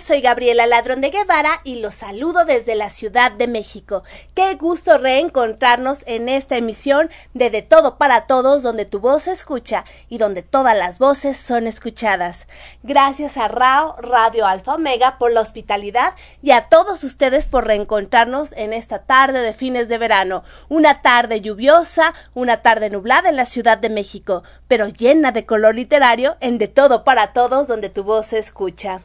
Soy 0.00 0.20
Gabriela 0.20 0.66
Ladrón 0.66 1.00
de 1.00 1.10
Guevara 1.10 1.60
y 1.62 1.76
los 1.76 1.94
saludo 1.94 2.44
desde 2.44 2.74
la 2.74 2.90
Ciudad 2.90 3.30
de 3.30 3.46
México. 3.46 4.02
Qué 4.34 4.56
gusto 4.56 4.98
reencontrarnos 4.98 6.00
en 6.06 6.28
esta 6.28 6.56
emisión 6.56 7.10
de 7.32 7.48
De 7.50 7.62
Todo 7.62 7.96
para 7.96 8.26
Todos, 8.26 8.64
donde 8.64 8.86
tu 8.86 8.98
voz 8.98 9.22
se 9.24 9.32
escucha 9.32 9.84
y 10.08 10.18
donde 10.18 10.42
todas 10.42 10.76
las 10.76 10.98
voces 10.98 11.36
son 11.36 11.68
escuchadas. 11.68 12.48
Gracias 12.82 13.36
a 13.36 13.46
RAO 13.46 13.94
Radio 13.98 14.46
Alfa 14.46 14.74
Omega 14.74 15.16
por 15.16 15.30
la 15.30 15.42
hospitalidad 15.42 16.14
y 16.42 16.50
a 16.50 16.68
todos 16.68 17.04
ustedes 17.04 17.46
por 17.46 17.64
reencontrarnos 17.64 18.52
en 18.54 18.72
esta 18.72 19.04
tarde 19.04 19.42
de 19.42 19.52
fines 19.52 19.88
de 19.88 19.98
verano. 19.98 20.42
Una 20.68 21.02
tarde 21.02 21.40
lluviosa, 21.40 22.14
una 22.34 22.62
tarde 22.62 22.90
nublada 22.90 23.28
en 23.28 23.36
la 23.36 23.46
Ciudad 23.46 23.78
de 23.78 23.90
México, 23.90 24.42
pero 24.66 24.88
llena 24.88 25.30
de 25.30 25.46
color 25.46 25.76
literario 25.76 26.36
en 26.40 26.58
De 26.58 26.66
Todo 26.66 27.04
para 27.04 27.32
Todos, 27.32 27.68
donde 27.68 27.90
tu 27.90 28.02
voz 28.02 28.26
se 28.26 28.38
escucha. 28.38 29.02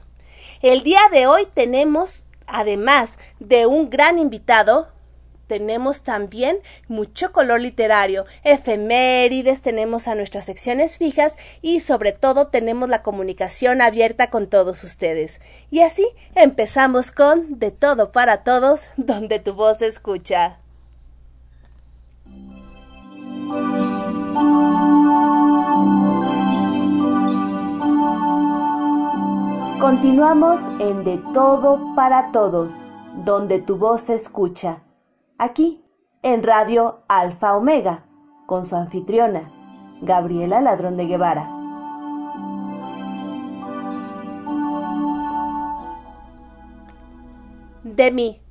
El 0.64 0.82
día 0.82 1.02
de 1.12 1.28
hoy 1.28 1.46
tenemos, 1.54 2.24
además 2.48 3.18
de 3.42 3.66
un 3.66 3.90
gran 3.90 4.18
invitado, 4.18 4.88
tenemos 5.48 6.04
también 6.04 6.60
mucho 6.88 7.34
color 7.34 7.60
literario, 7.60 8.26
efemérides, 8.46 9.62
tenemos 9.62 10.08
a 10.08 10.16
nuestras 10.16 10.46
secciones 10.46 10.98
fijas 10.98 11.36
y 11.62 11.82
sobre 11.82 12.14
todo 12.14 12.48
tenemos 12.48 12.88
la 12.88 13.04
comunicación 13.04 13.82
abierta 13.82 14.30
con 14.30 14.48
todos 14.48 14.86
ustedes. 14.86 15.42
Y 15.70 15.82
así 15.82 16.08
empezamos 16.34 17.12
con 17.12 17.60
De 17.60 17.72
todo 17.72 18.14
para 18.14 18.46
todos, 18.46 18.88
donde 18.96 19.40
tu 19.40 19.56
voz 19.56 19.82
escucha. 19.82 20.60
Continuamos 29.84 30.62
en 30.80 31.04
De 31.04 31.18
Todo 31.34 31.94
para 31.94 32.32
Todos, 32.32 32.82
donde 33.26 33.60
tu 33.60 33.76
voz 33.76 34.04
se 34.04 34.14
escucha. 34.14 34.82
Aquí, 35.38 35.84
en 36.22 36.42
Radio 36.42 37.04
Alfa 37.10 37.58
Omega, 37.58 38.06
con 38.46 38.66
su 38.66 38.78
anfitriona, 38.78 39.52
Gabriela 40.02 40.62
Ladrón 40.62 40.96
de 40.96 41.06
Guevara. 41.06 41.50
De 47.84 48.10
mí. 48.12 48.42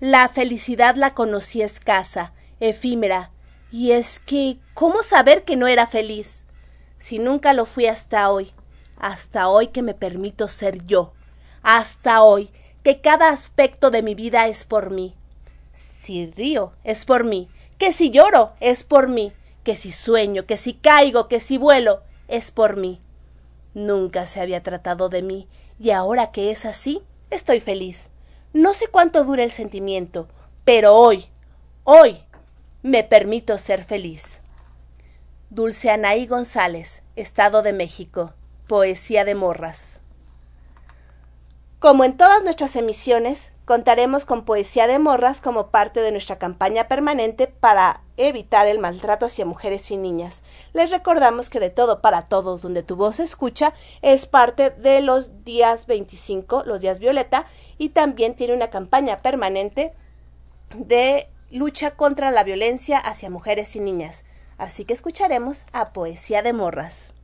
La 0.00 0.28
felicidad 0.28 0.96
la 0.96 1.14
conocí 1.14 1.62
escasa, 1.62 2.32
efímera, 2.58 3.30
y 3.70 3.92
es 3.92 4.18
que, 4.18 4.58
¿cómo 4.74 5.04
saber 5.04 5.44
que 5.44 5.54
no 5.54 5.68
era 5.68 5.86
feliz? 5.86 6.44
Si 6.98 7.20
nunca 7.20 7.52
lo 7.52 7.66
fui 7.66 7.86
hasta 7.86 8.28
hoy 8.32 8.52
hasta 8.98 9.48
hoy 9.48 9.68
que 9.68 9.82
me 9.82 9.94
permito 9.94 10.48
ser 10.48 10.84
yo, 10.86 11.12
hasta 11.62 12.22
hoy 12.22 12.50
que 12.82 13.00
cada 13.00 13.30
aspecto 13.30 13.90
de 13.90 14.02
mi 14.02 14.14
vida 14.14 14.46
es 14.46 14.64
por 14.64 14.90
mí. 14.90 15.14
Si 15.72 16.26
río, 16.26 16.72
es 16.84 17.04
por 17.04 17.24
mí, 17.24 17.48
que 17.78 17.92
si 17.92 18.10
lloro, 18.10 18.52
es 18.60 18.84
por 18.84 19.08
mí, 19.08 19.32
que 19.64 19.76
si 19.76 19.90
sueño, 19.90 20.46
que 20.46 20.56
si 20.56 20.74
caigo, 20.74 21.28
que 21.28 21.40
si 21.40 21.58
vuelo, 21.58 22.02
es 22.28 22.50
por 22.50 22.76
mí. 22.76 23.00
Nunca 23.74 24.26
se 24.26 24.40
había 24.40 24.62
tratado 24.62 25.08
de 25.08 25.22
mí, 25.22 25.48
y 25.78 25.90
ahora 25.90 26.30
que 26.30 26.50
es 26.50 26.64
así, 26.64 27.02
estoy 27.30 27.60
feliz. 27.60 28.10
No 28.52 28.72
sé 28.72 28.86
cuánto 28.86 29.24
dura 29.24 29.42
el 29.42 29.50
sentimiento, 29.50 30.28
pero 30.64 30.94
hoy, 30.94 31.26
hoy, 31.84 32.18
me 32.82 33.04
permito 33.04 33.58
ser 33.58 33.84
feliz. 33.84 34.40
Dulce 35.50 35.90
Anaí 35.90 36.26
González, 36.26 37.02
Estado 37.16 37.62
de 37.62 37.72
México. 37.72 38.32
Poesía 38.66 39.24
de 39.24 39.36
Morras. 39.36 40.00
Como 41.78 42.02
en 42.02 42.16
todas 42.16 42.42
nuestras 42.42 42.74
emisiones, 42.74 43.52
contaremos 43.64 44.24
con 44.24 44.44
Poesía 44.44 44.88
de 44.88 44.98
Morras 44.98 45.40
como 45.40 45.68
parte 45.68 46.00
de 46.00 46.10
nuestra 46.10 46.38
campaña 46.38 46.88
permanente 46.88 47.46
para 47.46 48.02
evitar 48.16 48.66
el 48.66 48.80
maltrato 48.80 49.26
hacia 49.26 49.46
mujeres 49.46 49.92
y 49.92 49.96
niñas. 49.96 50.42
Les 50.72 50.90
recordamos 50.90 51.48
que 51.48 51.60
de 51.60 51.70
todo 51.70 52.00
para 52.00 52.22
todos, 52.22 52.62
donde 52.62 52.82
tu 52.82 52.96
voz 52.96 53.20
escucha, 53.20 53.72
es 54.02 54.26
parte 54.26 54.70
de 54.70 55.00
los 55.00 55.44
días 55.44 55.86
25, 55.86 56.64
los 56.64 56.80
días 56.80 56.98
violeta, 56.98 57.46
y 57.78 57.90
también 57.90 58.34
tiene 58.34 58.54
una 58.54 58.70
campaña 58.70 59.22
permanente 59.22 59.92
de 60.74 61.28
lucha 61.52 61.92
contra 61.92 62.32
la 62.32 62.42
violencia 62.42 62.98
hacia 62.98 63.30
mujeres 63.30 63.76
y 63.76 63.80
niñas. 63.80 64.24
Así 64.58 64.84
que 64.84 64.94
escucharemos 64.94 65.66
a 65.72 65.92
Poesía 65.92 66.42
de 66.42 66.52
Morras. 66.52 67.15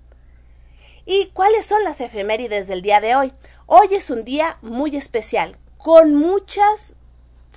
¿Y 1.04 1.30
cuáles 1.32 1.66
son 1.66 1.82
las 1.82 2.00
efemérides 2.00 2.68
del 2.68 2.80
día 2.80 3.00
de 3.00 3.16
hoy? 3.16 3.32
Hoy 3.66 3.88
es 3.90 4.08
un 4.10 4.24
día 4.24 4.58
muy 4.62 4.96
especial, 4.96 5.58
con 5.76 6.14
muchas 6.14 6.94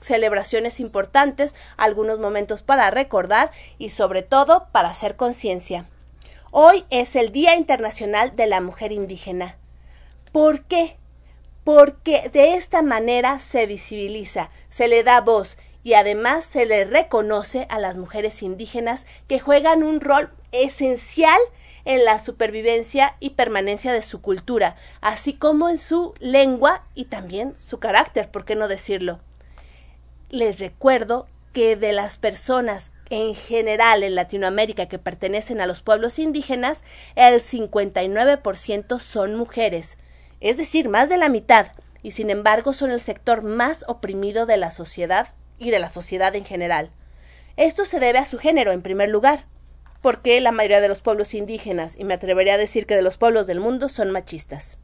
celebraciones 0.02 0.80
importantes, 0.80 1.54
algunos 1.78 2.20
momentos 2.20 2.64
para 2.64 2.90
recordar 2.90 3.52
y 3.78 3.92
sobre 3.92 4.24
todo 4.24 4.68
para 4.72 4.90
hacer 4.90 5.16
conciencia. 5.16 5.88
Hoy 6.50 6.86
es 6.90 7.16
el 7.16 7.32
Día 7.32 7.56
Internacional 7.56 8.36
de 8.36 8.48
la 8.48 8.62
Mujer 8.62 8.92
Indígena. 8.92 9.58
¿Por 10.32 10.64
qué? 10.64 10.98
Porque 11.64 12.30
de 12.34 12.56
esta 12.56 12.82
manera 12.82 13.40
se 13.40 13.68
visibiliza, 13.68 14.50
se 14.70 14.88
le 14.88 15.04
da 15.04 15.22
voz 15.22 15.58
y 15.84 15.94
además 15.94 16.46
se 16.46 16.66
le 16.66 16.86
reconoce 16.86 17.68
a 17.70 17.78
las 17.78 17.98
mujeres 17.98 18.42
indígenas 18.42 19.06
que 19.28 19.40
juegan 19.40 19.84
un 19.84 20.02
rol 20.02 20.32
esencial 20.52 21.40
en 21.86 22.04
la 22.04 22.20
supervivencia 22.20 23.16
y 23.20 23.32
permanencia 23.32 23.94
de 23.94 24.02
su 24.02 24.22
cultura, 24.22 24.76
así 25.02 25.34
como 25.34 25.70
en 25.70 25.78
su 25.78 26.14
lengua 26.20 26.84
y 26.96 27.06
también 27.06 27.56
su 27.56 27.80
carácter, 27.80 28.30
¿por 28.30 28.44
qué 28.44 28.56
no 28.56 28.68
decirlo? 28.68 29.20
Les 30.30 30.60
recuerdo 30.60 31.28
que 31.54 31.76
de 31.76 31.94
las 31.94 32.18
personas 32.18 32.92
en 33.10 33.36
general 33.36 34.04
en 34.04 34.16
Latinoamérica 34.16 34.88
que 34.88 34.98
pertenecen 34.98 35.62
a 35.62 35.68
los 35.68 35.82
pueblos 35.82 36.18
indígenas, 36.18 36.84
el 37.16 37.42
59% 37.42 39.00
son 39.00 39.36
mujeres, 39.36 39.98
es 40.42 40.58
decir, 40.58 40.90
más 40.90 41.08
de 41.08 41.18
la 41.18 41.30
mitad, 41.30 41.68
y 42.02 42.12
sin 42.12 42.30
embargo 42.30 42.74
son 42.74 42.92
el 42.92 43.02
sector 43.02 43.44
más 43.44 43.86
oprimido 43.88 44.46
de 44.46 44.58
la 44.58 44.72
sociedad 44.72 45.34
y 45.60 45.72
de 45.72 45.80
la 45.80 45.90
sociedad 45.90 46.36
en 46.36 46.46
general. 46.46 46.92
Esto 47.58 47.86
se 47.86 48.00
debe 48.00 48.20
a 48.20 48.26
su 48.26 48.38
género, 48.38 48.72
en 48.72 48.82
primer 48.82 49.10
lugar 49.10 49.46
porque 50.06 50.40
la 50.40 50.52
mayoría 50.52 50.82
de 50.82 50.88
los 50.88 51.02
pueblos 51.02 51.34
indígenas, 51.34 51.98
y 51.98 52.04
me 52.04 52.14
atrevería 52.14 52.54
a 52.54 52.58
decir 52.60 52.86
que 52.86 52.96
de 52.96 53.02
los 53.02 53.18
pueblos 53.18 53.48
del 53.48 53.60
mundo, 53.60 53.90
son 53.90 54.12
machistas. 54.12 54.78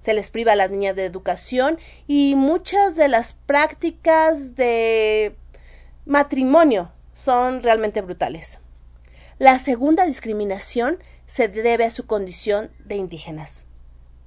Se 0.00 0.12
les 0.12 0.30
priva 0.30 0.54
a 0.54 0.56
las 0.56 0.72
niñas 0.72 0.96
de 0.96 1.04
educación 1.04 1.78
y 2.08 2.34
muchas 2.34 2.96
de 2.96 3.06
las 3.06 3.34
prácticas 3.46 4.56
de 4.56 5.36
matrimonio 6.04 6.90
son 7.12 7.62
realmente 7.62 8.00
brutales. 8.00 8.58
La 9.38 9.60
segunda 9.60 10.04
discriminación 10.04 10.98
se 11.28 11.46
debe 11.46 11.84
a 11.84 11.92
su 11.92 12.06
condición 12.06 12.72
de 12.84 12.96
indígenas, 12.96 13.66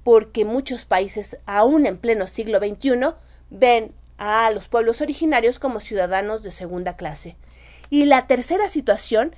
porque 0.04 0.46
muchos 0.46 0.86
países, 0.86 1.36
aún 1.44 1.84
en 1.84 1.98
pleno 1.98 2.26
siglo 2.26 2.60
XXI, 2.60 3.12
ven 3.50 3.92
a 4.16 4.50
los 4.52 4.68
pueblos 4.68 5.02
originarios 5.02 5.58
como 5.58 5.80
ciudadanos 5.80 6.42
de 6.42 6.50
segunda 6.50 6.96
clase. 6.96 7.36
Y 7.90 8.06
la 8.06 8.26
tercera 8.26 8.70
situación 8.70 9.34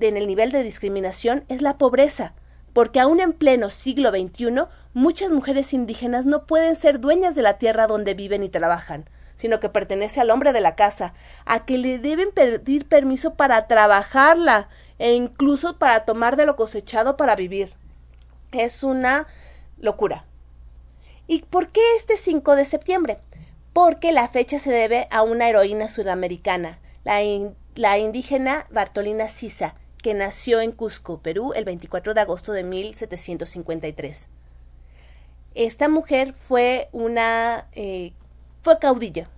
en 0.00 0.16
el 0.16 0.26
nivel 0.26 0.52
de 0.52 0.62
discriminación 0.62 1.44
es 1.48 1.62
la 1.62 1.78
pobreza, 1.78 2.34
porque 2.72 3.00
aún 3.00 3.20
en 3.20 3.32
pleno 3.32 3.70
siglo 3.70 4.10
XXI 4.10 4.64
muchas 4.94 5.32
mujeres 5.32 5.72
indígenas 5.72 6.26
no 6.26 6.46
pueden 6.46 6.76
ser 6.76 7.00
dueñas 7.00 7.34
de 7.34 7.42
la 7.42 7.58
tierra 7.58 7.86
donde 7.86 8.14
viven 8.14 8.42
y 8.42 8.48
trabajan, 8.48 9.08
sino 9.36 9.60
que 9.60 9.68
pertenece 9.68 10.20
al 10.20 10.30
hombre 10.30 10.52
de 10.52 10.60
la 10.60 10.74
casa, 10.74 11.14
a 11.44 11.64
que 11.64 11.78
le 11.78 11.98
deben 11.98 12.30
pedir 12.32 12.86
permiso 12.86 13.34
para 13.34 13.66
trabajarla 13.66 14.68
e 14.98 15.14
incluso 15.14 15.78
para 15.78 16.04
tomar 16.04 16.36
de 16.36 16.46
lo 16.46 16.56
cosechado 16.56 17.16
para 17.16 17.36
vivir. 17.36 17.74
Es 18.52 18.82
una 18.82 19.26
locura. 19.78 20.24
¿Y 21.26 21.42
por 21.42 21.68
qué 21.68 21.80
este 21.96 22.16
5 22.16 22.56
de 22.56 22.64
septiembre? 22.64 23.18
Porque 23.72 24.12
la 24.12 24.28
fecha 24.28 24.58
se 24.58 24.70
debe 24.70 25.08
a 25.10 25.22
una 25.22 25.48
heroína 25.48 25.88
sudamericana, 25.88 26.78
la, 27.04 27.20
la 27.74 27.98
indígena 27.98 28.66
Bartolina 28.70 29.28
Sisa, 29.28 29.74
que 30.02 30.14
nació 30.14 30.60
en 30.60 30.72
Cusco, 30.72 31.20
Perú, 31.20 31.52
el 31.54 31.64
24 31.64 32.12
de 32.12 32.20
agosto 32.20 32.52
de 32.52 32.64
1753. 32.64 34.28
Esta 35.54 35.88
mujer 35.88 36.32
fue 36.32 36.88
una 36.92 37.68
eh, 37.72 38.12
fue 38.62 38.78
caudilla, 38.78 39.28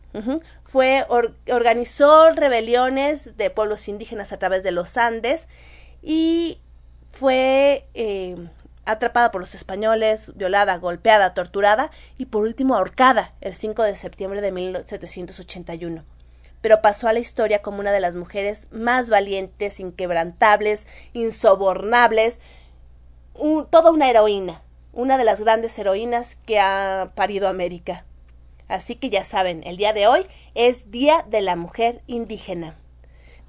fue 0.65 1.05
organizó 1.09 2.31
rebeliones 2.31 3.37
de 3.37 3.51
pueblos 3.51 3.89
indígenas 3.89 4.33
a 4.33 4.39
través 4.39 4.63
de 4.63 4.71
los 4.71 4.97
Andes 4.97 5.49
y 6.03 6.61
fue 7.09 7.89
eh, 7.95 8.37
atrapada 8.85 9.33
por 9.33 9.41
los 9.41 9.57
españoles, 9.57 10.33
violada, 10.37 10.79
golpeada, 10.79 11.35
torturada 11.35 11.91
y 12.17 12.27
por 12.27 12.45
último 12.45 12.77
ahorcada 12.77 13.35
el 13.41 13.55
5 13.55 13.83
de 13.83 13.97
septiembre 13.97 14.41
de 14.41 14.53
1781 14.53 16.05
pero 16.65 16.81
pasó 16.81 17.09
a 17.09 17.13
la 17.13 17.19
historia 17.19 17.61
como 17.61 17.81
una 17.81 17.93
de 17.93 18.01
las 18.01 18.15
mujeres 18.15 18.69
más 18.71 19.11
valientes, 19.11 19.81
inquebrantables, 19.81 20.87
insobornables, 21.13 22.41
toda 23.71 23.91
una 23.91 24.09
heroína. 24.09 24.63
una 24.95 25.19
de 25.19 25.25
las 25.25 25.43
grandes 25.43 25.79
heroínas 25.79 26.37
que 26.37 26.59
ha 26.61 27.13
parido 27.15 27.49
América. 27.49 28.07
Así 28.67 28.95
que 28.95 29.11
ya 29.11 29.27
saben, 29.27 29.63
el 29.67 29.77
día 29.77 29.93
de 29.93 30.07
hoy 30.07 30.27
es 30.55 30.91
Día 30.91 31.27
de 31.29 31.43
la 31.43 31.55
Mujer 31.55 32.01
Indígena. 32.07 32.79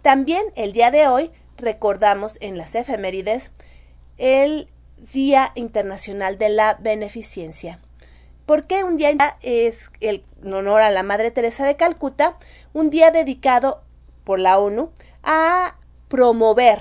También 0.01 0.43
el 0.55 0.73
día 0.73 0.91
de 0.91 1.07
hoy 1.07 1.31
recordamos 1.55 2.37
en 2.41 2.57
las 2.57 2.75
efemérides 2.75 3.53
el 4.17 4.69
Día 5.13 5.53
Internacional 5.55 6.37
de 6.37 6.49
la 6.49 6.73
Beneficencia. 6.81 7.79
¿Por 8.45 8.67
qué 8.67 8.83
un 8.83 8.95
día 8.95 9.09
es 9.41 9.89
el, 10.01 10.23
en 10.43 10.53
honor 10.53 10.81
a 10.81 10.91
la 10.91 11.01
Madre 11.01 11.31
Teresa 11.31 11.65
de 11.65 11.77
Calcuta? 11.77 12.37
Un 12.73 12.91
día 12.91 13.09
dedicado 13.09 13.81
por 14.23 14.39
la 14.39 14.59
ONU 14.59 14.91
a 15.23 15.79
promover 16.09 16.79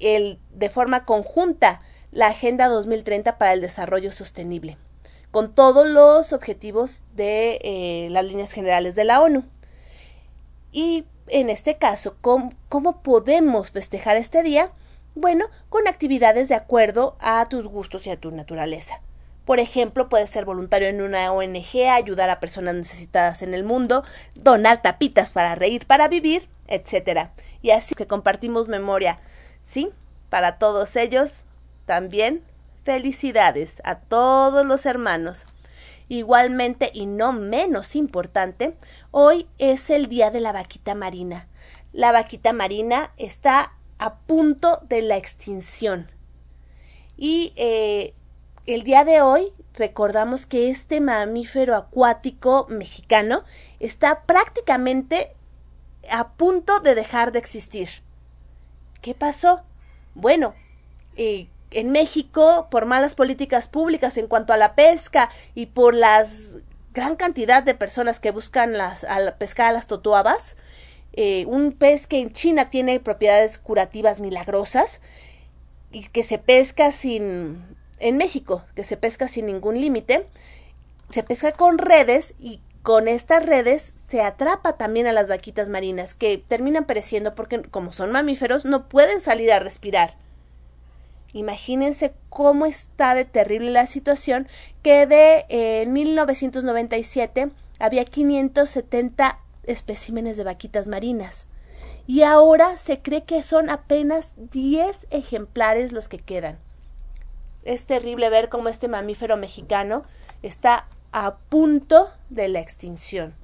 el, 0.00 0.40
de 0.50 0.68
forma 0.68 1.04
conjunta 1.04 1.80
la 2.10 2.28
Agenda 2.28 2.66
2030 2.66 3.38
para 3.38 3.52
el 3.52 3.60
Desarrollo 3.60 4.10
Sostenible, 4.10 4.78
con 5.30 5.54
todos 5.54 5.86
los 5.86 6.32
objetivos 6.32 7.04
de 7.14 7.60
eh, 7.62 8.08
las 8.10 8.24
líneas 8.24 8.52
generales 8.52 8.96
de 8.96 9.04
la 9.04 9.20
ONU. 9.20 9.44
Y 10.72 11.04
en 11.28 11.50
este 11.50 11.76
caso, 11.76 12.16
¿cómo, 12.20 12.50
¿cómo 12.68 13.02
podemos 13.02 13.70
festejar 13.70 14.16
este 14.16 14.42
día? 14.42 14.72
Bueno, 15.14 15.46
con 15.68 15.86
actividades 15.86 16.48
de 16.48 16.56
acuerdo 16.56 17.16
a 17.20 17.46
tus 17.48 17.68
gustos 17.68 18.08
y 18.08 18.10
a 18.10 18.18
tu 18.18 18.32
naturaleza. 18.32 19.02
Por 19.48 19.60
ejemplo, 19.60 20.10
puedes 20.10 20.28
ser 20.28 20.44
voluntario 20.44 20.88
en 20.88 21.00
una 21.00 21.32
ONG, 21.32 21.88
ayudar 21.90 22.28
a 22.28 22.38
personas 22.38 22.74
necesitadas 22.74 23.40
en 23.40 23.54
el 23.54 23.64
mundo, 23.64 24.04
donar 24.34 24.82
tapitas 24.82 25.30
para 25.30 25.54
reír, 25.54 25.86
para 25.86 26.06
vivir, 26.06 26.50
etc. 26.66 27.30
Y 27.62 27.70
así 27.70 27.94
que 27.94 28.06
compartimos 28.06 28.68
memoria. 28.68 29.20
¿Sí? 29.64 29.88
Para 30.28 30.58
todos 30.58 30.96
ellos, 30.96 31.46
también 31.86 32.42
felicidades 32.84 33.80
a 33.86 34.00
todos 34.00 34.66
los 34.66 34.84
hermanos. 34.84 35.46
Igualmente 36.10 36.90
y 36.92 37.06
no 37.06 37.32
menos 37.32 37.96
importante, 37.96 38.76
hoy 39.12 39.48
es 39.56 39.88
el 39.88 40.10
día 40.10 40.30
de 40.30 40.40
la 40.40 40.52
vaquita 40.52 40.94
marina. 40.94 41.48
La 41.94 42.12
vaquita 42.12 42.52
marina 42.52 43.14
está 43.16 43.72
a 43.96 44.16
punto 44.18 44.80
de 44.90 45.00
la 45.00 45.16
extinción. 45.16 46.10
Y 47.16 47.54
eh, 47.56 48.12
el 48.74 48.82
día 48.82 49.04
de 49.04 49.22
hoy 49.22 49.54
recordamos 49.72 50.44
que 50.44 50.68
este 50.68 51.00
mamífero 51.00 51.74
acuático 51.74 52.66
mexicano 52.68 53.42
está 53.80 54.24
prácticamente 54.24 55.34
a 56.10 56.32
punto 56.32 56.80
de 56.80 56.94
dejar 56.94 57.32
de 57.32 57.38
existir. 57.38 57.88
¿Qué 59.00 59.14
pasó? 59.14 59.62
Bueno, 60.14 60.54
eh, 61.16 61.48
en 61.70 61.92
México, 61.92 62.68
por 62.70 62.84
malas 62.84 63.14
políticas 63.14 63.68
públicas 63.68 64.18
en 64.18 64.26
cuanto 64.26 64.52
a 64.52 64.58
la 64.58 64.74
pesca 64.74 65.30
y 65.54 65.66
por 65.66 65.94
la 65.94 66.26
gran 66.92 67.16
cantidad 67.16 67.62
de 67.62 67.74
personas 67.74 68.20
que 68.20 68.32
buscan 68.32 68.74
pescar 69.38 69.70
a 69.70 69.72
las 69.72 69.86
totuabas, 69.86 70.58
eh, 71.14 71.46
un 71.46 71.72
pez 71.72 72.06
que 72.06 72.20
en 72.20 72.34
China 72.34 72.68
tiene 72.68 73.00
propiedades 73.00 73.56
curativas 73.56 74.20
milagrosas 74.20 75.00
y 75.90 76.06
que 76.08 76.22
se 76.22 76.36
pesca 76.36 76.92
sin 76.92 77.77
en 78.00 78.16
México, 78.16 78.64
que 78.74 78.84
se 78.84 78.96
pesca 78.96 79.28
sin 79.28 79.46
ningún 79.46 79.80
límite, 79.80 80.26
se 81.10 81.22
pesca 81.22 81.52
con 81.52 81.78
redes 81.78 82.34
y 82.38 82.60
con 82.82 83.08
estas 83.08 83.44
redes 83.44 83.92
se 84.08 84.22
atrapa 84.22 84.74
también 84.74 85.06
a 85.06 85.12
las 85.12 85.28
vaquitas 85.28 85.68
marinas 85.68 86.14
que 86.14 86.38
terminan 86.38 86.84
pereciendo 86.84 87.34
porque 87.34 87.62
como 87.62 87.92
son 87.92 88.12
mamíferos 88.12 88.64
no 88.64 88.88
pueden 88.88 89.20
salir 89.20 89.52
a 89.52 89.58
respirar. 89.58 90.16
Imagínense 91.32 92.14
cómo 92.30 92.64
está 92.64 93.14
de 93.14 93.26
terrible 93.26 93.70
la 93.70 93.86
situación 93.86 94.48
que 94.82 95.06
de 95.06 95.44
eh, 95.48 95.82
en 95.82 95.92
1997 95.92 97.50
había 97.78 98.04
570 98.04 99.38
especímenes 99.64 100.36
de 100.38 100.44
vaquitas 100.44 100.88
marinas 100.88 101.46
y 102.06 102.22
ahora 102.22 102.78
se 102.78 103.00
cree 103.00 103.24
que 103.24 103.42
son 103.42 103.68
apenas 103.68 104.32
10 104.36 105.08
ejemplares 105.10 105.92
los 105.92 106.08
que 106.08 106.18
quedan 106.18 106.58
es 107.68 107.84
terrible 107.84 108.30
ver 108.30 108.48
cómo 108.48 108.70
este 108.70 108.88
mamífero 108.88 109.36
mexicano 109.36 110.02
está 110.42 110.88
a 111.12 111.36
punto 111.36 112.10
de 112.30 112.48
la 112.48 112.60
extinción. 112.60 113.34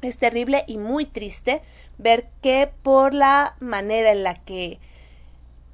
Es 0.00 0.18
terrible 0.18 0.64
y 0.66 0.78
muy 0.78 1.06
triste 1.06 1.62
ver 1.96 2.28
que 2.42 2.72
por 2.82 3.14
la 3.14 3.54
manera 3.60 4.10
en 4.10 4.24
la 4.24 4.34
que 4.42 4.80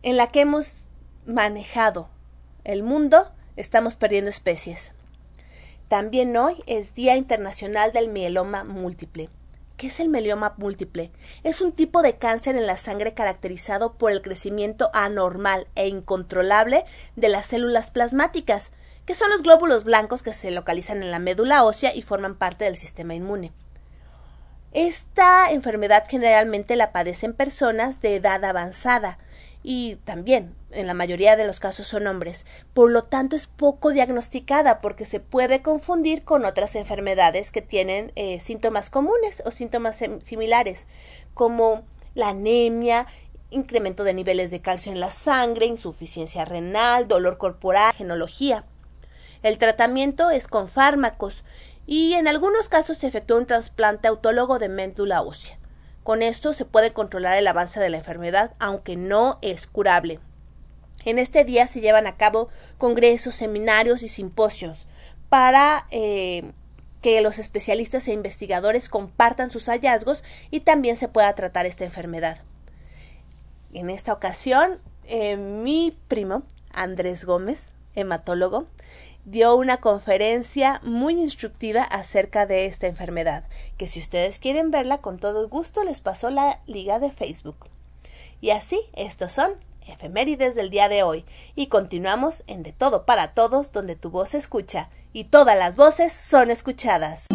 en 0.02 0.18
la 0.18 0.30
que 0.30 0.42
hemos 0.42 0.88
manejado 1.24 2.10
el 2.64 2.82
mundo 2.82 3.32
estamos 3.56 3.96
perdiendo 3.96 4.28
especies. 4.28 4.92
También 5.88 6.36
hoy 6.36 6.62
es 6.66 6.94
Día 6.94 7.16
Internacional 7.16 7.92
del 7.92 8.08
Mieloma 8.08 8.64
Múltiple. 8.64 9.30
¿Qué 9.78 9.86
es 9.86 10.00
el 10.00 10.08
melioma 10.08 10.54
múltiple? 10.56 11.12
Es 11.44 11.60
un 11.60 11.70
tipo 11.70 12.02
de 12.02 12.18
cáncer 12.18 12.56
en 12.56 12.66
la 12.66 12.76
sangre 12.76 13.14
caracterizado 13.14 13.92
por 13.92 14.10
el 14.10 14.22
crecimiento 14.22 14.90
anormal 14.92 15.68
e 15.76 15.86
incontrolable 15.86 16.84
de 17.14 17.28
las 17.28 17.46
células 17.46 17.92
plasmáticas, 17.92 18.72
que 19.06 19.14
son 19.14 19.30
los 19.30 19.44
glóbulos 19.44 19.84
blancos 19.84 20.24
que 20.24 20.32
se 20.32 20.50
localizan 20.50 21.00
en 21.04 21.12
la 21.12 21.20
médula 21.20 21.62
ósea 21.62 21.94
y 21.94 22.02
forman 22.02 22.34
parte 22.34 22.64
del 22.64 22.76
sistema 22.76 23.14
inmune. 23.14 23.52
Esta 24.72 25.52
enfermedad 25.52 26.06
generalmente 26.08 26.74
la 26.74 26.90
padecen 26.90 27.32
personas 27.32 28.00
de 28.00 28.16
edad 28.16 28.44
avanzada, 28.44 29.18
y 29.62 29.94
también 30.04 30.56
en 30.70 30.86
la 30.86 30.94
mayoría 30.94 31.36
de 31.36 31.46
los 31.46 31.60
casos 31.60 31.86
son 31.86 32.06
hombres. 32.06 32.46
Por 32.74 32.90
lo 32.90 33.04
tanto, 33.04 33.36
es 33.36 33.46
poco 33.46 33.90
diagnosticada 33.90 34.80
porque 34.80 35.04
se 35.04 35.20
puede 35.20 35.62
confundir 35.62 36.24
con 36.24 36.44
otras 36.44 36.74
enfermedades 36.74 37.50
que 37.50 37.62
tienen 37.62 38.12
eh, 38.16 38.40
síntomas 38.40 38.90
comunes 38.90 39.42
o 39.46 39.50
síntomas 39.50 40.02
similares, 40.22 40.86
como 41.34 41.82
la 42.14 42.30
anemia, 42.30 43.06
incremento 43.50 44.04
de 44.04 44.14
niveles 44.14 44.50
de 44.50 44.60
calcio 44.60 44.92
en 44.92 45.00
la 45.00 45.10
sangre, 45.10 45.66
insuficiencia 45.66 46.44
renal, 46.44 47.08
dolor 47.08 47.38
corporal, 47.38 47.94
genología. 47.94 48.64
El 49.42 49.56
tratamiento 49.58 50.30
es 50.30 50.48
con 50.48 50.68
fármacos 50.68 51.44
y 51.86 52.14
en 52.14 52.28
algunos 52.28 52.68
casos 52.68 52.98
se 52.98 53.06
efectúa 53.06 53.38
un 53.38 53.46
trasplante 53.46 54.08
autólogo 54.08 54.58
de 54.58 54.68
médula 54.68 55.22
ósea. 55.22 55.58
Con 56.02 56.22
esto 56.22 56.52
se 56.52 56.64
puede 56.64 56.92
controlar 56.92 57.38
el 57.38 57.46
avance 57.46 57.80
de 57.80 57.88
la 57.88 57.98
enfermedad, 57.98 58.54
aunque 58.58 58.96
no 58.96 59.38
es 59.42 59.66
curable. 59.66 60.20
En 61.04 61.18
este 61.18 61.44
día 61.44 61.66
se 61.66 61.80
llevan 61.80 62.06
a 62.06 62.16
cabo 62.16 62.48
congresos, 62.76 63.34
seminarios 63.34 64.02
y 64.02 64.08
simposios 64.08 64.86
para 65.28 65.86
eh, 65.90 66.52
que 67.02 67.20
los 67.20 67.38
especialistas 67.38 68.08
e 68.08 68.12
investigadores 68.12 68.88
compartan 68.88 69.50
sus 69.50 69.66
hallazgos 69.68 70.24
y 70.50 70.60
también 70.60 70.96
se 70.96 71.08
pueda 71.08 71.32
tratar 71.34 71.66
esta 71.66 71.84
enfermedad. 71.84 72.42
En 73.72 73.90
esta 73.90 74.12
ocasión, 74.12 74.80
eh, 75.04 75.36
mi 75.36 75.96
primo, 76.08 76.42
Andrés 76.72 77.24
Gómez, 77.24 77.72
hematólogo, 77.94 78.66
dio 79.24 79.54
una 79.56 79.78
conferencia 79.78 80.80
muy 80.82 81.14
instructiva 81.20 81.82
acerca 81.82 82.46
de 82.46 82.66
esta 82.66 82.86
enfermedad, 82.86 83.44
que 83.76 83.86
si 83.86 84.00
ustedes 84.00 84.38
quieren 84.38 84.70
verla 84.70 84.98
con 84.98 85.18
todo 85.18 85.48
gusto 85.48 85.84
les 85.84 86.00
pasó 86.00 86.30
la 86.30 86.60
liga 86.66 86.98
de 86.98 87.12
Facebook. 87.12 87.66
Y 88.40 88.50
así, 88.50 88.80
estos 88.94 89.32
son 89.32 89.52
efemérides 89.88 90.54
del 90.54 90.70
día 90.70 90.88
de 90.88 91.02
hoy, 91.02 91.24
y 91.54 91.66
continuamos 91.66 92.44
en 92.46 92.62
De 92.62 92.72
Todo 92.72 93.06
para 93.06 93.34
Todos, 93.34 93.72
donde 93.72 93.96
tu 93.96 94.10
voz 94.10 94.30
se 94.30 94.38
escucha, 94.38 94.90
y 95.12 95.24
todas 95.24 95.58
las 95.58 95.76
voces 95.76 96.12
son 96.12 96.50
escuchadas. 96.50 97.26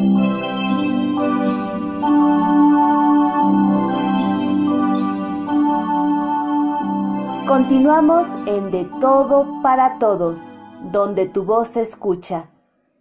Continuamos 7.48 8.28
en 8.48 8.72
De 8.72 8.86
Todo 9.00 9.62
para 9.62 10.00
Todos 10.00 10.50
donde 10.92 11.28
tu 11.28 11.44
voz 11.46 11.70
se 11.70 11.82
escucha, 11.82 12.50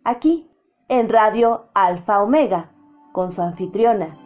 aquí 0.04 0.48
en 0.88 1.08
Radio 1.08 1.66
Alfa 1.74 2.22
Omega, 2.22 2.70
con 3.12 3.32
su 3.32 3.42
anfitriona, 3.42 4.18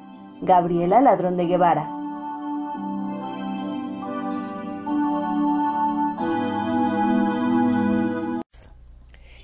Gabriela 0.42 1.00
Ladrón 1.00 1.36
de 1.36 1.46
Guevara. 1.46 1.95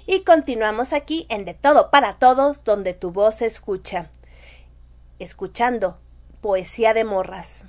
Y 0.05 0.25
continuamos 0.25 0.93
aquí 0.93 1.27
en 1.29 1.45
De 1.45 1.55
Todo 1.55 1.91
para 1.91 2.15
Todos, 2.19 2.65
donde 2.65 2.93
tu 2.93 3.13
voz 3.13 3.37
se 3.37 3.47
escucha, 3.47 4.11
escuchando 5.21 5.99
poesía 6.41 6.93
de 6.93 7.05
morras. 7.05 7.67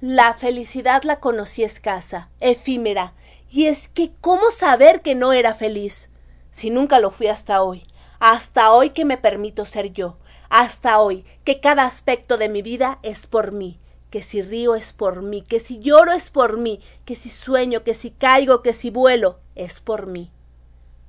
La 0.00 0.34
felicidad 0.34 1.02
la 1.02 1.18
conocí 1.18 1.64
escasa, 1.64 2.30
efímera, 2.38 3.14
y 3.50 3.66
es 3.66 3.88
que 3.88 4.12
¿cómo 4.20 4.52
saber 4.52 5.02
que 5.02 5.16
no 5.16 5.32
era 5.32 5.52
feliz? 5.52 6.10
Si 6.52 6.70
nunca 6.70 7.00
lo 7.00 7.10
fui 7.10 7.26
hasta 7.26 7.60
hoy, 7.60 7.84
hasta 8.20 8.70
hoy 8.70 8.90
que 8.90 9.04
me 9.04 9.18
permito 9.18 9.64
ser 9.64 9.92
yo, 9.92 10.16
hasta 10.48 11.00
hoy 11.00 11.24
que 11.42 11.58
cada 11.58 11.86
aspecto 11.86 12.38
de 12.38 12.48
mi 12.48 12.62
vida 12.62 13.00
es 13.02 13.26
por 13.26 13.50
mí, 13.50 13.80
que 14.10 14.22
si 14.22 14.42
río 14.42 14.76
es 14.76 14.92
por 14.92 15.22
mí, 15.22 15.42
que 15.42 15.58
si 15.58 15.80
lloro 15.80 16.12
es 16.12 16.30
por 16.30 16.56
mí, 16.56 16.78
que 17.04 17.16
si 17.16 17.30
sueño, 17.30 17.82
que 17.82 17.94
si 17.94 18.12
caigo, 18.12 18.62
que 18.62 18.74
si 18.74 18.90
vuelo, 18.90 19.40
es 19.56 19.80
por 19.80 20.06
mí. 20.06 20.30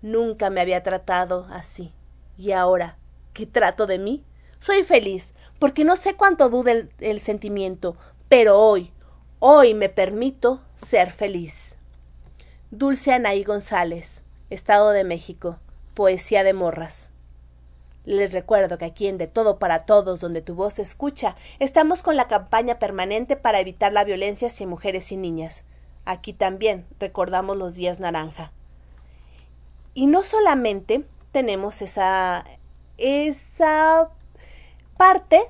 Nunca 0.01 0.49
me 0.49 0.61
había 0.61 0.81
tratado 0.81 1.47
así. 1.51 1.93
Y 2.37 2.53
ahora, 2.53 2.97
¿qué 3.33 3.45
trato 3.45 3.85
de 3.85 3.99
mí? 3.99 4.23
Soy 4.59 4.83
feliz, 4.83 5.35
porque 5.57 5.83
no 5.83 5.95
sé 5.95 6.15
cuánto 6.15 6.49
dude 6.49 6.89
el, 6.99 7.21
sentimiento, 7.21 7.97
pero 8.27 8.59
hoy, 8.59 8.93
hoy 9.39 9.73
me 9.73 9.89
permito 9.89 10.61
ser 10.75 11.11
feliz. 11.11 11.77
Dulce 12.71 13.13
Anaí 13.13 13.43
González, 13.43 14.23
Estado 14.49 14.91
de 14.91 15.03
México, 15.03 15.59
Poesía 15.93 16.43
de 16.43 16.53
Morras. 16.53 17.11
Les 18.05 18.31
recuerdo 18.31 18.77
que 18.77 18.85
aquí 18.85 19.07
en 19.07 19.17
De 19.17 19.27
Todo 19.27 19.59
para 19.59 19.85
Todos, 19.85 20.19
donde 20.19 20.41
tu 20.41 20.55
voz 20.55 20.75
se 20.75 20.81
escucha, 20.81 21.35
estamos 21.59 22.03
con 22.03 22.15
la 22.15 22.27
campaña 22.27 22.79
permanente 22.79 23.35
para 23.35 23.59
evitar 23.59 23.93
la 23.93 24.03
violencia 24.03 24.47
hacia 24.47 24.65
mujeres 24.67 25.11
y 25.11 25.17
niñas. 25.17 25.65
Aquí 26.05 26.33
también 26.33 26.85
recordamos 26.99 27.57
los 27.57 27.75
días 27.75 27.99
naranja. 27.99 28.51
Y 29.93 30.05
no 30.07 30.23
solamente 30.23 31.03
tenemos 31.31 31.81
esa, 31.81 32.45
esa 32.97 34.09
parte 34.97 35.41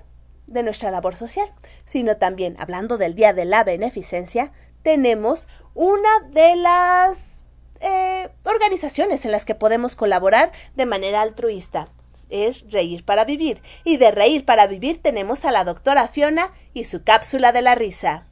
de 0.47 0.63
nuestra 0.63 0.91
labor 0.91 1.15
social, 1.15 1.51
sino 1.85 2.17
también, 2.17 2.55
hablando 2.59 2.97
del 2.97 3.15
Día 3.15 3.33
de 3.33 3.45
la 3.45 3.63
Beneficencia, 3.63 4.51
tenemos 4.83 5.47
una 5.73 6.09
de 6.31 6.55
las 6.55 7.43
eh, 7.81 8.29
organizaciones 8.45 9.25
en 9.25 9.31
las 9.31 9.45
que 9.45 9.55
podemos 9.55 9.95
colaborar 9.95 10.51
de 10.75 10.85
manera 10.85 11.21
altruista. 11.21 11.89
Es 12.29 12.71
Reír 12.71 13.05
para 13.05 13.25
Vivir. 13.25 13.61
Y 13.83 13.97
de 13.97 14.11
Reír 14.11 14.45
para 14.45 14.67
Vivir 14.67 15.01
tenemos 15.01 15.45
a 15.45 15.51
la 15.51 15.63
doctora 15.63 16.07
Fiona 16.07 16.51
y 16.73 16.85
su 16.85 17.03
cápsula 17.03 17.51
de 17.51 17.61
la 17.61 17.75
risa. 17.75 18.28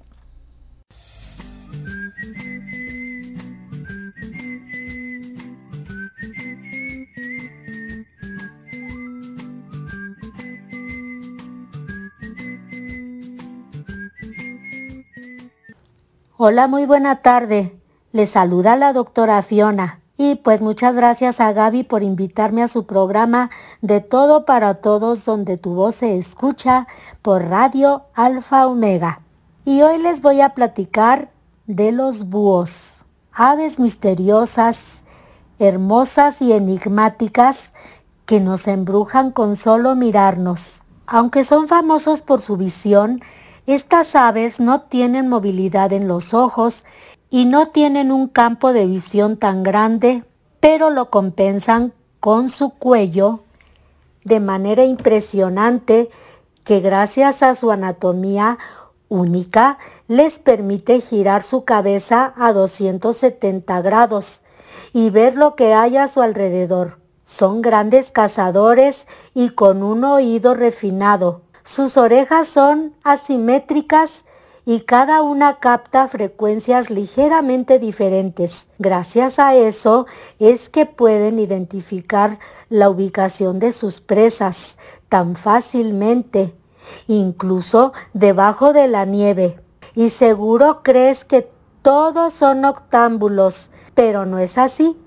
Hola, 16.39 16.67
muy 16.67 16.85
buena 16.85 17.23
tarde. 17.23 17.81
Les 18.11 18.29
saluda 18.29 18.75
la 18.75 18.93
doctora 18.93 19.41
Fiona. 19.41 20.01
Y 20.17 20.35
pues 20.35 20.61
muchas 20.61 20.93
gracias 20.93 21.39
a 21.39 21.51
Gaby 21.51 21.81
por 21.81 22.03
invitarme 22.03 22.61
a 22.61 22.67
su 22.67 22.85
programa 22.85 23.49
de 23.81 24.01
Todo 24.01 24.45
para 24.45 24.75
Todos 24.75 25.25
donde 25.25 25.57
tu 25.57 25.73
voz 25.73 25.95
se 25.95 26.15
escucha 26.15 26.85
por 27.23 27.45
Radio 27.45 28.03
Alfa 28.13 28.67
Omega. 28.67 29.21
Y 29.65 29.81
hoy 29.81 29.97
les 29.97 30.21
voy 30.21 30.41
a 30.41 30.49
platicar 30.49 31.31
de 31.65 31.91
los 31.91 32.29
búhos, 32.29 33.07
aves 33.33 33.79
misteriosas, 33.79 35.05
hermosas 35.57 36.39
y 36.43 36.53
enigmáticas 36.53 37.73
que 38.27 38.41
nos 38.41 38.67
embrujan 38.67 39.31
con 39.31 39.55
solo 39.55 39.95
mirarnos. 39.95 40.83
Aunque 41.07 41.43
son 41.43 41.67
famosos 41.67 42.21
por 42.21 42.41
su 42.41 42.57
visión, 42.57 43.21
estas 43.67 44.15
aves 44.15 44.59
no 44.59 44.81
tienen 44.81 45.27
movilidad 45.27 45.91
en 45.93 46.07
los 46.07 46.33
ojos 46.33 46.85
y 47.29 47.45
no 47.45 47.67
tienen 47.67 48.11
un 48.11 48.29
campo 48.29 48.71
de 48.71 48.85
visión 48.87 49.37
tan 49.37 49.61
grande, 49.61 50.23
pero 50.59 50.89
lo 50.89 51.09
compensan 51.09 51.93
con 52.19 52.49
su 52.49 52.69
cuello 52.69 53.41
de 54.23 54.39
manera 54.39 54.83
impresionante 54.83 56.09
que 56.63 56.79
gracias 56.79 57.43
a 57.43 57.55
su 57.55 57.71
anatomía 57.71 58.57
única 59.09 59.77
les 60.07 60.39
permite 60.39 60.99
girar 60.99 61.43
su 61.43 61.63
cabeza 61.63 62.33
a 62.35 62.53
270 62.53 63.81
grados 63.81 64.41
y 64.93 65.09
ver 65.09 65.35
lo 65.35 65.55
que 65.55 65.73
hay 65.73 65.97
a 65.97 66.07
su 66.07 66.21
alrededor. 66.21 66.99
Son 67.23 67.61
grandes 67.61 68.11
cazadores 68.11 69.07
y 69.33 69.49
con 69.49 69.83
un 69.83 70.03
oído 70.03 70.53
refinado. 70.53 71.41
Sus 71.67 71.97
orejas 71.97 72.47
son 72.47 72.93
asimétricas 73.03 74.23
y 74.65 74.79
cada 74.81 75.21
una 75.21 75.59
capta 75.59 76.07
frecuencias 76.07 76.89
ligeramente 76.89 77.77
diferentes. 77.77 78.67
Gracias 78.79 79.37
a 79.37 79.53
eso 79.53 80.07
es 80.39 80.69
que 80.69 80.85
pueden 80.85 81.39
identificar 81.39 82.39
la 82.69 82.89
ubicación 82.89 83.59
de 83.59 83.73
sus 83.73 83.99
presas 83.99 84.77
tan 85.09 85.35
fácilmente, 85.35 86.55
incluso 87.05 87.91
debajo 88.13 88.71
de 88.71 88.87
la 88.87 89.03
nieve. 89.03 89.59
Y 89.93 90.09
seguro 90.09 90.83
crees 90.83 91.25
que 91.25 91.51
todos 91.81 92.31
son 92.31 92.63
octámbulos, 92.63 93.71
pero 93.93 94.25
no 94.25 94.39
es 94.39 94.57
así. 94.57 94.97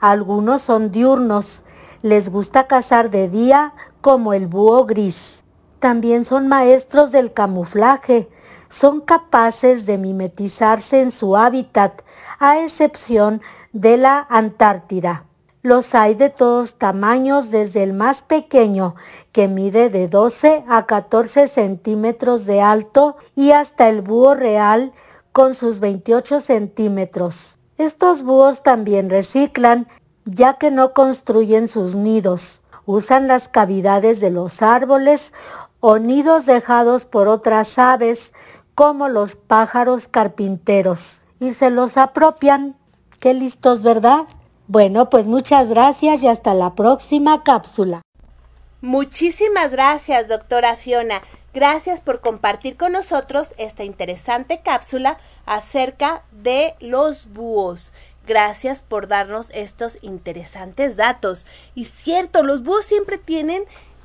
Algunos 0.00 0.60
son 0.60 0.90
diurnos, 0.90 1.62
les 2.02 2.30
gusta 2.30 2.66
cazar 2.66 3.10
de 3.10 3.28
día 3.28 3.74
como 4.00 4.32
el 4.32 4.48
búho 4.48 4.86
gris 4.86 5.40
también 5.80 6.24
son 6.24 6.46
maestros 6.46 7.10
del 7.10 7.32
camuflaje, 7.32 8.28
son 8.68 9.00
capaces 9.00 9.86
de 9.86 9.98
mimetizarse 9.98 11.00
en 11.00 11.10
su 11.10 11.36
hábitat, 11.36 12.02
a 12.38 12.60
excepción 12.60 13.42
de 13.72 13.96
la 13.96 14.26
Antártida. 14.30 15.24
Los 15.62 15.94
hay 15.94 16.14
de 16.14 16.30
todos 16.30 16.76
tamaños, 16.76 17.50
desde 17.50 17.82
el 17.82 17.92
más 17.92 18.22
pequeño, 18.22 18.94
que 19.32 19.48
mide 19.48 19.90
de 19.90 20.06
12 20.06 20.64
a 20.68 20.86
14 20.86 21.48
centímetros 21.48 22.46
de 22.46 22.62
alto, 22.62 23.16
y 23.34 23.50
hasta 23.50 23.88
el 23.88 24.00
búho 24.00 24.34
real, 24.34 24.92
con 25.32 25.54
sus 25.54 25.80
28 25.80 26.40
centímetros. 26.40 27.58
Estos 27.76 28.22
búhos 28.22 28.62
también 28.62 29.10
reciclan, 29.10 29.86
ya 30.24 30.54
que 30.54 30.70
no 30.70 30.94
construyen 30.94 31.68
sus 31.68 31.94
nidos. 31.94 32.62
Usan 32.86 33.28
las 33.28 33.48
cavidades 33.48 34.20
de 34.20 34.30
los 34.30 34.62
árboles 34.62 35.32
o 35.80 35.98
nidos 35.98 36.46
dejados 36.46 37.06
por 37.06 37.28
otras 37.28 37.78
aves 37.78 38.32
como 38.74 39.08
los 39.08 39.36
pájaros 39.36 40.08
carpinteros 40.08 41.20
y 41.40 41.52
se 41.52 41.70
los 41.70 41.96
apropian. 41.96 42.76
Qué 43.18 43.34
listos, 43.34 43.82
¿verdad? 43.82 44.26
Bueno, 44.66 45.10
pues 45.10 45.26
muchas 45.26 45.68
gracias 45.68 46.22
y 46.22 46.28
hasta 46.28 46.54
la 46.54 46.74
próxima 46.74 47.42
cápsula. 47.42 48.02
Muchísimas 48.80 49.72
gracias, 49.72 50.28
doctora 50.28 50.76
Fiona. 50.76 51.22
Gracias 51.52 52.00
por 52.00 52.20
compartir 52.20 52.76
con 52.76 52.92
nosotros 52.92 53.54
esta 53.58 53.82
interesante 53.82 54.60
cápsula 54.62 55.18
acerca 55.44 56.22
de 56.30 56.76
los 56.78 57.26
búhos. 57.32 57.92
Gracias 58.26 58.80
por 58.80 59.08
darnos 59.08 59.50
estos 59.50 59.98
interesantes 60.02 60.96
datos. 60.96 61.46
Y 61.74 61.86
cierto, 61.86 62.42
los 62.42 62.62
búhos 62.62 62.84
siempre 62.84 63.18
tienen 63.18 63.64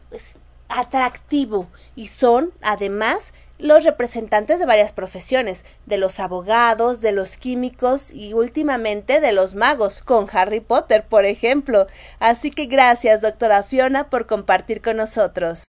pues, 0.10 0.36
atractivo 0.69 1.67
y 1.95 2.07
son, 2.07 2.51
además, 2.62 3.34
los 3.57 3.86
representantes 3.86 4.60
de 4.60 4.65
varias 4.65 4.91
profesiones, 4.91 5.65
de 5.86 5.98
los 5.98 6.19
abogados, 6.19 7.00
de 7.00 7.12
los 7.12 7.38
químicos 7.38 8.12
y 8.12 8.34
últimamente 8.34 9.22
de 9.22 9.31
los 9.31 9.55
magos, 9.55 10.01
con 10.01 10.27
Harry 10.31 10.60
Potter, 10.60 11.05
por 11.07 11.25
ejemplo. 11.25 11.88
Así 12.19 12.51
que 12.51 12.65
gracias, 12.65 13.22
doctora 13.22 13.63
Fiona, 13.63 14.10
por 14.10 14.27
compartir 14.27 14.81
con 14.81 14.98
nosotros. 14.98 15.63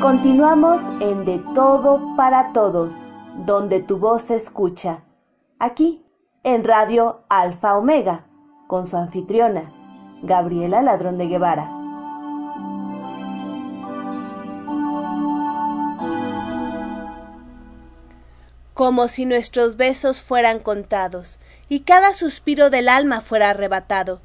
Continuamos 0.00 0.82
en 1.00 1.24
De 1.24 1.40
Todo 1.54 2.16
para 2.16 2.52
Todos, 2.52 3.02
donde 3.46 3.80
tu 3.80 3.98
voz 3.98 4.22
se 4.24 4.34
escucha. 4.34 5.04
Aquí 5.58 6.01
en 6.44 6.64
Radio 6.64 7.22
Alfa 7.28 7.76
Omega, 7.76 8.26
con 8.66 8.88
su 8.88 8.96
anfitriona, 8.96 9.72
Gabriela 10.22 10.82
Ladrón 10.82 11.16
de 11.16 11.28
Guevara. 11.28 11.70
Como 18.74 19.06
si 19.06 19.24
nuestros 19.24 19.76
besos 19.76 20.20
fueran 20.20 20.58
contados, 20.58 21.38
y 21.68 21.80
cada 21.80 22.12
suspiro 22.12 22.70
del 22.70 22.88
alma 22.88 23.20
fuera 23.20 23.50
arrebatado, 23.50 24.20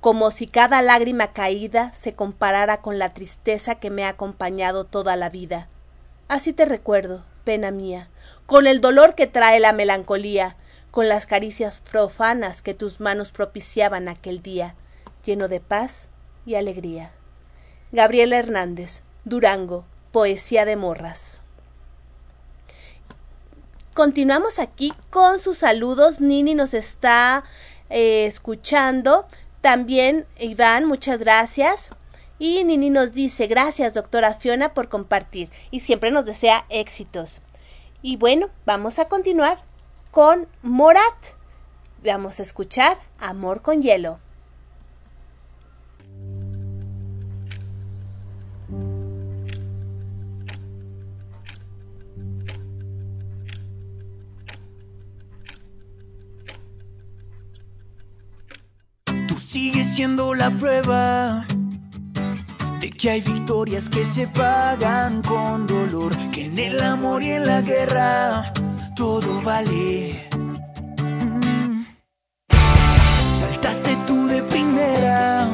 como 0.00 0.30
si 0.30 0.46
cada 0.46 0.82
lágrima 0.82 1.32
caída 1.32 1.92
se 1.94 2.14
comparara 2.14 2.80
con 2.80 3.00
la 3.00 3.12
tristeza 3.12 3.74
que 3.74 3.90
me 3.90 4.04
ha 4.04 4.10
acompañado 4.10 4.84
toda 4.84 5.16
la 5.16 5.30
vida. 5.30 5.68
Así 6.28 6.52
te 6.52 6.64
recuerdo, 6.64 7.24
pena 7.42 7.72
mía, 7.72 8.08
con 8.46 8.68
el 8.68 8.80
dolor 8.80 9.16
que 9.16 9.26
trae 9.26 9.58
la 9.58 9.72
melancolía, 9.72 10.56
con 10.96 11.10
las 11.10 11.26
caricias 11.26 11.76
profanas 11.76 12.62
que 12.62 12.72
tus 12.72 13.00
manos 13.00 13.30
propiciaban 13.30 14.08
aquel 14.08 14.40
día, 14.40 14.76
lleno 15.26 15.46
de 15.46 15.60
paz 15.60 16.08
y 16.46 16.54
alegría. 16.54 17.12
Gabriela 17.92 18.38
Hernández, 18.38 19.02
Durango, 19.26 19.84
Poesía 20.10 20.64
de 20.64 20.76
Morras. 20.76 21.42
Continuamos 23.92 24.58
aquí 24.58 24.94
con 25.10 25.38
sus 25.38 25.58
saludos. 25.58 26.22
Nini 26.22 26.54
nos 26.54 26.72
está 26.72 27.44
eh, 27.90 28.24
escuchando. 28.24 29.26
También 29.60 30.24
Iván, 30.38 30.86
muchas 30.86 31.18
gracias. 31.18 31.90
Y 32.38 32.64
Nini 32.64 32.88
nos 32.88 33.12
dice, 33.12 33.48
gracias 33.48 33.92
doctora 33.92 34.32
Fiona 34.32 34.72
por 34.72 34.88
compartir 34.88 35.50
y 35.70 35.80
siempre 35.80 36.10
nos 36.10 36.24
desea 36.24 36.64
éxitos. 36.70 37.42
Y 38.00 38.16
bueno, 38.16 38.48
vamos 38.64 38.98
a 38.98 39.08
continuar 39.08 39.62
con 40.16 40.48
Morat. 40.62 41.12
Vamos 42.02 42.40
a 42.40 42.42
escuchar 42.42 42.96
Amor 43.20 43.60
con 43.60 43.82
Hielo. 43.82 44.18
Tú 59.28 59.36
sigues 59.36 59.94
siendo 59.94 60.34
la 60.34 60.48
prueba 60.48 61.46
de 62.80 62.88
que 62.88 63.10
hay 63.10 63.20
victorias 63.20 63.90
que 63.90 64.02
se 64.02 64.26
pagan 64.28 65.20
con 65.20 65.66
dolor, 65.66 66.16
que 66.30 66.46
en 66.46 66.58
el 66.58 66.82
amor 66.82 67.22
y 67.22 67.32
en 67.32 67.44
la 67.44 67.60
guerra 67.60 68.54
todo 68.96 69.40
vale. 69.42 70.26
Saltaste 73.40 73.94
tú 74.06 74.26
de 74.26 74.42
primera, 74.42 75.48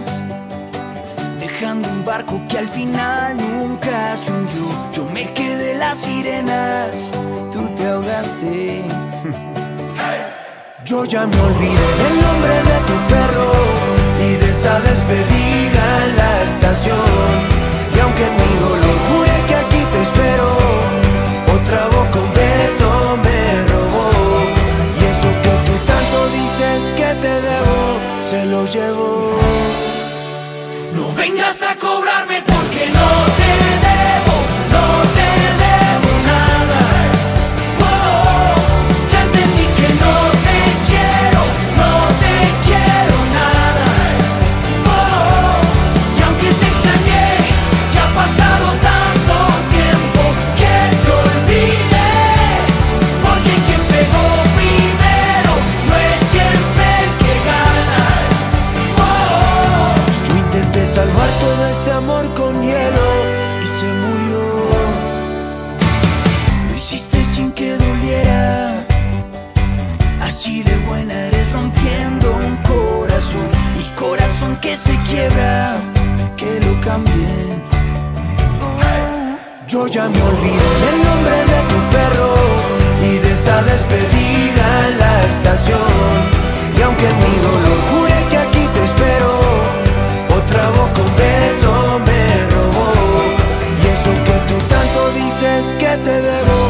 dejando 1.40 1.88
un 1.88 2.04
barco 2.04 2.40
que 2.48 2.58
al 2.58 2.68
final 2.68 3.36
nunca 3.36 4.16
se 4.16 4.32
hundió. 4.32 4.66
Yo 4.94 5.04
me 5.10 5.24
quedé 5.34 5.76
las 5.76 5.98
sirenas, 5.98 7.10
tú 7.52 7.68
te 7.74 7.86
ahogaste. 7.88 8.84
Yo 10.84 11.04
ya 11.04 11.26
me 11.26 11.40
olvidé 11.40 11.88
del 12.02 12.16
nombre 12.26 12.54
de 12.70 12.78
tu 12.88 12.96
perro 13.12 13.52
y 14.26 14.30
de 14.40 14.50
esa 14.50 14.80
despedida 14.80 15.84
en 16.06 16.16
la 16.16 16.42
estación. 16.42 17.28
Y 17.94 17.98
aunque 17.98 18.24
mi 18.38 18.50
dolor 18.64 18.96
jure 19.08 19.36
que 19.48 19.54
aquí 19.54 19.82
te 19.92 20.02
espero, 20.02 20.61
No 28.74 29.36
vengas 31.14 31.62
a 31.62 31.76
cobrarme 31.76 32.11
ya 79.92 80.08
me 80.08 80.22
olvidé 80.22 80.70
del 80.84 81.04
nombre 81.04 81.36
de 81.52 81.60
tu 81.70 81.78
perro 81.92 82.34
y 83.04 83.18
de 83.18 83.30
esa 83.30 83.62
despedida 83.62 84.88
en 84.88 84.98
la 84.98 85.20
estación. 85.20 86.08
Y 86.78 86.80
aunque 86.80 87.08
mi 87.22 87.34
dolor 87.46 87.78
jure 87.90 88.16
que 88.30 88.38
aquí 88.38 88.64
te 88.72 88.84
espero, 88.84 89.30
otra 90.40 90.64
boca 90.78 91.00
un 91.02 91.14
beso 91.16 91.72
me 92.08 92.22
robó. 92.52 92.90
Y 93.82 93.86
eso 93.94 94.12
que 94.26 94.36
tú 94.48 94.56
tanto 94.72 95.00
dices 95.12 95.74
que 95.78 95.92
te 96.06 96.22
debo, 96.22 96.61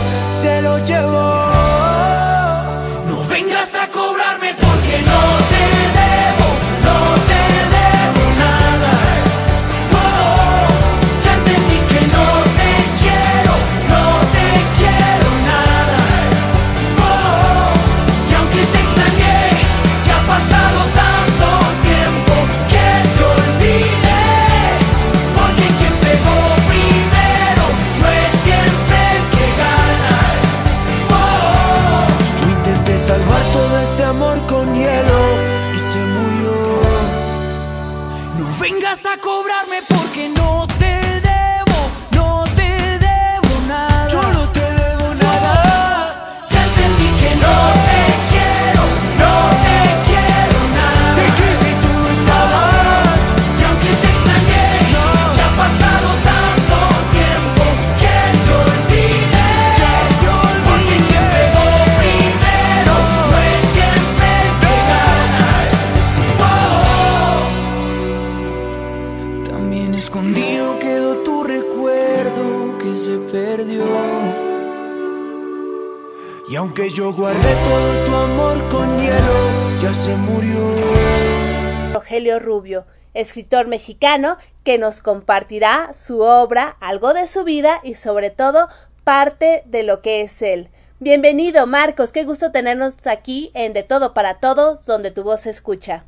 aunque 76.75 76.89
yo 76.89 77.13
guardé 77.13 77.55
todo 77.65 78.07
tu 78.07 78.17
amor 78.17 78.69
con 78.71 78.99
hielo, 78.99 79.83
ya 79.83 79.93
se 79.93 80.17
murió. 80.17 81.93
Rogelio 81.93 82.39
Rubio, 82.39 82.87
escritor 83.13 83.67
mexicano 83.67 84.39
que 84.65 84.79
nos 84.79 85.03
compartirá 85.03 85.93
su 85.93 86.23
obra, 86.23 86.79
algo 86.81 87.13
de 87.13 87.27
su 87.27 87.45
vida 87.45 87.81
y 87.83 87.97
sobre 87.97 88.31
todo 88.31 88.71
parte 89.05 89.65
de 89.67 89.83
lo 89.83 90.01
que 90.01 90.23
es 90.23 90.41
él. 90.41 90.71
Bienvenido, 90.99 91.67
Marcos, 91.67 92.11
qué 92.11 92.25
gusto 92.25 92.53
tenernos 92.53 92.97
aquí 93.07 93.51
en 93.53 93.75
De 93.75 93.83
Todo 93.83 94.15
para 94.15 94.41
Todos, 94.41 94.87
donde 94.87 95.11
tu 95.11 95.25
voz 95.25 95.43
se 95.43 95.51
escucha. 95.51 96.07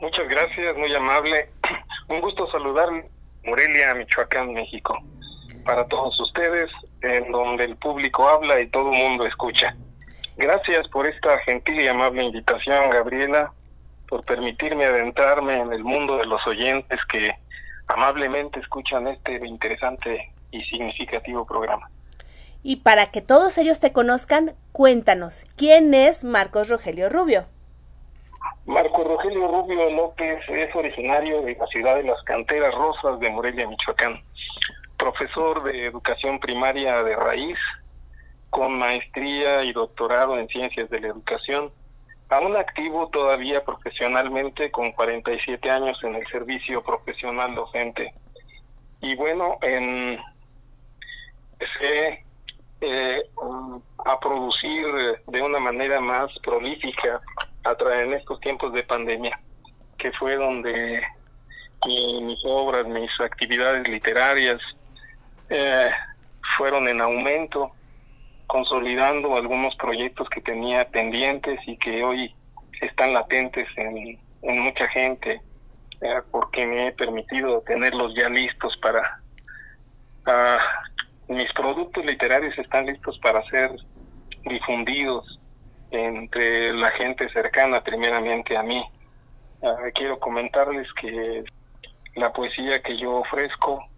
Muchas 0.00 0.28
gracias, 0.28 0.76
muy 0.78 0.92
amable. 0.92 1.48
Un 2.08 2.20
gusto 2.20 2.50
saludar 2.50 2.88
Morelia, 3.44 3.94
Michoacán, 3.94 4.52
México. 4.52 4.98
Para 5.64 5.86
todos 5.86 6.18
ustedes, 6.18 6.68
en 7.02 7.30
donde 7.32 7.64
el 7.64 7.76
público 7.76 8.28
habla 8.28 8.60
y 8.60 8.68
todo 8.68 8.92
el 8.92 8.98
mundo 8.98 9.26
escucha. 9.26 9.74
Gracias 10.36 10.88
por 10.88 11.06
esta 11.06 11.38
gentil 11.40 11.80
y 11.80 11.88
amable 11.88 12.24
invitación, 12.24 12.90
Gabriela, 12.90 13.52
por 14.08 14.24
permitirme 14.24 14.86
adentrarme 14.86 15.58
en 15.58 15.72
el 15.72 15.84
mundo 15.84 16.16
de 16.16 16.26
los 16.26 16.44
oyentes 16.46 16.98
que 17.06 17.34
amablemente 17.86 18.60
escuchan 18.60 19.06
este 19.08 19.46
interesante 19.46 20.32
y 20.50 20.62
significativo 20.64 21.44
programa. 21.44 21.88
Y 22.62 22.76
para 22.76 23.06
que 23.06 23.22
todos 23.22 23.56
ellos 23.58 23.80
te 23.80 23.92
conozcan, 23.92 24.54
cuéntanos, 24.72 25.46
¿quién 25.56 25.94
es 25.94 26.24
Marcos 26.24 26.68
Rogelio 26.68 27.08
Rubio? 27.08 27.46
Marco 28.66 29.02
Rogelio 29.04 29.48
Rubio 29.48 29.90
López 29.90 30.40
es 30.48 30.74
originario 30.74 31.42
de 31.42 31.56
la 31.56 31.66
ciudad 31.66 31.96
de 31.96 32.04
las 32.04 32.22
Canteras 32.22 32.74
Rosas 32.74 33.18
de 33.20 33.30
Morelia, 33.30 33.66
Michoacán. 33.66 34.22
Profesor 35.00 35.62
de 35.62 35.86
educación 35.86 36.38
primaria 36.38 37.02
de 37.02 37.16
raíz, 37.16 37.58
con 38.50 38.78
maestría 38.78 39.64
y 39.64 39.72
doctorado 39.72 40.38
en 40.38 40.46
ciencias 40.48 40.90
de 40.90 41.00
la 41.00 41.08
educación. 41.08 41.72
Aún 42.28 42.54
activo 42.54 43.08
todavía 43.08 43.64
profesionalmente 43.64 44.70
con 44.70 44.92
47 44.92 45.70
años 45.70 45.98
en 46.04 46.16
el 46.16 46.26
servicio 46.26 46.82
profesional 46.84 47.54
docente. 47.54 48.12
Y 49.00 49.16
bueno, 49.16 49.56
en, 49.62 50.20
eh, 52.82 53.22
a 54.04 54.20
producir 54.20 54.86
de 55.26 55.42
una 55.42 55.60
manera 55.60 55.98
más 56.00 56.30
prolífica 56.42 57.22
a 57.64 57.74
en 58.02 58.12
estos 58.12 58.38
tiempos 58.40 58.74
de 58.74 58.82
pandemia, 58.82 59.40
que 59.96 60.12
fue 60.12 60.36
donde 60.36 61.02
mi- 61.86 62.22
mis 62.22 62.40
obras, 62.44 62.86
mis 62.86 63.10
actividades 63.18 63.88
literarias 63.88 64.60
eh, 65.50 65.90
fueron 66.56 66.88
en 66.88 67.00
aumento 67.00 67.72
consolidando 68.46 69.36
algunos 69.36 69.76
proyectos 69.76 70.28
que 70.28 70.40
tenía 70.40 70.88
pendientes 70.88 71.60
y 71.66 71.76
que 71.76 72.02
hoy 72.02 72.34
están 72.80 73.12
latentes 73.12 73.68
en, 73.76 74.18
mucha 74.42 74.88
gente, 74.88 75.40
eh, 76.00 76.20
porque 76.30 76.66
me 76.66 76.88
he 76.88 76.92
permitido 76.92 77.60
tenerlos 77.62 78.14
ya 78.14 78.28
listos 78.28 78.76
para... 78.78 79.20
Uh, 80.26 81.32
mis 81.32 81.52
productos 81.52 82.04
literarios 82.04 82.58
están 82.58 82.86
listos 82.86 83.18
para 83.20 83.42
ser 83.44 83.70
difundidos 84.44 85.38
entre 85.92 86.72
la 86.72 86.90
gente 86.90 87.28
cercana 87.30 87.82
primeramente 87.82 88.56
a 88.56 88.62
mí. 88.62 88.84
Ah, 89.62 89.76
quiero 89.94 90.18
comentarles 90.18 90.88
que 90.94 91.44
la 92.16 92.32
poesía 92.32 92.82
que 92.82 92.96
yo 92.96 93.16
ofrezco 93.16 93.89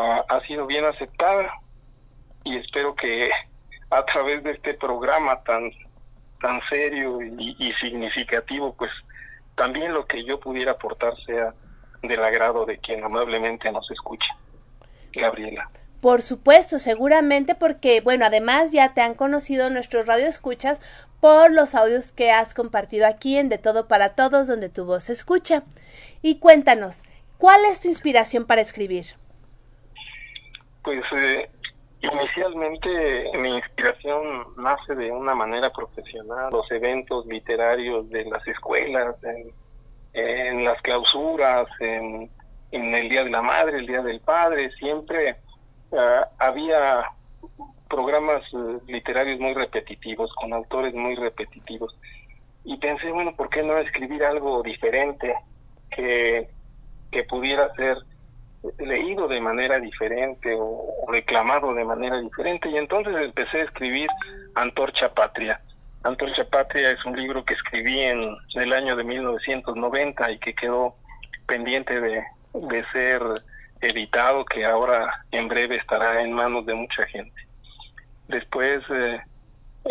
ha 0.00 0.40
sido 0.46 0.66
bien 0.66 0.84
aceptada 0.84 1.52
y 2.44 2.56
espero 2.56 2.94
que 2.94 3.30
a 3.90 4.04
través 4.04 4.42
de 4.44 4.52
este 4.52 4.74
programa 4.74 5.42
tan 5.42 5.70
tan 6.40 6.60
serio 6.68 7.20
y, 7.22 7.72
significativo 7.80 8.74
pues 8.74 8.90
también 9.54 9.92
lo 9.92 10.06
que 10.06 10.24
yo 10.24 10.38
pudiera 10.38 10.72
aportar 10.72 11.14
sea 11.24 11.54
del 12.02 12.22
agrado 12.22 12.66
de 12.66 12.78
quien 12.78 13.02
amablemente 13.02 13.72
nos 13.72 13.90
escucha. 13.90 14.36
Gabriela. 15.12 15.70
Por 16.02 16.20
supuesto, 16.20 16.78
seguramente 16.78 17.54
porque, 17.54 18.02
bueno, 18.02 18.26
además 18.26 18.70
ya 18.70 18.92
te 18.92 19.00
han 19.00 19.14
conocido 19.14 19.70
nuestros 19.70 20.06
radioescuchas 20.06 20.82
por 21.20 21.50
los 21.50 21.74
audios 21.74 22.12
que 22.12 22.30
has 22.30 22.52
compartido 22.52 23.06
aquí 23.06 23.38
en 23.38 23.48
De 23.48 23.56
Todo 23.56 23.88
para 23.88 24.10
Todos, 24.10 24.46
donde 24.46 24.68
tu 24.68 24.84
voz 24.84 25.04
se 25.04 25.14
escucha. 25.14 25.62
Y 26.20 26.38
cuéntanos, 26.38 27.02
¿cuál 27.38 27.64
es 27.64 27.80
tu 27.80 27.88
inspiración 27.88 28.44
para 28.44 28.60
escribir? 28.60 29.16
Pues 30.86 31.02
eh, 31.16 31.50
inicialmente 32.00 33.30
mi 33.38 33.56
inspiración 33.56 34.54
nace 34.56 34.94
de 34.94 35.10
una 35.10 35.34
manera 35.34 35.70
profesional, 35.70 36.50
los 36.50 36.70
eventos 36.70 37.26
literarios 37.26 38.08
de 38.08 38.24
las 38.24 38.46
escuelas, 38.46 39.16
en, 40.14 40.64
las 40.64 40.80
clausuras, 40.80 41.66
en, 41.80 42.30
el 42.70 43.08
Día 43.08 43.24
de 43.24 43.30
la 43.30 43.42
Madre, 43.42 43.80
el 43.80 43.86
Día 43.86 44.00
del 44.00 44.20
Padre, 44.20 44.70
siempre 44.78 45.36
Ah, 45.92 46.28
había 46.38 47.04
programas 47.88 48.42
eh, 48.52 48.78
literarios 48.88 49.38
muy 49.38 49.54
repetitivos, 49.54 50.32
con 50.34 50.52
autores 50.52 50.94
muy 50.94 51.14
repetitivos. 51.14 51.96
Y 52.64 52.76
pensé, 52.78 53.10
bueno, 53.12 53.34
¿por 53.36 53.48
qué 53.48 53.62
no 53.62 53.78
escribir 53.78 54.24
algo 54.24 54.62
diferente 54.62 55.34
que, 55.90 56.50
que 57.12 57.22
pudiera 57.24 57.72
ser 57.74 57.98
leído 58.78 59.28
de 59.28 59.40
manera 59.40 59.78
diferente 59.78 60.54
o, 60.58 61.06
reclamado 61.08 61.74
de 61.74 61.84
manera 61.84 62.20
diferente? 62.20 62.68
Y 62.70 62.76
entonces 62.76 63.14
empecé 63.16 63.60
a 63.60 63.64
escribir 63.64 64.08
Antorcha 64.54 65.12
Patria. 65.12 65.60
Antorcha 66.02 66.44
Patria 66.44 66.90
es 66.90 67.04
un 67.04 67.16
libro 67.16 67.44
que 67.44 67.54
escribí 67.54 68.00
en 68.00 68.36
el 68.54 68.72
año 68.72 68.96
de 68.96 69.04
1990 69.04 70.30
y 70.30 70.38
que 70.38 70.54
quedó 70.54 70.94
pendiente 71.46 72.00
de, 72.00 72.24
de 72.54 72.84
ser 72.92 73.22
editado 73.80 74.44
que 74.44 74.64
ahora 74.64 75.24
en 75.30 75.48
breve 75.48 75.76
estará 75.76 76.22
en 76.22 76.32
manos 76.32 76.64
de 76.66 76.74
mucha 76.74 77.06
gente. 77.06 77.46
Después 78.28 78.82
eh, 78.90 79.20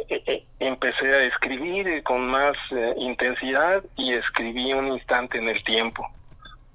eh, 0.10 0.24
eh, 0.26 0.46
empecé 0.60 1.14
a 1.14 1.24
escribir 1.24 2.04
con 2.04 2.28
más 2.28 2.56
intensidad 2.98 3.84
y 3.96 4.14
escribí 4.14 4.74
un 4.74 4.88
instante 4.88 5.38
en 5.38 5.48
el 5.48 5.64
tiempo, 5.64 6.08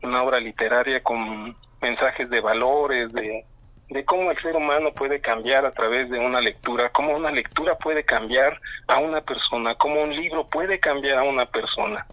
una 0.02 0.22
obra 0.22 0.40
literaria 0.40 1.02
con 1.02 1.54
mensajes 1.80 2.28
de 2.30 2.40
valores, 2.40 3.12
de, 3.12 3.44
de 3.88 4.04
cómo 4.04 4.30
el 4.30 4.38
ser 4.38 4.54
humano 4.56 4.92
puede 4.92 5.20
cambiar 5.20 5.66
a 5.66 5.72
través 5.72 6.08
de 6.10 6.18
una 6.18 6.40
lectura, 6.40 6.90
cómo 6.90 7.12
una 7.12 7.30
lectura 7.30 7.76
puede 7.76 8.04
cambiar 8.04 8.60
a 8.86 8.98
una 8.98 9.20
persona, 9.20 9.74
cómo 9.74 10.02
un 10.02 10.14
libro 10.14 10.46
puede 10.46 10.78
cambiar 10.78 11.18
a 11.18 11.22
una 11.24 11.46
persona. 11.46 12.06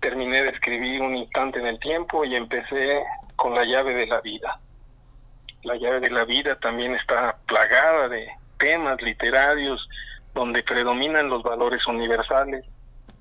Terminé 0.00 0.42
de 0.42 0.50
escribir 0.50 1.02
un 1.02 1.16
instante 1.16 1.58
en 1.58 1.66
el 1.66 1.78
tiempo 1.80 2.24
y 2.24 2.34
empecé 2.34 3.02
con 3.36 3.54
la 3.54 3.64
llave 3.64 3.94
de 3.94 4.06
la 4.06 4.20
vida. 4.20 4.58
La 5.64 5.76
llave 5.76 6.00
de 6.00 6.10
la 6.10 6.24
vida 6.24 6.58
también 6.58 6.94
está 6.94 7.36
plagada 7.46 8.08
de 8.08 8.28
temas 8.58 9.00
literarios 9.02 9.88
donde 10.34 10.62
predominan 10.62 11.28
los 11.28 11.42
valores 11.42 11.86
universales, 11.86 12.64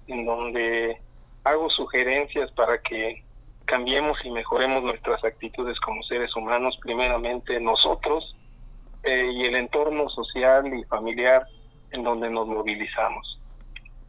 en 0.08 0.25
donde 0.25 1.01
hago 1.43 1.69
sugerencias 1.69 2.51
para 2.51 2.80
que 2.82 3.23
cambiemos 3.67 4.17
y 4.23 4.32
mejoremos 4.32 4.82
nuestras 4.82 5.23
actitudes 5.23 5.80
como 5.82 6.01
seres 6.03 6.36
humanos, 6.36 6.80
primeramente 6.82 7.60
nosotros 7.60 8.36
eh, 9.03 9.30
y 9.32 9.45
el 9.45 9.56
entorno 9.56 10.10
social 10.10 10.73
y 10.73 10.84
familiar 10.86 11.45
en 11.91 12.03
donde 12.03 12.30
nos 12.30 12.47
movilizamos. 12.47 13.39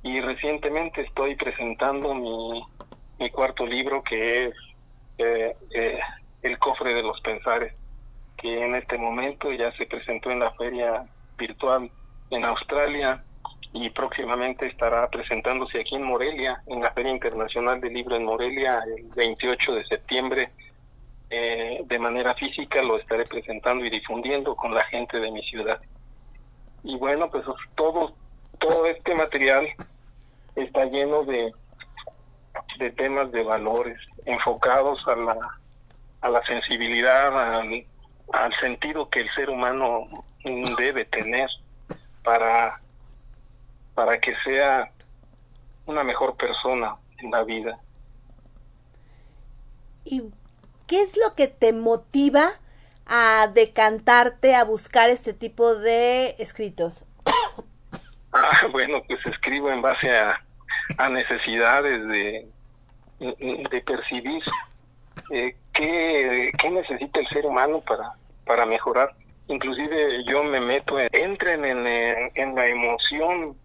Y 0.02 0.20
recientemente 0.20 1.02
estoy 1.02 1.34
presentando 1.34 2.14
mi, 2.14 3.30
cuarto 3.30 3.66
libro 3.66 4.02
que 4.02 4.46
es 4.46 4.54
eh, 5.18 5.56
eh, 5.74 5.98
el 6.42 6.58
cofre 6.58 6.94
de 6.94 7.02
los 7.02 7.20
pensares, 7.20 7.74
que 8.36 8.64
en 8.64 8.76
este 8.76 8.96
momento 8.96 9.52
ya 9.52 9.72
se 9.72 9.86
presentó 9.86 10.30
en 10.30 10.38
la 10.38 10.52
feria 10.52 11.04
virtual 11.36 11.90
en 12.30 12.44
Australia 12.44 13.24
y 13.72 13.90
próximamente 13.90 14.66
estará 14.66 15.08
presentándose 15.08 15.80
aquí 15.80 15.96
en 15.96 16.04
Morelia, 16.04 16.62
en 16.66 16.80
la 16.80 16.92
Feria 16.92 17.12
Internacional 17.12 17.80
del 17.80 17.92
Libro 17.92 18.16
en 18.16 18.24
Morelia, 18.24 18.80
el 18.96 19.04
28 19.14 19.74
de 19.74 19.84
septiembre. 19.86 20.50
Eh, 21.30 21.82
de 21.84 21.98
manera 21.98 22.34
física 22.34 22.82
lo 22.82 22.98
estaré 22.98 23.26
presentando 23.26 23.84
y 23.84 23.90
difundiendo 23.90 24.56
con 24.56 24.74
la 24.74 24.84
gente 24.84 25.20
de 25.20 25.30
mi 25.30 25.42
ciudad. 25.42 25.78
Y 26.82 26.96
bueno, 26.96 27.30
pues 27.30 27.44
todo, 27.74 28.14
todo 28.58 28.86
este 28.86 29.14
material 29.14 29.68
está 30.56 30.86
lleno 30.86 31.24
de 31.24 31.52
de 32.78 32.90
temas 32.90 33.30
de 33.32 33.42
valores 33.42 33.98
enfocados 34.24 35.06
a 35.06 35.16
la, 35.16 35.36
a 36.20 36.28
la 36.28 36.44
sensibilidad, 36.44 37.58
al, 37.58 37.84
al 38.32 38.54
sentido 38.54 39.08
que 39.08 39.20
el 39.20 39.30
ser 39.34 39.50
humano 39.50 40.06
debe 40.76 41.04
tener 41.06 41.48
para, 42.22 42.80
para 43.98 44.20
que 44.20 44.32
sea 44.44 44.92
una 45.86 46.04
mejor 46.04 46.36
persona 46.36 46.94
en 47.18 47.32
la 47.32 47.42
vida. 47.42 47.80
¿Y 50.04 50.22
qué 50.86 51.02
es 51.02 51.16
lo 51.16 51.34
que 51.34 51.48
te 51.48 51.72
motiva 51.72 52.52
a 53.06 53.48
decantarte 53.52 54.54
a 54.54 54.62
buscar 54.62 55.10
este 55.10 55.32
tipo 55.32 55.74
de 55.74 56.36
escritos? 56.38 57.04
Ah, 58.30 58.66
bueno, 58.70 59.02
pues 59.08 59.18
escribo 59.24 59.70
en 59.70 59.80
base 59.80 60.14
a, 60.14 60.38
a 60.98 61.08
necesidades 61.08 62.06
de, 62.06 62.46
de 63.18 63.80
percibir 63.80 64.42
eh, 65.30 65.56
qué, 65.72 66.52
necesita 66.70 67.20
el 67.20 67.28
ser 67.28 67.46
humano 67.46 67.80
para, 67.80 68.12
para 68.44 68.66
mejorar. 68.66 69.14
Inclusive 69.48 70.22
yo 70.24 70.44
me 70.44 70.60
meto, 70.60 71.00
en, 71.00 71.08
entren 71.10 71.64
en, 71.64 71.86
en, 72.34 72.54
la 72.54 72.66
emoción 72.66 73.56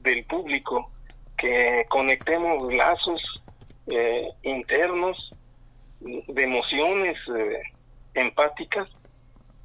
del 0.00 0.24
público, 0.24 0.90
que 1.36 1.86
conectemos 1.88 2.72
lazos 2.72 3.42
eh, 3.88 4.28
internos 4.42 5.30
de 6.00 6.42
emociones 6.42 7.16
eh, 7.36 7.62
empáticas 8.14 8.88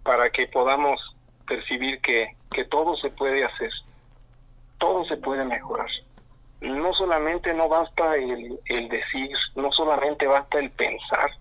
para 0.04 0.30
que 0.30 0.48
podamos 0.48 1.00
percibir 1.48 2.02
que, 2.02 2.36
que 2.52 2.66
todo 2.66 2.96
se 2.98 3.10
puede 3.10 3.44
hacer, 3.44 3.70
todo 4.78 5.06
se 5.06 5.18
puede 5.18 5.46
mejorar. 5.46 5.90
No 6.62 6.94
solamente 6.94 7.54
no 7.54 7.68
basta 7.70 8.16
el, 8.16 8.60
el 8.66 8.90
decir, 8.90 9.32
no 9.56 9.72
solamente 9.72 10.28
basta 10.28 10.60
el 10.60 10.70
pensar, 10.72 11.32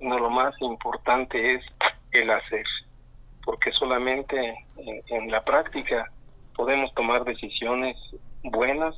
no 0.00 0.18
lo 0.18 0.30
más 0.30 0.54
importante 0.60 1.54
es 1.54 1.64
el 2.12 2.30
hacer, 2.30 2.64
porque 3.44 3.72
solamente 3.72 4.66
en, 5.08 5.30
la 5.30 5.44
práctica 5.44 6.10
podemos 6.54 6.92
tomar 6.94 7.24
decisiones 7.24 7.96
buenas 8.42 8.94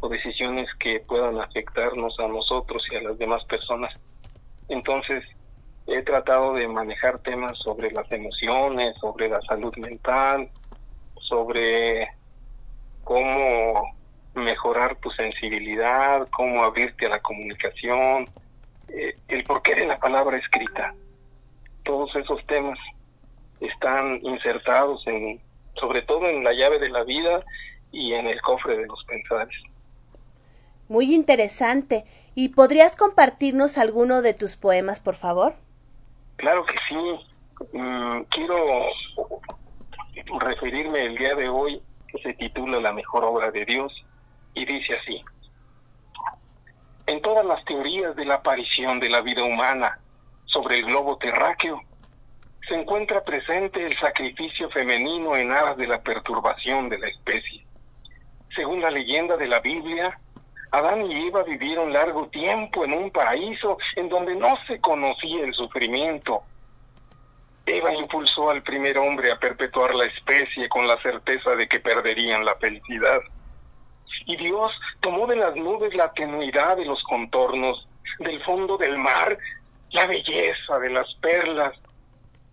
o 0.00 0.08
decisiones 0.08 0.68
que 0.78 1.00
puedan 1.00 1.40
afectarnos 1.40 2.18
a 2.20 2.28
nosotros 2.28 2.84
y 2.90 2.96
a 2.96 3.02
las 3.02 3.18
demás 3.18 3.44
personas. 3.44 3.92
Entonces, 4.68 5.24
he 5.86 6.02
tratado 6.02 6.54
de 6.54 6.68
manejar 6.68 7.18
temas 7.20 7.58
sobre 7.58 7.90
las 7.90 8.10
emociones, 8.12 8.96
sobre 8.98 9.28
la 9.28 9.40
salud 9.42 9.74
mental, 9.78 10.50
sobre 11.20 12.08
cómo 13.04 13.96
mejorar 14.34 14.96
tu 14.96 15.10
sensibilidad, 15.10 16.26
cómo 16.36 16.62
abrirte 16.62 17.06
a 17.06 17.10
la 17.10 17.20
comunicación, 17.20 18.26
eh, 18.88 19.14
el 19.28 19.44
porqué 19.44 19.74
de 19.74 19.86
la 19.86 19.98
palabra 19.98 20.36
escrita. 20.36 20.94
Todos 21.84 22.14
esos 22.16 22.46
temas 22.46 22.78
están 23.60 24.20
insertados 24.22 25.04
en, 25.06 25.40
sobre 25.78 26.02
todo 26.02 26.26
en 26.26 26.44
la 26.44 26.52
llave 26.52 26.78
de 26.78 26.90
la 26.90 27.04
vida 27.04 27.44
y 27.92 28.12
en 28.14 28.26
el 28.26 28.40
cofre 28.40 28.76
de 28.76 28.86
los 28.86 29.04
pensares. 29.04 29.56
Muy 30.88 31.14
interesante. 31.14 32.04
¿Y 32.34 32.50
podrías 32.50 32.96
compartirnos 32.96 33.78
alguno 33.78 34.22
de 34.22 34.34
tus 34.34 34.56
poemas, 34.56 35.00
por 35.00 35.14
favor? 35.14 35.54
Claro 36.36 36.64
que 36.64 36.74
sí. 36.88 37.68
Mm, 37.72 38.22
quiero 38.30 38.56
referirme 40.40 41.04
el 41.04 41.16
día 41.16 41.34
de 41.34 41.48
hoy, 41.48 41.82
que 42.06 42.18
se 42.22 42.34
titula 42.34 42.80
La 42.80 42.92
mejor 42.92 43.24
obra 43.24 43.50
de 43.50 43.64
Dios, 43.64 43.92
y 44.54 44.64
dice 44.64 44.94
así. 44.94 45.22
En 47.06 47.20
todas 47.22 47.44
las 47.44 47.64
teorías 47.64 48.14
de 48.16 48.24
la 48.24 48.34
aparición 48.34 49.00
de 49.00 49.08
la 49.08 49.20
vida 49.20 49.42
humana 49.42 49.98
sobre 50.44 50.78
el 50.78 50.86
globo 50.86 51.18
terráqueo, 51.18 51.80
se 52.68 52.74
encuentra 52.74 53.24
presente 53.24 53.84
el 53.84 53.98
sacrificio 53.98 54.68
femenino 54.70 55.36
en 55.36 55.50
aras 55.50 55.76
de 55.76 55.86
la 55.86 56.02
perturbación 56.02 56.88
de 56.88 56.98
la 56.98 57.08
especie. 57.08 57.64
Según 58.54 58.80
la 58.82 58.90
leyenda 58.90 59.36
de 59.36 59.48
la 59.48 59.60
Biblia, 59.60 60.18
Adán 60.70 61.10
y 61.10 61.28
Eva 61.28 61.44
vivieron 61.44 61.92
largo 61.92 62.28
tiempo 62.28 62.84
en 62.84 62.92
un 62.92 63.10
paraíso 63.10 63.78
en 63.96 64.08
donde 64.08 64.34
no 64.36 64.56
se 64.66 64.80
conocía 64.80 65.44
el 65.44 65.54
sufrimiento. 65.54 66.42
Eva 67.64 67.94
impulsó 67.94 68.50
al 68.50 68.62
primer 68.62 68.98
hombre 68.98 69.32
a 69.32 69.38
perpetuar 69.38 69.94
la 69.94 70.04
especie 70.04 70.68
con 70.68 70.86
la 70.86 71.00
certeza 71.00 71.54
de 71.56 71.68
que 71.68 71.80
perderían 71.80 72.44
la 72.44 72.54
felicidad. 72.56 73.20
Y 74.26 74.36
Dios 74.36 74.72
tomó 75.00 75.26
de 75.26 75.36
las 75.36 75.56
nubes 75.56 75.94
la 75.94 76.12
tenuidad 76.12 76.76
de 76.76 76.84
los 76.84 77.02
contornos, 77.04 77.86
del 78.18 78.42
fondo 78.42 78.76
del 78.76 78.98
mar 78.98 79.38
la 79.90 80.06
belleza 80.06 80.78
de 80.78 80.90
las 80.90 81.14
perlas, 81.14 81.72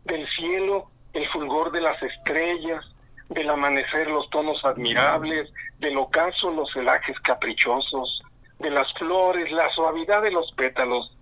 del 0.06 0.28
cielo 0.28 0.90
el 1.14 1.28
fulgor 1.30 1.72
de 1.72 1.82
las 1.82 2.02
estrellas, 2.02 2.94
del 3.30 3.50
amanecer 3.50 4.08
los 4.10 4.30
tonos 4.30 4.64
admirables, 4.66 5.52
del 5.80 5.98
ocaso 5.98 6.52
los 6.52 6.72
celajes 6.72 7.20
caprichosos, 7.22 8.22
de 8.60 8.70
las 8.70 8.92
flores 8.94 9.52
la 9.52 9.70
suavidad 9.72 10.22
de 10.22 10.32
los 10.32 10.52
pétalos, 10.54 11.16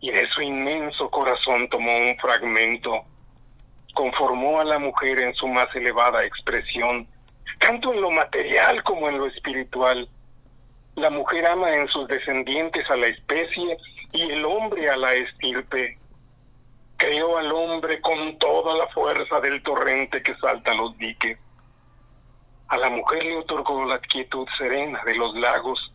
y 0.00 0.10
de 0.10 0.28
su 0.28 0.42
inmenso 0.42 1.10
corazón 1.10 1.68
tomó 1.68 1.96
un 1.96 2.16
fragmento, 2.18 3.02
conformó 3.94 4.60
a 4.60 4.64
la 4.64 4.78
mujer 4.78 5.20
en 5.20 5.34
su 5.34 5.48
más 5.48 5.74
elevada 5.74 6.24
expresión, 6.24 7.06
tanto 7.58 7.92
en 7.92 8.00
lo 8.00 8.10
material 8.10 8.82
como 8.82 9.08
en 9.08 9.18
lo 9.18 9.26
espiritual. 9.26 10.08
La 10.96 11.10
mujer 11.10 11.46
ama 11.46 11.74
en 11.74 11.88
sus 11.88 12.06
descendientes 12.08 12.88
a 12.90 12.96
la 12.96 13.08
especie 13.08 13.78
y 14.12 14.30
el 14.30 14.44
hombre 14.44 14.88
a 14.90 14.96
la 14.96 15.14
estirpe. 15.14 15.98
Creó 16.96 17.36
al 17.36 17.52
hombre 17.52 18.00
con 18.00 18.38
toda 18.38 18.74
la 18.76 18.86
fuerza 18.88 19.40
del 19.40 19.62
torrente 19.62 20.22
que 20.22 20.34
salta 20.36 20.74
los 20.74 20.96
diques. 20.98 21.38
A 22.68 22.76
la 22.78 22.90
mujer 22.90 23.24
le 23.24 23.36
otorgó 23.36 23.84
la 23.84 23.98
quietud 24.00 24.46
serena 24.56 25.02
de 25.04 25.14
los 25.14 25.34
lagos, 25.36 25.92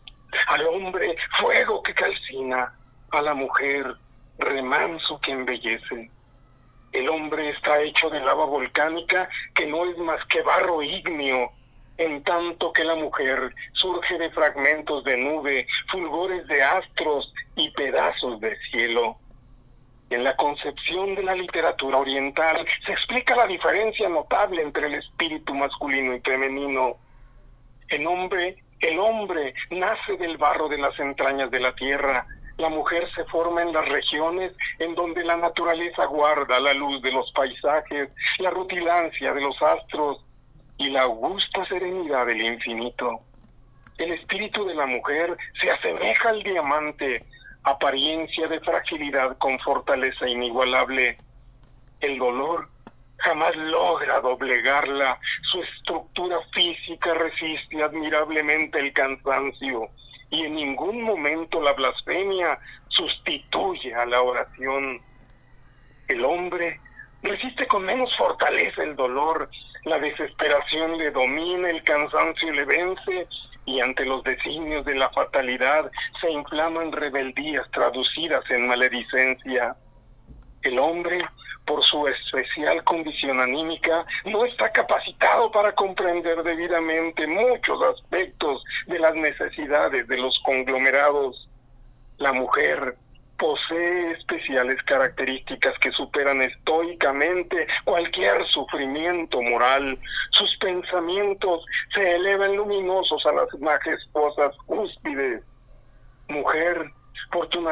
al 0.48 0.66
hombre 0.66 1.16
fuego 1.38 1.82
que 1.82 1.94
calcina, 1.94 2.74
a 3.10 3.22
la 3.22 3.34
mujer 3.34 3.96
remanso 4.38 5.20
que 5.20 5.32
embellece. 5.32 6.10
El 6.92 7.08
hombre 7.08 7.50
está 7.50 7.80
hecho 7.80 8.10
de 8.10 8.20
lava 8.20 8.44
volcánica 8.44 9.28
que 9.54 9.66
no 9.66 9.84
es 9.84 9.96
más 9.98 10.24
que 10.26 10.42
barro 10.42 10.82
ígneo, 10.82 11.52
en 11.98 12.22
tanto 12.22 12.72
que 12.72 12.84
la 12.84 12.94
mujer 12.94 13.54
surge 13.72 14.18
de 14.18 14.30
fragmentos 14.30 15.04
de 15.04 15.16
nube, 15.16 15.66
fulgores 15.90 16.46
de 16.48 16.62
astros 16.62 17.32
y 17.56 17.70
pedazos 17.70 18.40
de 18.40 18.56
cielo. 18.70 19.18
En 20.12 20.24
la 20.24 20.36
concepción 20.36 21.14
de 21.14 21.22
la 21.22 21.34
literatura 21.34 21.96
oriental 21.96 22.66
se 22.84 22.92
explica 22.92 23.34
la 23.34 23.46
diferencia 23.46 24.10
notable 24.10 24.60
entre 24.60 24.88
el 24.88 24.96
espíritu 24.96 25.54
masculino 25.54 26.14
y 26.14 26.20
femenino. 26.20 26.98
El 27.88 28.06
hombre, 28.06 28.62
el 28.80 28.98
hombre 28.98 29.54
nace 29.70 30.18
del 30.18 30.36
barro 30.36 30.68
de 30.68 30.76
las 30.76 30.98
entrañas 31.00 31.50
de 31.50 31.60
la 31.60 31.74
tierra. 31.74 32.26
La 32.58 32.68
mujer 32.68 33.08
se 33.14 33.24
forma 33.24 33.62
en 33.62 33.72
las 33.72 33.88
regiones 33.88 34.52
en 34.78 34.94
donde 34.94 35.24
la 35.24 35.38
naturaleza 35.38 36.04
guarda 36.04 36.60
la 36.60 36.74
luz 36.74 37.00
de 37.00 37.10
los 37.10 37.32
paisajes, 37.32 38.10
la 38.38 38.50
rutilancia 38.50 39.32
de 39.32 39.40
los 39.40 39.62
astros 39.62 40.22
y 40.76 40.90
la 40.90 41.04
augusta 41.04 41.64
serenidad 41.64 42.26
del 42.26 42.42
infinito. 42.42 43.18
El 43.96 44.12
espíritu 44.12 44.66
de 44.66 44.74
la 44.74 44.84
mujer 44.84 45.38
se 45.58 45.70
asemeja 45.70 46.28
al 46.28 46.42
diamante, 46.42 47.24
apariencia 47.64 48.48
de 48.48 48.60
fragilidad 48.60 49.36
con 49.38 49.58
fortaleza 49.60 50.28
inigualable. 50.28 51.16
El 52.00 52.18
dolor 52.18 52.68
jamás 53.18 53.54
logra 53.56 54.20
doblegarla, 54.20 55.18
su 55.42 55.62
estructura 55.62 56.38
física 56.52 57.14
resiste 57.14 57.82
admirablemente 57.82 58.80
el 58.80 58.92
cansancio 58.92 59.88
y 60.30 60.44
en 60.46 60.56
ningún 60.56 61.02
momento 61.02 61.60
la 61.60 61.72
blasfemia 61.74 62.58
sustituye 62.88 63.94
a 63.94 64.06
la 64.06 64.22
oración. 64.22 65.00
El 66.08 66.24
hombre 66.24 66.80
resiste 67.22 67.66
con 67.68 67.86
menos 67.86 68.16
fortaleza 68.16 68.82
el 68.82 68.96
dolor, 68.96 69.48
la 69.84 69.98
desesperación 69.98 70.98
le 70.98 71.10
domina, 71.10 71.70
el 71.70 71.84
cansancio 71.84 72.52
le 72.52 72.64
vence 72.64 73.28
y 73.64 73.80
ante 73.80 74.04
los 74.04 74.22
designios 74.24 74.84
de 74.84 74.94
la 74.94 75.10
fatalidad 75.10 75.90
se 76.20 76.30
inflaman 76.30 76.92
rebeldías 76.92 77.70
traducidas 77.70 78.42
en 78.50 78.66
maledicencia. 78.66 79.76
El 80.62 80.78
hombre, 80.78 81.24
por 81.64 81.82
su 81.82 82.06
especial 82.08 82.82
condición 82.84 83.40
anímica, 83.40 84.04
no 84.24 84.44
está 84.44 84.72
capacitado 84.72 85.50
para 85.50 85.74
comprender 85.74 86.42
debidamente 86.42 87.26
muchos 87.26 87.80
aspectos 87.82 88.64
de 88.86 88.98
las 88.98 89.14
necesidades 89.14 90.06
de 90.08 90.16
los 90.18 90.38
conglomerados. 90.40 91.48
La 92.18 92.32
mujer, 92.32 92.96
posee 93.38 94.12
especiales 94.12 94.82
características 94.84 95.78
que 95.78 95.90
superan 95.92 96.42
estoicamente 96.42 97.66
cualquier 97.84 98.46
sufrimiento 98.46 99.42
moral. 99.42 99.98
Sus 100.30 100.56
pensamientos 100.58 101.64
se 101.94 102.16
elevan 102.16 102.56
luminosos 102.56 103.24
a 103.26 103.32
las 103.32 103.48
majestuosas 103.60 104.56
cúspides. 104.66 105.42
Mujer, 106.28 106.90
por 107.30 107.48
tu, 107.48 107.64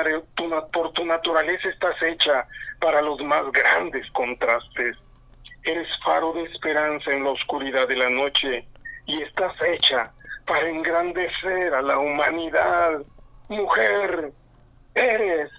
por 0.72 0.92
tu 0.92 1.04
naturaleza 1.04 1.68
estás 1.68 2.02
hecha 2.02 2.46
para 2.80 3.00
los 3.02 3.20
más 3.22 3.50
grandes 3.52 4.10
contrastes. 4.12 4.96
Eres 5.62 5.88
faro 6.04 6.32
de 6.32 6.42
esperanza 6.42 7.12
en 7.12 7.24
la 7.24 7.30
oscuridad 7.30 7.86
de 7.86 7.96
la 7.96 8.08
noche 8.08 8.66
y 9.06 9.22
estás 9.22 9.52
hecha 9.64 10.12
para 10.46 10.68
engrandecer 10.68 11.74
a 11.74 11.82
la 11.82 11.98
humanidad. 11.98 13.02
Mujer, 13.48 14.32
eres 14.94 15.50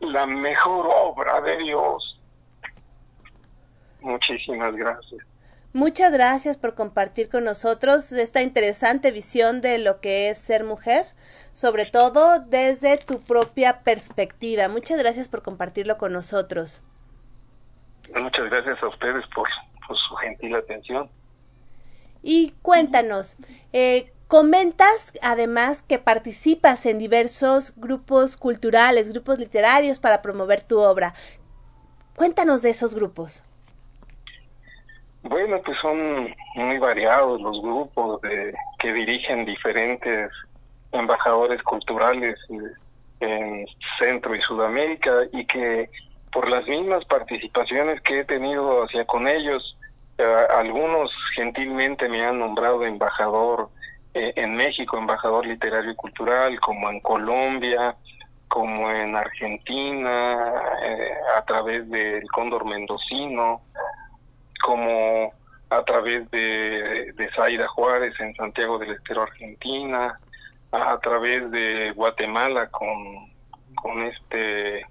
la 0.00 0.26
mejor 0.26 0.86
obra 0.90 1.40
de 1.40 1.56
Dios. 1.58 2.20
Muchísimas 4.00 4.74
gracias. 4.76 5.24
Muchas 5.72 6.12
gracias 6.12 6.56
por 6.56 6.76
compartir 6.76 7.28
con 7.28 7.42
nosotros 7.42 8.12
esta 8.12 8.42
interesante 8.42 9.10
visión 9.10 9.60
de 9.60 9.78
lo 9.78 10.00
que 10.00 10.28
es 10.28 10.38
ser 10.38 10.62
mujer, 10.62 11.04
sobre 11.52 11.84
todo 11.84 12.38
desde 12.38 12.96
tu 12.96 13.20
propia 13.20 13.80
perspectiva. 13.80 14.68
Muchas 14.68 14.98
gracias 14.98 15.28
por 15.28 15.42
compartirlo 15.42 15.98
con 15.98 16.12
nosotros. 16.12 16.84
Muchas 18.14 18.48
gracias 18.50 18.80
a 18.84 18.86
ustedes 18.86 19.24
por, 19.34 19.48
su 19.96 20.14
gentil 20.14 20.54
atención. 20.54 21.10
Y 22.22 22.54
cuéntanos, 22.62 23.36
eh, 23.72 24.13
Comentas 24.34 25.12
además 25.22 25.84
que 25.84 26.00
participas 26.00 26.86
en 26.86 26.98
diversos 26.98 27.72
grupos 27.76 28.36
culturales, 28.36 29.12
grupos 29.12 29.38
literarios 29.38 30.00
para 30.00 30.22
promover 30.22 30.60
tu 30.60 30.80
obra. 30.80 31.14
Cuéntanos 32.16 32.60
de 32.60 32.70
esos 32.70 32.96
grupos. 32.96 33.44
Bueno, 35.22 35.60
pues 35.64 35.78
son 35.78 36.34
muy 36.56 36.78
variados 36.78 37.40
los 37.40 37.62
grupos 37.62 38.20
que 38.80 38.92
dirigen 38.92 39.44
diferentes 39.44 40.32
embajadores 40.90 41.62
culturales 41.62 42.36
en 43.20 43.66
Centro 44.00 44.34
y 44.34 44.40
Sudamérica 44.40 45.28
y 45.32 45.46
que 45.46 45.88
por 46.32 46.50
las 46.50 46.66
mismas 46.66 47.04
participaciones 47.04 48.00
que 48.00 48.18
he 48.18 48.24
tenido 48.24 48.82
hacia 48.82 49.04
con 49.04 49.28
ellos, 49.28 49.78
eh, 50.18 50.24
algunos 50.56 51.12
gentilmente 51.36 52.08
me 52.08 52.26
han 52.26 52.40
nombrado 52.40 52.84
embajador 52.84 53.70
eh, 54.14 54.32
en 54.36 54.54
México, 54.54 54.96
embajador 54.96 55.44
literario 55.44 55.90
y 55.90 55.96
cultural, 55.96 56.60
como 56.60 56.88
en 56.88 57.00
Colombia, 57.00 57.96
como 58.46 58.88
en 58.88 59.16
Argentina, 59.16 60.52
eh, 60.84 61.14
a 61.36 61.44
través 61.44 61.90
del 61.90 62.22
Cóndor 62.30 62.64
Mendocino, 62.64 63.62
como 64.62 65.32
a 65.68 65.82
través 65.82 66.30
de, 66.30 67.12
de 67.16 67.30
Zaira 67.34 67.66
Juárez 67.66 68.14
en 68.20 68.36
Santiago 68.36 68.78
del 68.78 68.92
Estero, 68.92 69.22
Argentina, 69.22 70.20
a, 70.70 70.98
través 71.00 71.50
de 71.50 71.90
Guatemala 71.90 72.68
con, 72.68 73.32
con 73.74 73.98
este 73.98 74.86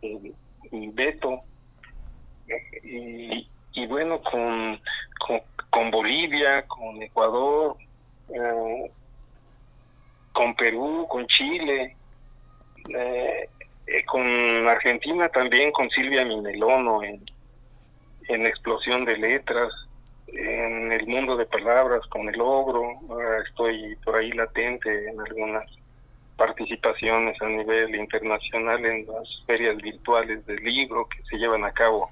eh, 0.00 0.34
Beto, 0.70 1.42
y, 2.82 3.46
y 3.74 3.86
bueno, 3.86 4.22
con, 4.22 4.80
con 5.68 5.90
Bolivia, 5.90 6.66
con 6.66 7.02
Ecuador, 7.02 7.76
eh, 8.28 8.90
con 10.32 10.54
Perú, 10.54 11.06
con 11.08 11.26
Chile, 11.26 11.96
eh, 12.88 13.48
eh, 13.86 14.04
con 14.04 14.26
Argentina 14.68 15.28
también, 15.28 15.72
con 15.72 15.88
Silvia 15.90 16.24
Minelono 16.24 17.02
en, 17.02 17.24
en 18.28 18.46
Explosión 18.46 19.04
de 19.04 19.16
Letras, 19.16 19.72
en 20.28 20.92
el 20.92 21.06
mundo 21.06 21.36
de 21.36 21.46
palabras 21.46 22.00
con 22.08 22.28
el 22.28 22.36
logro, 22.36 22.98
estoy 23.46 23.96
por 24.04 24.16
ahí 24.16 24.32
latente 24.32 25.08
en 25.08 25.20
algunas 25.20 25.64
participaciones 26.36 27.40
a 27.40 27.46
nivel 27.46 27.94
internacional 27.96 28.84
en 28.84 29.06
las 29.06 29.42
ferias 29.46 29.76
virtuales 29.76 30.44
del 30.46 30.62
libro 30.62 31.08
que 31.08 31.22
se 31.30 31.38
llevan 31.38 31.64
a 31.64 31.72
cabo 31.72 32.10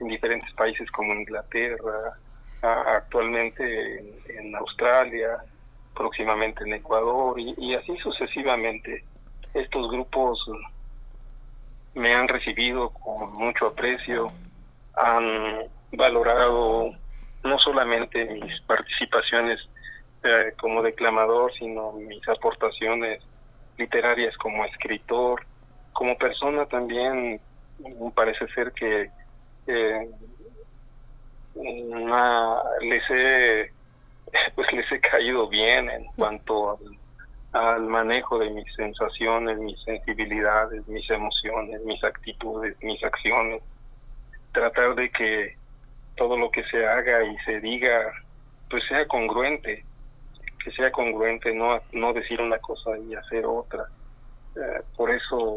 en 0.00 0.08
diferentes 0.08 0.52
países 0.54 0.90
como 0.90 1.14
Inglaterra, 1.14 2.18
actualmente 2.64 3.98
en, 4.28 4.54
Australia, 4.56 5.38
próximamente 5.94 6.64
en 6.64 6.74
Ecuador 6.74 7.38
y 7.38 7.74
así 7.74 7.96
sucesivamente. 7.98 9.04
Estos 9.54 9.90
grupos 9.90 10.40
me 11.94 12.12
han 12.12 12.28
recibido 12.28 12.90
con 12.90 13.32
mucho 13.32 13.66
aprecio, 13.66 14.32
han 14.96 15.64
valorado 15.92 16.92
no 17.44 17.58
solamente 17.58 18.24
mis 18.24 18.60
participaciones 18.62 19.60
eh, 20.24 20.52
como 20.58 20.82
declamador, 20.82 21.52
sino 21.54 21.92
mis 21.92 22.26
aportaciones 22.28 23.22
literarias 23.76 24.36
como 24.38 24.64
escritor, 24.64 25.44
como 25.92 26.16
persona 26.16 26.66
también 26.66 27.40
parece 28.14 28.46
ser 28.48 28.72
que 28.72 29.10
eh, 29.66 30.10
les 31.56 33.10
he 33.10 33.70
pues 34.54 34.72
les 34.72 34.90
he 34.90 35.00
caído 35.00 35.48
bien 35.48 35.88
en 35.90 36.04
cuanto 36.16 36.78
al 37.52 37.82
manejo 37.82 38.38
de 38.38 38.50
mis 38.50 38.72
sensaciones, 38.74 39.58
mis 39.58 39.80
sensibilidades, 39.82 40.86
mis 40.88 41.08
emociones, 41.08 41.80
mis 41.84 42.02
actitudes, 42.02 42.76
mis 42.82 43.02
acciones. 43.04 43.62
Tratar 44.52 44.94
de 44.94 45.10
que 45.10 45.56
todo 46.16 46.36
lo 46.36 46.50
que 46.50 46.64
se 46.64 46.86
haga 46.86 47.22
y 47.24 47.36
se 47.38 47.60
diga, 47.60 48.12
pues 48.68 48.84
sea 48.88 49.06
congruente, 49.06 49.84
que 50.64 50.70
sea 50.72 50.90
congruente, 50.90 51.54
no, 51.54 51.80
no 51.92 52.12
decir 52.12 52.40
una 52.40 52.58
cosa 52.58 52.98
y 52.98 53.14
hacer 53.14 53.46
otra. 53.46 53.86
Eh, 54.56 54.82
por 54.96 55.10
eso 55.10 55.56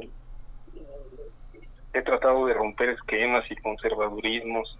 he 1.93 2.01
tratado 2.01 2.45
de 2.45 2.53
romper 2.53 2.89
esquemas 2.89 3.49
y 3.49 3.55
conservadurismos 3.55 4.77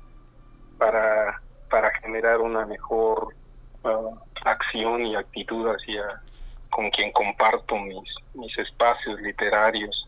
para, 0.78 1.42
para 1.70 1.92
generar 2.00 2.40
una 2.40 2.66
mejor 2.66 3.36
ah, 3.84 4.12
acción 4.46 5.06
y 5.06 5.16
actitud 5.16 5.68
hacia 5.68 6.22
con 6.70 6.90
quien 6.92 7.12
comparto 7.12 7.78
mis, 7.78 8.14
mis 8.34 8.58
espacios 8.58 9.20
literarios. 9.22 10.08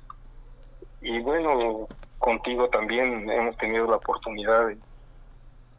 Y 1.01 1.19
bueno, 1.19 1.88
contigo 2.17 2.69
también 2.69 3.29
hemos 3.29 3.58
tenido 3.58 3.88
la 3.88 3.95
oportunidad 3.95 4.67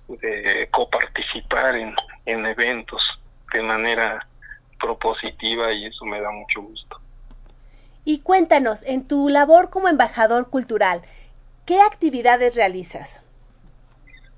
de, 0.08 0.68
coparticipar 0.72 1.76
en, 1.76 1.94
en 2.26 2.44
eventos 2.46 3.20
de 3.52 3.62
manera 3.62 4.26
propositiva 4.80 5.70
y 5.70 5.86
eso 5.86 6.04
me 6.04 6.20
da 6.20 6.30
mucho 6.30 6.62
gusto. 6.62 7.00
Y 8.04 8.20
cuéntanos, 8.20 8.82
en 8.82 9.06
tu 9.06 9.28
labor 9.28 9.70
como 9.70 9.88
embajador 9.88 10.48
cultural, 10.48 11.02
¿qué 11.66 11.80
actividades 11.82 12.56
realizas? 12.56 13.22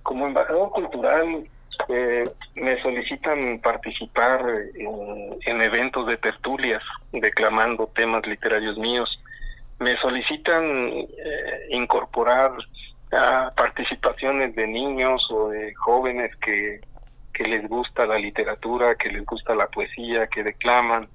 Como 0.02 0.26
embajador 0.26 0.70
cultural 0.70 1.46
eh, 1.88 2.30
me 2.54 2.80
solicitan 2.82 3.60
participar 3.60 4.44
en, 4.74 5.60
eventos 5.62 6.06
de 6.06 6.16
tertulias, 6.16 6.82
declamando 7.12 7.86
temas 7.88 8.26
literarios 8.26 8.76
míos. 8.78 9.20
Me 9.78 9.96
solicitan 9.98 10.64
eh, 10.64 11.06
incorporar 11.70 12.52
participaciones 13.56 14.54
de 14.54 14.66
niños 14.66 15.28
o 15.30 15.50
de 15.50 15.74
jóvenes 15.74 16.34
que, 16.36 16.80
que 17.34 17.44
les 17.44 17.68
gusta 17.68 18.06
la 18.06 18.18
literatura, 18.18 18.94
que 18.94 19.10
les 19.10 19.26
gusta 19.26 19.54
la 19.54 19.66
poesía, 19.66 20.28
que 20.28 20.42
declaman. 20.42 21.08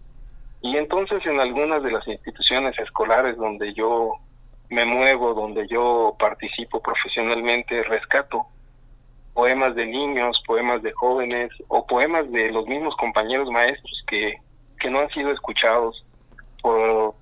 Y 0.62 0.78
entonces 0.78 1.26
en 1.26 1.40
algunas 1.40 1.82
de 1.82 1.92
las 1.92 2.08
instituciones 2.08 2.78
escolares 2.78 3.36
donde 3.38 3.74
yo 3.74 4.14
me 4.70 4.86
muevo, 4.86 5.34
donde 5.34 5.68
yo 5.68 6.16
participo 6.20 6.82
profesionalmente, 6.84 7.82
rescato 7.84 8.46
poemas 9.38 9.76
de 9.76 9.86
niños, 9.86 10.42
poemas 10.48 10.82
de 10.82 10.92
jóvenes 10.94 11.52
o 11.68 11.86
poemas 11.86 12.30
de 12.32 12.52
los 12.52 12.66
mismos 12.66 12.96
compañeros 12.96 13.52
maestros 13.52 14.04
que, 14.08 14.36
que 14.80 14.90
no 14.90 15.02
han 15.02 15.12
sido 15.12 15.32
escuchados 15.32 16.04
por, 16.64 17.14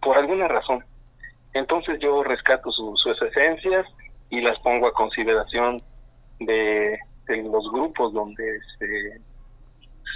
por 0.00 0.18
alguna 0.18 0.48
razón. 0.48 0.84
Entonces 1.54 2.00
yo 2.00 2.24
rescato 2.24 2.72
sus 2.72 3.06
esencias 3.06 3.86
y 4.28 4.40
las 4.40 4.58
pongo 4.58 4.88
a 4.88 4.92
consideración 4.92 5.80
de, 6.40 6.98
de 7.28 7.36
los 7.44 7.70
grupos 7.70 8.12
donde 8.12 8.58
se, 8.80 9.20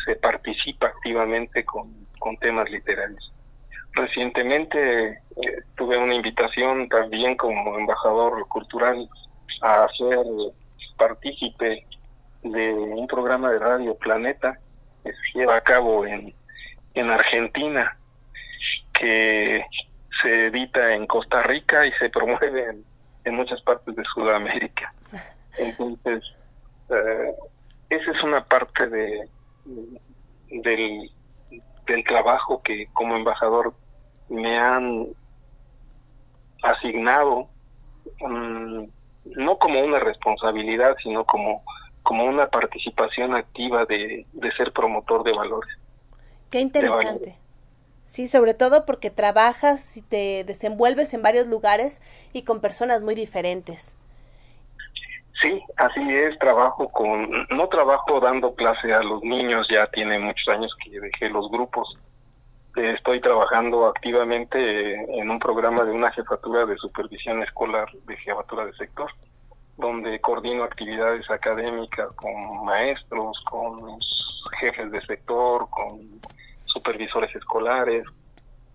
se 0.04 0.16
participa 0.16 0.88
activamente 0.88 1.64
con, 1.64 1.94
con 2.18 2.37
temas 2.38 2.68
literarios. 2.70 3.32
Recientemente 3.92 5.11
eh, 5.11 5.62
tuve 5.76 5.96
una 5.96 6.16
invitación 6.16 6.88
también 6.88 7.37
como 7.37 7.78
embajador 7.78 8.48
cultural 8.48 9.09
a 9.62 9.85
hacer 9.85 10.26
partícipe 10.96 11.87
de 12.42 12.72
un 12.72 13.06
programa 13.06 13.50
de 13.50 13.59
radio 13.59 13.96
Planeta 13.96 14.59
que 15.04 15.12
se 15.12 15.38
lleva 15.38 15.56
a 15.56 15.61
cabo 15.61 16.06
en, 16.06 16.35
en 16.94 17.11
Argentina, 17.11 17.96
que 18.92 19.64
se 20.22 20.46
edita 20.46 20.94
en 20.94 21.06
Costa 21.06 21.42
Rica 21.42 21.87
y 21.87 21.92
se 21.92 22.09
promueve 22.11 22.82
en, 23.24 23.35
muchas 23.35 23.61
partes 23.62 23.94
de 23.94 24.04
Sudamérica. 24.04 24.94
Entonces, 25.59 26.22
eh, 26.90 27.35
esa 27.90 28.12
es 28.12 28.22
una 28.22 28.44
parte 28.44 28.88
de 28.88 29.28
del, 30.50 31.11
del 31.87 32.04
trabajo 32.04 32.62
que 32.62 32.88
como 32.92 33.16
embajador 33.16 33.74
me 34.28 34.59
han 34.59 35.09
asignado 36.62 37.48
mm, 38.20 38.85
no 39.35 39.59
como 39.59 39.81
una 39.81 39.99
responsabilidad, 39.99 40.97
sino 41.03 41.25
como, 41.25 41.62
como 42.03 42.25
una 42.25 42.49
participación 42.49 43.35
activa 43.35 43.85
de, 43.85 44.27
de 44.33 44.53
ser 44.53 44.73
promotor 44.73 45.25
de 45.25 45.33
valores. 45.33 45.71
Qué 46.51 46.61
interesante. 46.61 47.37
Sí, 48.05 48.29
sobre 48.29 48.55
todo 48.55 48.87
porque 48.87 49.11
trabajas 49.11 49.97
y 49.97 50.03
te 50.03 50.45
desenvuelves 50.45 51.12
en 51.12 51.23
varios 51.23 51.49
lugares 51.49 52.01
y 52.33 52.43
con 52.43 52.61
personas 52.61 53.03
muy 53.03 53.15
diferentes. 53.17 53.97
Sí, 55.43 55.62
así 55.77 56.14
es, 56.14 56.39
trabajo 56.39 56.89
con, 56.89 57.29
no 57.51 57.68
trabajo 57.68 58.20
dando 58.20 58.55
clase 58.55 58.95
a 58.95 59.03
los 59.03 59.22
niños, 59.22 59.66
ya 59.68 59.87
tiene 59.89 60.18
muchos 60.18 60.49
años 60.49 60.74
que 60.83 60.99
dejé 60.99 61.29
los 61.29 61.51
grupos. 61.51 61.99
Estoy 62.77 63.20
trabajando 63.20 63.87
activamente 63.87 64.95
en 65.18 65.31
un 65.31 65.39
programa 65.39 65.83
de 65.85 65.93
una 65.93 66.12
jefatura 66.12 66.66
de 66.66 66.77
supervisión 66.77 67.43
escolar 67.43 67.89
de 68.07 68.16
jefatura 68.18 68.66
de 68.66 68.74
sector 68.74 69.11
donde 69.77 70.20
coordino 70.20 70.64
actividades 70.64 71.29
académicas 71.31 72.12
con 72.14 72.64
maestros, 72.64 73.41
con 73.43 73.99
jefes 74.59 74.91
de 74.91 75.01
sector, 75.03 75.68
con 75.70 76.20
supervisores 76.64 77.35
escolares, 77.35 78.05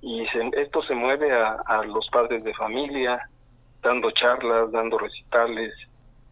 y 0.01 0.25
esto 0.53 0.81
se 0.83 0.95
mueve 0.95 1.31
a, 1.31 1.83
los 1.85 2.07
padres 2.09 2.43
de 2.43 2.53
familia, 2.53 3.29
dando 3.81 4.11
charlas, 4.11 4.71
dando 4.71 4.97
recitales, 4.97 5.73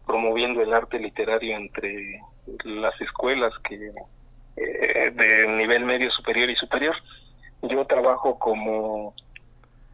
promoviendo 0.06 0.60
el 0.60 0.72
arte 0.72 0.98
literario 0.98 1.56
entre 1.56 2.20
las 2.64 3.00
escuelas 3.00 3.52
que 3.62 3.92
eh, 4.56 5.10
de 5.14 5.46
nivel 5.56 5.84
medio 5.84 6.10
superior 6.10 6.50
y 6.50 6.56
superior. 6.56 6.96
Yo 7.62 7.84
trabajo 7.86 8.38
como 8.38 9.14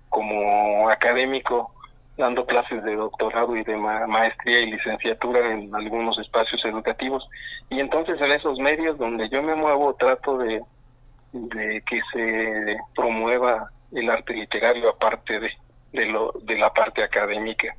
como 0.09 0.89
académico 0.89 1.73
dando 2.17 2.47
clases 2.47 2.83
de 2.85 2.97
doctorado 2.97 3.55
y 3.57 3.63
de 3.63 3.77
maestría 3.77 4.61
y 4.61 4.71
licenciatura 4.71 5.53
en 5.53 5.75
algunos 5.75 6.19
espacios 6.19 6.65
educativos. 6.65 7.29
Y 7.69 7.81
entonces 7.81 8.19
en 8.21 8.33
esos 8.33 8.59
medios 8.59 8.97
donde 8.97 9.29
yo 9.29 9.43
me 9.43 9.55
muevo 9.55 9.95
trato 9.95 10.39
de, 10.39 10.63
de 11.33 11.83
que 11.83 12.01
se 12.13 12.79
promueva 12.95 13.71
el 13.93 14.09
arte 14.09 14.33
literario 14.33 14.89
aparte 14.89 15.39
de, 15.39 15.51
de, 15.93 16.07
lo, 16.07 16.33
de 16.43 16.57
la 16.57 16.73
parte 16.73 17.03
académica. 17.03 17.77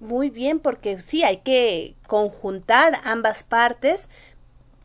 Muy 0.00 0.28
bien, 0.28 0.60
porque 0.60 0.98
sí, 0.98 1.24
hay 1.24 1.38
que 1.38 1.94
conjuntar 2.06 2.98
ambas 3.04 3.42
partes, 3.42 4.10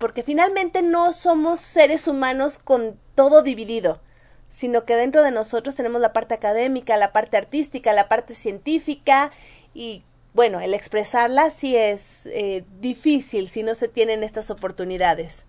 porque 0.03 0.21
finalmente 0.21 0.81
no 0.81 1.13
somos 1.13 1.61
seres 1.61 2.09
humanos 2.09 2.57
con 2.57 2.99
todo 3.15 3.41
dividido 3.41 4.01
sino 4.49 4.83
que 4.83 4.97
dentro 4.97 5.23
de 5.23 5.31
nosotros 5.31 5.77
tenemos 5.77 6.01
la 6.01 6.11
parte 6.11 6.33
académica, 6.33 6.97
la 6.97 7.13
parte 7.13 7.37
artística, 7.37 7.93
la 7.93 8.09
parte 8.09 8.33
científica 8.33 9.31
y 9.73 10.03
bueno, 10.33 10.59
el 10.59 10.73
expresarla 10.73 11.51
sí 11.51 11.77
es 11.77 12.25
eh, 12.25 12.65
difícil 12.81 13.47
si 13.47 13.63
no 13.63 13.75
se 13.75 13.87
tienen 13.87 14.23
estas 14.23 14.51
oportunidades. 14.51 15.47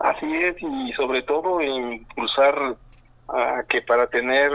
Así 0.00 0.26
es, 0.34 0.56
y 0.60 0.92
sobre 0.94 1.22
todo 1.22 1.62
impulsar 1.62 2.76
a 3.28 3.62
que 3.68 3.82
para 3.82 4.08
tener 4.08 4.50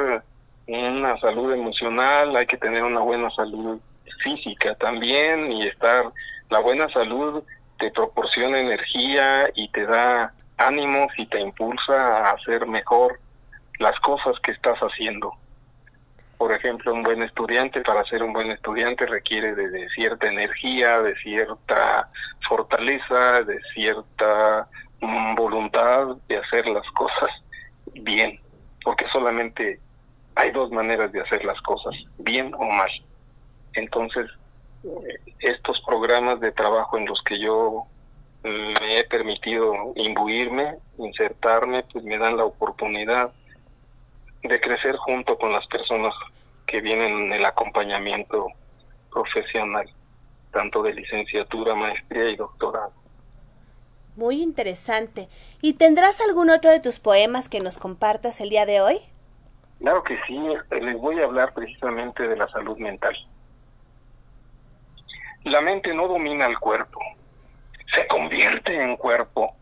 una 0.68 1.18
salud 1.22 1.54
emocional 1.54 2.36
hay 2.36 2.48
que 2.48 2.58
tener 2.58 2.84
una 2.84 3.00
buena 3.00 3.32
salud 3.32 3.80
física 4.26 4.76
también 4.76 5.54
y 5.54 5.68
estar 5.68 6.12
La 6.50 6.60
buena 6.60 6.90
salud 6.90 7.44
te 7.80 7.92
proporciona 7.92 8.60
energía 8.60 9.50
y 9.56 9.70
te 9.70 9.86
da 9.86 10.34
ánimos 10.58 11.12
y 11.18 11.26
te 11.26 11.40
impulsa 11.40 12.18
a 12.18 12.32
hacer 12.32 12.68
mejor 12.68 13.20
las 13.80 13.98
cosas 14.02 14.40
que 14.42 14.52
estás 14.52 14.78
haciendo. 14.80 15.34
Por 16.38 16.52
ejemplo, 16.54 16.94
un 16.94 17.04
buen 17.04 17.24
estudiante, 17.24 17.82
para 17.82 18.04
ser 18.06 18.24
un 18.24 18.34
buen 18.34 18.52
estudiante 18.52 19.06
requiere 19.06 19.56
de, 19.56 19.90
cierta 19.90 20.28
energía, 20.28 21.02
de 21.02 21.16
cierta 21.16 22.10
fortaleza, 22.48 23.44
de 23.44 23.60
cierta 23.74 24.68
mm, 25.02 25.36
voluntad 25.36 26.18
de 26.28 26.38
hacer 26.38 26.68
las 26.68 26.88
cosas 26.92 27.30
bien, 27.94 28.40
porque 28.84 29.06
solamente 29.12 29.80
hay 30.36 30.52
dos 30.52 30.72
maneras 30.72 31.12
de 31.12 31.22
hacer 31.22 31.44
las 31.44 31.60
cosas, 31.62 31.94
bien 32.18 32.54
o 32.54 32.66
mal. 32.66 32.90
Entonces, 33.74 34.30
estos 35.40 35.82
programas 35.82 36.40
de 36.40 36.52
trabajo 36.52 36.98
en 36.98 37.06
los 37.06 37.22
que 37.24 37.40
yo 37.40 37.86
me 38.44 39.00
he 39.00 39.04
permitido 39.06 39.74
imbuirme, 39.96 40.78
insertarme, 40.98 41.84
pues 41.92 42.04
me 42.06 42.18
dan 42.18 42.38
la 42.38 42.46
oportunidad 42.46 43.32
de 44.44 44.62
crecer 44.62 44.96
junto 44.96 45.38
con 45.38 45.52
las 45.52 45.66
personas 45.68 46.14
que 46.66 46.82
vienen 46.82 47.20
en 47.20 47.34
el 47.34 47.46
acompañamiento 47.46 48.48
profesional, 49.12 49.90
tanto 50.52 50.82
de 50.84 50.94
licenciatura, 50.94 51.76
maestría 51.76 52.30
y 52.30 52.36
doctorado. 52.36 52.94
Muy 54.16 54.42
interesante. 54.42 55.28
¿Y 55.62 55.74
tendrás 55.74 56.22
algún 56.22 56.50
otro 56.50 56.72
de 56.72 56.80
tus 56.80 57.00
poemas 57.00 57.50
que 57.50 57.60
nos 57.60 57.78
compartas 57.78 58.40
el 58.42 58.50
día 58.50 58.66
de 58.66 58.82
hoy? 58.82 59.00
Claro 59.80 60.04
que 60.04 60.18
sí, 60.28 60.38
les 60.82 60.98
voy 60.98 61.20
a 61.20 61.26
hablar 61.26 61.54
precisamente 61.54 62.28
de 62.28 62.36
la 62.36 62.48
salud 62.50 62.78
mental. 62.78 63.16
La 65.46 65.62
mente 65.62 65.94
no 65.94 66.08
domina 66.08 66.46
el 66.46 66.60
cuerpo, 66.60 67.00
se 67.94 68.06
convierte 68.08 68.76
en 68.76 68.98
cuerpo. 68.98 69.56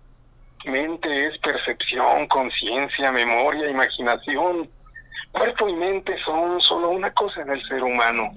Mente 0.66 1.28
es 1.28 1.38
percepción, 1.38 2.28
conciencia, 2.28 3.12
memoria, 3.12 3.70
imaginación. 3.70 4.70
Cuerpo 5.32 5.70
y 5.70 5.74
mente 5.74 6.18
son 6.26 6.60
solo 6.62 6.90
una 6.90 7.14
cosa 7.14 7.42
en 7.42 7.52
el 7.52 7.64
ser 7.68 7.84
humano. 7.84 8.34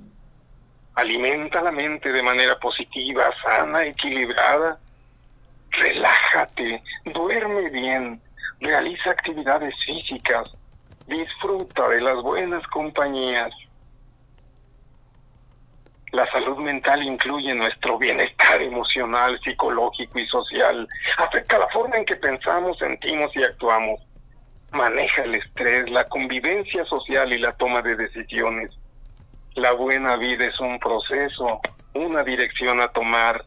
Alimenta 0.95 1.62
la 1.62 1.72
mente 1.72 2.12
de 2.12 2.22
manera 2.22 2.59
positiva, 2.59 3.30
sana, 3.43 3.84
equilibrada. 3.84 4.78
Relájate, 5.70 6.82
duerme 7.07 7.70
bien, 7.70 8.20
realiza 8.61 9.11
actividades 9.11 9.74
físicas, 9.84 10.55
disfruta 11.07 11.88
de 11.88 12.01
las 12.01 12.20
buenas 12.22 12.66
compañías. 12.66 13.51
La 16.12 16.28
salud 16.32 16.56
mental 16.58 17.04
incluye 17.04 17.54
nuestro 17.54 17.96
bienestar 17.96 18.61
emocional, 18.61 19.38
psicológico 19.44 20.18
y 20.18 20.26
social. 20.26 20.88
Afecta 21.18 21.58
la 21.58 21.68
forma 21.68 21.96
en 21.98 22.04
que 22.04 22.16
pensamos, 22.16 22.78
sentimos 22.78 23.30
y 23.36 23.44
actuamos. 23.44 24.00
Maneja 24.72 25.22
el 25.22 25.36
estrés, 25.36 25.88
la 25.90 26.04
convivencia 26.04 26.84
social 26.86 27.32
y 27.32 27.38
la 27.38 27.52
toma 27.52 27.80
de 27.82 27.94
decisiones. 27.94 28.72
La 29.54 29.72
buena 29.72 30.16
vida 30.16 30.46
es 30.46 30.58
un 30.58 30.80
proceso, 30.80 31.61
una 31.94 32.24
dirección 32.24 32.80
a 32.80 32.88
tomar. 32.88 33.44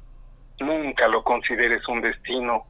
Nunca 0.59 1.09
lo 1.09 1.23
consideres 1.23 1.85
un 1.89 2.01
destino. 2.01 2.65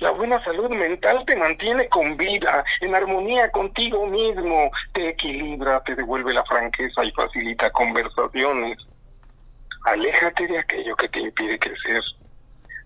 La 0.00 0.10
buena 0.10 0.42
salud 0.44 0.70
mental 0.70 1.24
te 1.24 1.36
mantiene 1.36 1.88
con 1.88 2.16
vida, 2.16 2.64
en 2.80 2.94
armonía 2.94 3.50
contigo 3.50 4.06
mismo, 4.06 4.70
te 4.92 5.10
equilibra, 5.10 5.82
te 5.84 5.94
devuelve 5.94 6.34
la 6.34 6.44
franqueza 6.44 7.04
y 7.04 7.12
facilita 7.12 7.70
conversaciones. 7.70 8.76
Aléjate 9.86 10.48
de 10.48 10.58
aquello 10.58 10.96
que 10.96 11.08
te 11.08 11.20
impide 11.20 11.60
crecer. 11.60 12.02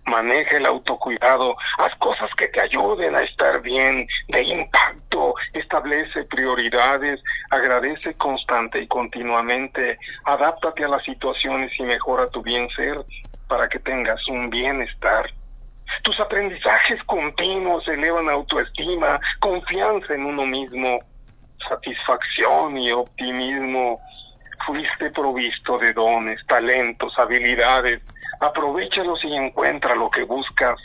Maneja 0.05 0.57
el 0.57 0.67
autocuidado, 0.67 1.55
haz 1.79 1.95
cosas 1.95 2.29
que 2.37 2.47
te 2.49 2.61
ayuden 2.61 3.15
a 3.15 3.21
estar 3.21 3.59
bien, 3.63 4.07
de 4.27 4.43
impacto, 4.43 5.33
establece 5.53 6.23
prioridades, 6.25 7.19
agradece 7.49 8.13
constante 8.15 8.81
y 8.81 8.87
continuamente, 8.87 9.97
adáptate 10.25 10.85
a 10.85 10.89
las 10.89 11.03
situaciones 11.03 11.71
y 11.79 11.83
mejora 11.83 12.29
tu 12.29 12.43
bien 12.43 12.69
ser 12.75 13.03
para 13.47 13.67
que 13.67 13.79
tengas 13.79 14.19
un 14.27 14.51
bienestar. 14.51 15.27
Tus 16.03 16.19
aprendizajes 16.19 17.03
continuos 17.05 17.87
elevan 17.87 18.29
autoestima, 18.29 19.19
confianza 19.39 20.13
en 20.13 20.25
uno 20.25 20.45
mismo, 20.45 20.99
satisfacción 21.67 22.77
y 22.77 22.91
optimismo 22.91 23.99
fuiste 24.65 25.09
provisto 25.11 25.77
de 25.77 25.93
dones, 25.93 26.39
talentos, 26.47 27.17
habilidades. 27.17 28.01
Aprovechalos 28.39 29.23
y 29.23 29.33
encuentra 29.35 29.95
lo 29.95 30.09
que 30.09 30.23
buscas. 30.23 30.79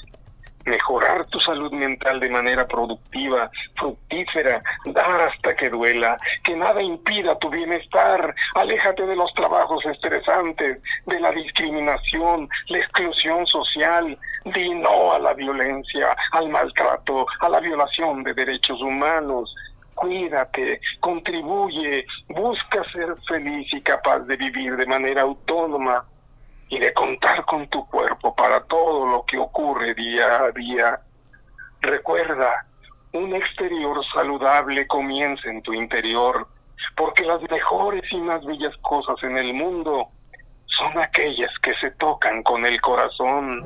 Mejorar 0.64 1.24
tu 1.26 1.38
salud 1.38 1.70
mental 1.70 2.18
de 2.18 2.28
manera 2.28 2.66
productiva, 2.66 3.48
fructífera, 3.76 4.60
dar 4.86 5.20
hasta 5.20 5.54
que 5.54 5.70
duela, 5.70 6.16
que 6.42 6.56
nada 6.56 6.82
impida 6.82 7.38
tu 7.38 7.48
bienestar. 7.48 8.34
Aléjate 8.56 9.06
de 9.06 9.14
los 9.14 9.32
trabajos 9.34 9.86
estresantes, 9.86 10.78
de 11.06 11.20
la 11.20 11.30
discriminación, 11.30 12.48
la 12.66 12.78
exclusión 12.78 13.46
social. 13.46 14.18
Di 14.44 14.74
no 14.74 15.12
a 15.12 15.20
la 15.20 15.34
violencia, 15.34 16.16
al 16.32 16.48
maltrato, 16.48 17.26
a 17.40 17.48
la 17.48 17.60
violación 17.60 18.24
de 18.24 18.34
derechos 18.34 18.80
humanos 18.80 19.54
cuídate, 19.96 20.80
contribuye, 21.00 22.06
busca 22.28 22.84
ser 22.84 23.14
feliz 23.26 23.66
y 23.72 23.80
capaz 23.80 24.20
de 24.20 24.36
vivir 24.36 24.76
de 24.76 24.86
manera 24.86 25.22
autónoma 25.22 26.04
y 26.68 26.78
de 26.78 26.92
contar 26.92 27.44
con 27.44 27.66
tu 27.68 27.84
cuerpo 27.88 28.34
para 28.36 28.62
todo 28.64 29.06
lo 29.06 29.24
que 29.24 29.38
ocurre 29.38 29.94
día 29.94 30.44
a 30.44 30.52
día. 30.52 31.00
Recuerda, 31.80 32.66
un 33.12 33.34
exterior 33.34 34.04
saludable 34.14 34.86
comienza 34.86 35.48
en 35.48 35.62
tu 35.62 35.72
interior, 35.72 36.46
porque 36.96 37.24
las 37.24 37.40
mejores 37.50 38.04
y 38.12 38.20
más 38.20 38.44
bellas 38.44 38.76
cosas 38.82 39.16
en 39.22 39.38
el 39.38 39.54
mundo 39.54 40.10
son 40.66 40.98
aquellas 40.98 41.50
que 41.62 41.74
se 41.74 41.90
tocan 41.92 42.42
con 42.42 42.66
el 42.66 42.80
corazón. 42.80 43.64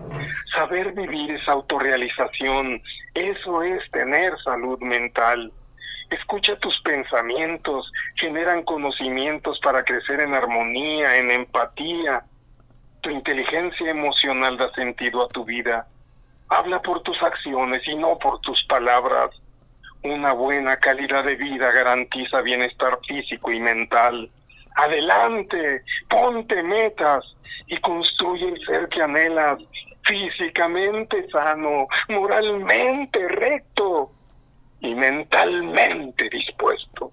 Saber 0.55 0.93
vivir 0.93 1.33
es 1.33 1.49
autorrealización, 1.49 2.81
eso 3.15 3.63
es 3.63 3.91
tener 3.91 4.39
salud 4.45 4.79
mental. 4.81 5.53
Escucha 6.11 6.57
tus 6.57 6.81
pensamientos, 6.81 7.93
generan 8.17 8.65
conocimientos 8.65 9.61
para 9.61 9.85
crecer 9.85 10.21
en 10.21 10.35
armonía, 10.35 11.17
en 11.17 11.31
empatía. 11.31 12.25
Tu 13.01 13.11
inteligencia 13.11 13.91
emocional 13.91 14.57
da 14.57 14.73
sentido 14.75 15.25
a 15.25 15.29
tu 15.29 15.45
vida. 15.45 15.87
Habla 16.49 16.83
por 16.83 17.03
tus 17.03 17.23
acciones 17.23 17.87
y 17.87 17.95
no 17.95 18.19
por 18.19 18.41
tus 18.41 18.65
palabras. 18.65 19.31
Una 20.03 20.33
buena 20.33 20.79
calidad 20.79 21.25
de 21.25 21.37
vida 21.37 21.71
garantiza 21.71 22.41
bienestar 22.41 22.99
físico 23.07 23.53
y 23.53 23.61
mental. 23.61 24.31
Adelante, 24.75 25.83
ponte 26.09 26.61
metas 26.65 27.25
y 27.69 27.77
construye 27.77 28.49
el 28.49 28.67
ser 28.67 28.89
que 28.89 29.03
anhelas, 29.03 29.61
físicamente 30.05 31.29
sano, 31.31 31.87
moralmente 32.09 33.29
recto 33.29 34.11
y 34.81 34.95
mentalmente 34.95 36.29
dispuesto. 36.31 37.13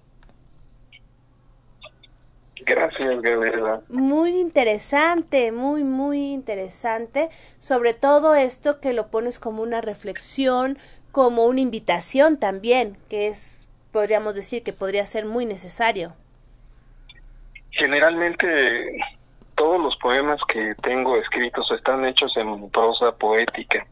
Gracias, 2.60 3.22
Gabriela. 3.22 3.80
Muy 3.88 4.38
interesante, 4.38 5.52
muy, 5.52 5.84
muy 5.84 6.32
interesante. 6.32 7.30
Sobre 7.58 7.94
todo 7.94 8.34
esto 8.34 8.80
que 8.80 8.92
lo 8.92 9.08
pones 9.08 9.38
como 9.38 9.62
una 9.62 9.80
reflexión, 9.80 10.78
como 11.12 11.46
una 11.46 11.60
invitación 11.60 12.38
también, 12.38 12.98
que 13.08 13.28
es, 13.28 13.66
podríamos 13.92 14.34
decir, 14.34 14.62
que 14.62 14.72
podría 14.72 15.06
ser 15.06 15.24
muy 15.24 15.46
necesario. 15.46 16.14
Generalmente 17.70 18.98
todos 19.54 19.80
los 19.80 19.96
poemas 19.96 20.40
que 20.52 20.74
tengo 20.82 21.16
escritos 21.16 21.70
están 21.70 22.04
hechos 22.04 22.36
en 22.36 22.68
prosa 22.70 23.12
poética 23.12 23.86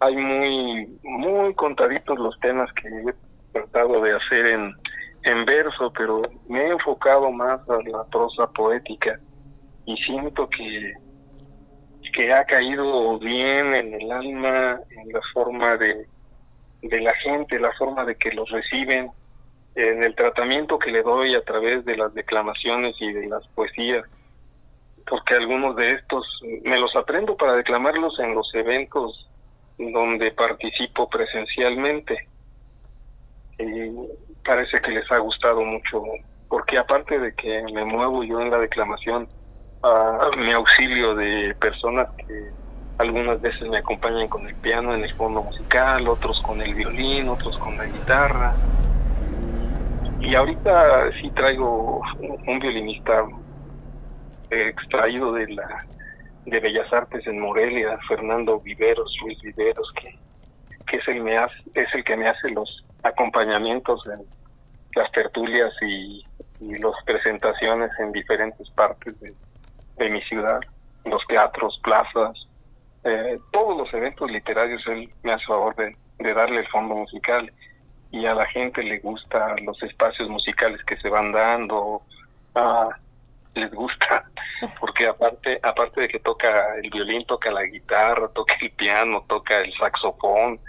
hay 0.00 0.16
muy, 0.16 0.98
muy 1.02 1.54
contaditos 1.54 2.18
los 2.18 2.38
temas 2.40 2.72
que 2.72 2.88
he 2.88 3.14
tratado 3.52 4.00
de 4.00 4.16
hacer 4.16 4.46
en, 4.46 4.74
en 5.24 5.44
verso, 5.44 5.92
pero 5.96 6.22
me 6.48 6.62
he 6.62 6.68
enfocado 6.70 7.30
más 7.30 7.60
a 7.68 7.78
la 7.86 8.04
prosa 8.04 8.50
poética 8.50 9.20
y 9.84 9.96
siento 9.98 10.48
que, 10.48 10.94
que 12.14 12.32
ha 12.32 12.44
caído 12.44 13.18
bien 13.18 13.74
en 13.74 13.94
el 13.94 14.10
alma, 14.10 14.80
en 14.90 15.12
la 15.12 15.20
forma 15.34 15.76
de, 15.76 16.06
de 16.82 17.00
la 17.00 17.14
gente, 17.16 17.58
la 17.58 17.72
forma 17.72 18.04
de 18.04 18.16
que 18.16 18.32
los 18.32 18.48
reciben, 18.50 19.10
en 19.74 20.02
el 20.02 20.14
tratamiento 20.14 20.78
que 20.78 20.90
le 20.90 21.02
doy 21.02 21.34
a 21.34 21.44
través 21.44 21.84
de 21.84 21.96
las 21.96 22.12
declamaciones 22.14 22.96
y 23.00 23.12
de 23.12 23.26
las 23.28 23.46
poesías, 23.48 24.04
porque 25.06 25.34
algunos 25.34 25.76
de 25.76 25.92
estos 25.92 26.26
me 26.64 26.78
los 26.78 26.94
aprendo 26.96 27.36
para 27.36 27.54
declamarlos 27.54 28.18
en 28.18 28.34
los 28.34 28.50
eventos 28.54 29.29
donde 29.92 30.30
participo 30.32 31.08
presencialmente. 31.08 32.28
Y 33.58 33.90
parece 34.44 34.80
que 34.80 34.90
les 34.90 35.10
ha 35.10 35.18
gustado 35.18 35.62
mucho, 35.62 36.02
porque 36.48 36.78
aparte 36.78 37.18
de 37.18 37.34
que 37.34 37.62
me 37.72 37.84
muevo 37.84 38.22
yo 38.24 38.40
en 38.40 38.50
la 38.50 38.58
declamación, 38.58 39.28
a 39.82 40.30
mi 40.36 40.50
auxilio 40.52 41.14
de 41.14 41.54
personas 41.54 42.08
que 42.18 42.50
algunas 42.98 43.40
veces 43.40 43.62
me 43.62 43.78
acompañan 43.78 44.28
con 44.28 44.46
el 44.46 44.54
piano 44.56 44.94
en 44.94 45.02
el 45.02 45.14
fondo 45.14 45.42
musical, 45.42 46.06
otros 46.06 46.40
con 46.42 46.60
el 46.60 46.74
violín, 46.74 47.30
otros 47.30 47.56
con 47.58 47.78
la 47.78 47.86
guitarra. 47.86 48.54
Y 50.20 50.34
ahorita 50.34 51.10
sí 51.20 51.30
traigo 51.30 52.02
un 52.46 52.58
violinista 52.58 53.24
extraído 54.50 55.32
de 55.32 55.48
la 55.48 55.78
de 56.46 56.60
Bellas 56.60 56.92
Artes 56.92 57.26
en 57.26 57.40
Morelia, 57.40 57.98
Fernando 58.08 58.60
Viveros, 58.60 59.14
Luis 59.22 59.40
Viveros, 59.40 59.92
que, 59.92 60.18
que 60.86 60.96
es 60.96 61.08
el 61.08 61.22
me 61.22 61.36
hace, 61.36 61.54
es 61.74 61.92
el 61.94 62.04
que 62.04 62.16
me 62.16 62.28
hace 62.28 62.50
los 62.50 62.84
acompañamientos 63.02 64.06
en 64.06 64.24
las 64.94 65.10
tertulias 65.12 65.72
y, 65.82 66.22
las 66.60 66.92
presentaciones 67.06 67.90
en 68.00 68.12
diferentes 68.12 68.70
partes 68.72 69.18
de, 69.18 70.10
mi 70.10 70.20
ciudad, 70.22 70.60
los 71.06 71.26
teatros, 71.26 71.80
plazas, 71.82 72.36
eh, 73.04 73.38
todos 73.50 73.78
los 73.78 73.94
eventos 73.94 74.30
literarios 74.30 74.86
él 74.88 75.10
me 75.22 75.32
hace 75.32 75.46
favor 75.46 75.74
de, 75.76 75.96
de, 76.18 76.34
darle 76.34 76.60
el 76.60 76.68
fondo 76.68 76.96
musical. 76.96 77.50
Y 78.10 78.26
a 78.26 78.34
la 78.34 78.44
gente 78.46 78.82
le 78.82 78.98
gusta 78.98 79.54
los 79.64 79.82
espacios 79.82 80.28
musicales 80.28 80.82
que 80.84 80.98
se 80.98 81.08
van 81.08 81.32
dando, 81.32 82.02
ah, 82.54 82.90
les 83.54 83.70
gusta 83.72 84.24
porque 84.78 85.06
aparte 85.06 85.58
aparte 85.62 86.02
de 86.02 86.08
que 86.08 86.20
toca 86.20 86.76
el 86.76 86.90
violín 86.90 87.24
toca 87.26 87.50
la 87.50 87.64
guitarra 87.64 88.28
toca 88.28 88.54
el 88.60 88.70
piano 88.72 89.24
toca 89.28 89.60
el 89.60 89.72
saxofón 89.74 90.60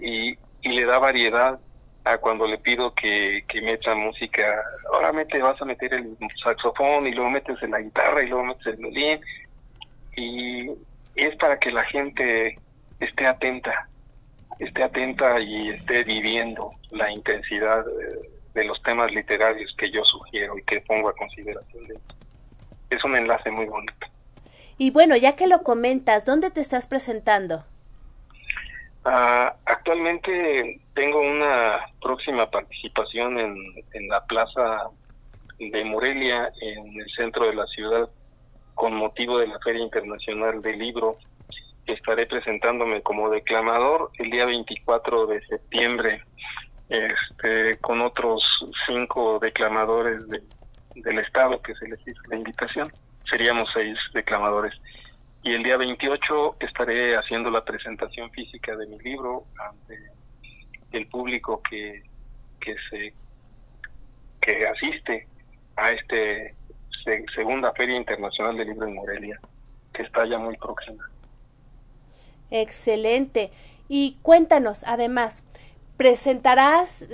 y, 0.00 0.38
y 0.62 0.68
le 0.68 0.84
da 0.84 0.98
variedad 0.98 1.58
a 2.04 2.18
cuando 2.18 2.46
le 2.46 2.58
pido 2.58 2.94
que, 2.94 3.44
que 3.48 3.60
meta 3.60 3.94
música. 3.94 4.62
Ahora 4.92 5.12
mete 5.12 5.42
vas 5.42 5.60
a 5.60 5.64
meter 5.64 5.92
el 5.92 6.16
saxofón 6.42 7.06
y 7.06 7.12
luego 7.12 7.30
metes 7.30 7.62
en 7.62 7.72
la 7.72 7.80
guitarra 7.80 8.22
y 8.22 8.28
luego 8.28 8.44
metes 8.44 8.66
el 8.66 8.76
violín 8.76 9.20
y 10.16 10.70
es 11.16 11.36
para 11.36 11.58
que 11.58 11.70
la 11.70 11.84
gente 11.84 12.54
esté 13.00 13.26
atenta 13.26 13.88
esté 14.58 14.82
atenta 14.82 15.40
y 15.40 15.70
esté 15.70 16.02
viviendo 16.04 16.72
la 16.90 17.10
intensidad 17.12 17.84
de, 17.84 18.37
de 18.58 18.64
los 18.64 18.82
temas 18.82 19.10
literarios 19.12 19.74
que 19.78 19.90
yo 19.90 20.04
sugiero 20.04 20.58
y 20.58 20.62
que 20.62 20.80
pongo 20.82 21.08
a 21.08 21.14
consideración 21.14 21.84
de 21.84 21.94
ellos 21.94 22.18
es 22.90 23.04
un 23.04 23.16
enlace 23.16 23.50
muy 23.50 23.66
bonito. 23.66 24.06
Y 24.76 24.90
bueno, 24.90 25.16
ya 25.16 25.36
que 25.36 25.46
lo 25.46 25.62
comentas, 25.62 26.24
¿dónde 26.24 26.50
te 26.50 26.60
estás 26.60 26.86
presentando? 26.86 27.64
Uh, 29.04 29.50
actualmente 29.64 30.80
tengo 30.94 31.20
una 31.20 31.80
próxima 32.00 32.50
participación 32.50 33.38
en, 33.38 33.56
en 33.92 34.08
la 34.08 34.24
plaza 34.26 34.90
de 35.58 35.84
Morelia, 35.84 36.52
en 36.60 37.00
el 37.00 37.10
centro 37.16 37.46
de 37.46 37.54
la 37.54 37.66
ciudad, 37.66 38.08
con 38.74 38.94
motivo 38.94 39.38
de 39.38 39.48
la 39.48 39.58
Feria 39.60 39.82
Internacional 39.82 40.62
del 40.62 40.78
Libro. 40.78 41.16
Estaré 41.86 42.26
presentándome 42.26 43.02
como 43.02 43.30
declamador 43.30 44.10
el 44.18 44.30
día 44.30 44.44
24 44.44 45.26
de 45.26 45.40
septiembre, 45.46 46.22
este, 46.88 47.76
con 47.78 48.00
otros 48.00 48.66
cinco 48.86 49.38
declamadores 49.38 50.26
de 50.28 50.42
del 51.02 51.18
Estado 51.18 51.60
que 51.62 51.74
se 51.74 51.86
les 51.88 52.00
hizo 52.06 52.20
la 52.28 52.36
invitación. 52.36 52.92
Seríamos 53.28 53.70
seis 53.72 53.98
declamadores. 54.14 54.74
Y 55.42 55.54
el 55.54 55.62
día 55.62 55.76
28 55.76 56.56
estaré 56.60 57.16
haciendo 57.16 57.50
la 57.50 57.64
presentación 57.64 58.30
física 58.30 58.76
de 58.76 58.86
mi 58.86 58.98
libro 58.98 59.44
ante 59.58 59.96
el 60.92 61.06
público 61.08 61.62
que, 61.62 62.02
que 64.40 64.66
asiste 64.66 65.28
a 65.76 65.92
este 65.92 66.54
segunda 67.34 67.72
Feria 67.72 67.96
Internacional 67.96 68.56
del 68.56 68.68
Libro 68.68 68.86
en 68.86 68.94
Morelia, 68.94 69.40
que 69.94 70.02
está 70.02 70.26
ya 70.26 70.36
muy 70.36 70.56
próxima. 70.58 71.08
Excelente. 72.50 73.50
Y 73.88 74.18
cuéntanos, 74.20 74.84
además, 74.84 75.42
presentarás 75.98 77.06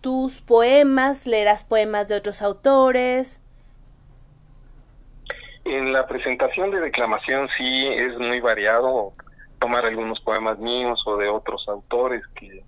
tus 0.00 0.40
poemas, 0.40 1.26
leerás 1.26 1.62
poemas 1.62 2.08
de 2.08 2.16
otros 2.16 2.42
autores. 2.42 3.38
En 5.64 5.92
la 5.92 6.08
presentación 6.08 6.72
de 6.72 6.80
declamación 6.80 7.48
sí 7.56 7.86
es 7.86 8.18
muy 8.18 8.40
variado 8.40 9.12
tomar 9.60 9.84
algunos 9.84 10.18
poemas 10.20 10.58
míos 10.58 11.00
o 11.06 11.16
de 11.18 11.28
otros 11.28 11.68
autores 11.68 12.22
que, 12.34 12.64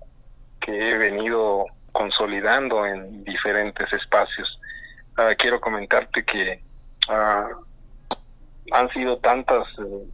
he 0.67 0.97
venido 0.97 1.67
consolidando 1.93 2.87
en 2.87 3.23
diferentes 3.25 3.93
espacios. 3.93 4.59
Uh, 5.19 5.35
quiero 5.37 5.61
comentarte 5.61 6.25
que 6.25 6.63
uh, 7.09 8.73
han 8.73 8.89
sido 8.91 9.19
tantos 9.19 9.69
uh, 9.79 10.11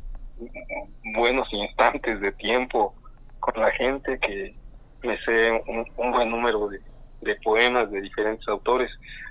buenos 1.14 1.52
instantes 1.52 2.20
de 2.20 2.32
tiempo 2.32 2.94
con 3.38 3.62
la 3.62 3.70
gente 3.70 4.18
que 4.18 4.56
me 5.02 5.18
sé 5.18 5.62
un, 5.66 5.86
un 5.96 6.12
buen 6.12 6.30
número 6.30 6.68
de, 6.68 6.80
de 7.20 7.34
poemas 7.36 7.90
de 7.90 8.00
diferentes 8.00 8.46
autores 8.48 8.90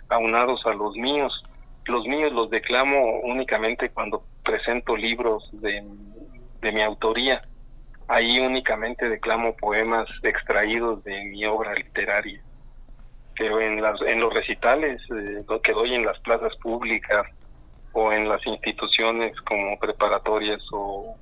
aunados 0.10 0.66
a 0.66 0.74
los 0.74 0.96
míos. 0.96 1.44
Los 1.86 2.06
míos 2.06 2.32
los 2.32 2.50
declamo 2.50 3.20
únicamente 3.24 3.90
cuando 3.90 4.24
presento 4.44 4.96
libros 4.96 5.50
de, 5.54 5.84
de 6.62 6.72
mi 6.72 6.82
autoría. 6.82 7.42
Ahí 8.08 8.40
únicamente 8.40 9.08
declamo 9.08 9.56
poemas 9.56 10.08
extraídos 10.24 11.04
de 11.04 11.24
mi 11.26 11.46
obra 11.46 11.74
literaria. 11.76 12.42
Pero 13.38 13.60
en, 13.62 13.82
las, 13.82 14.02
en 14.02 14.20
los 14.20 14.34
recitales 14.34 15.02
eh, 15.16 15.46
que 15.64 15.72
doy 15.72 15.96
en 15.96 16.06
las 16.06 16.20
plazas 16.20 16.56
públicas 16.58 17.26
o 17.94 18.12
en 18.12 18.28
las 18.28 18.46
instituciones 18.46 19.40
como 19.42 19.80
preparatorias 19.80 20.62
o, 20.72 21.16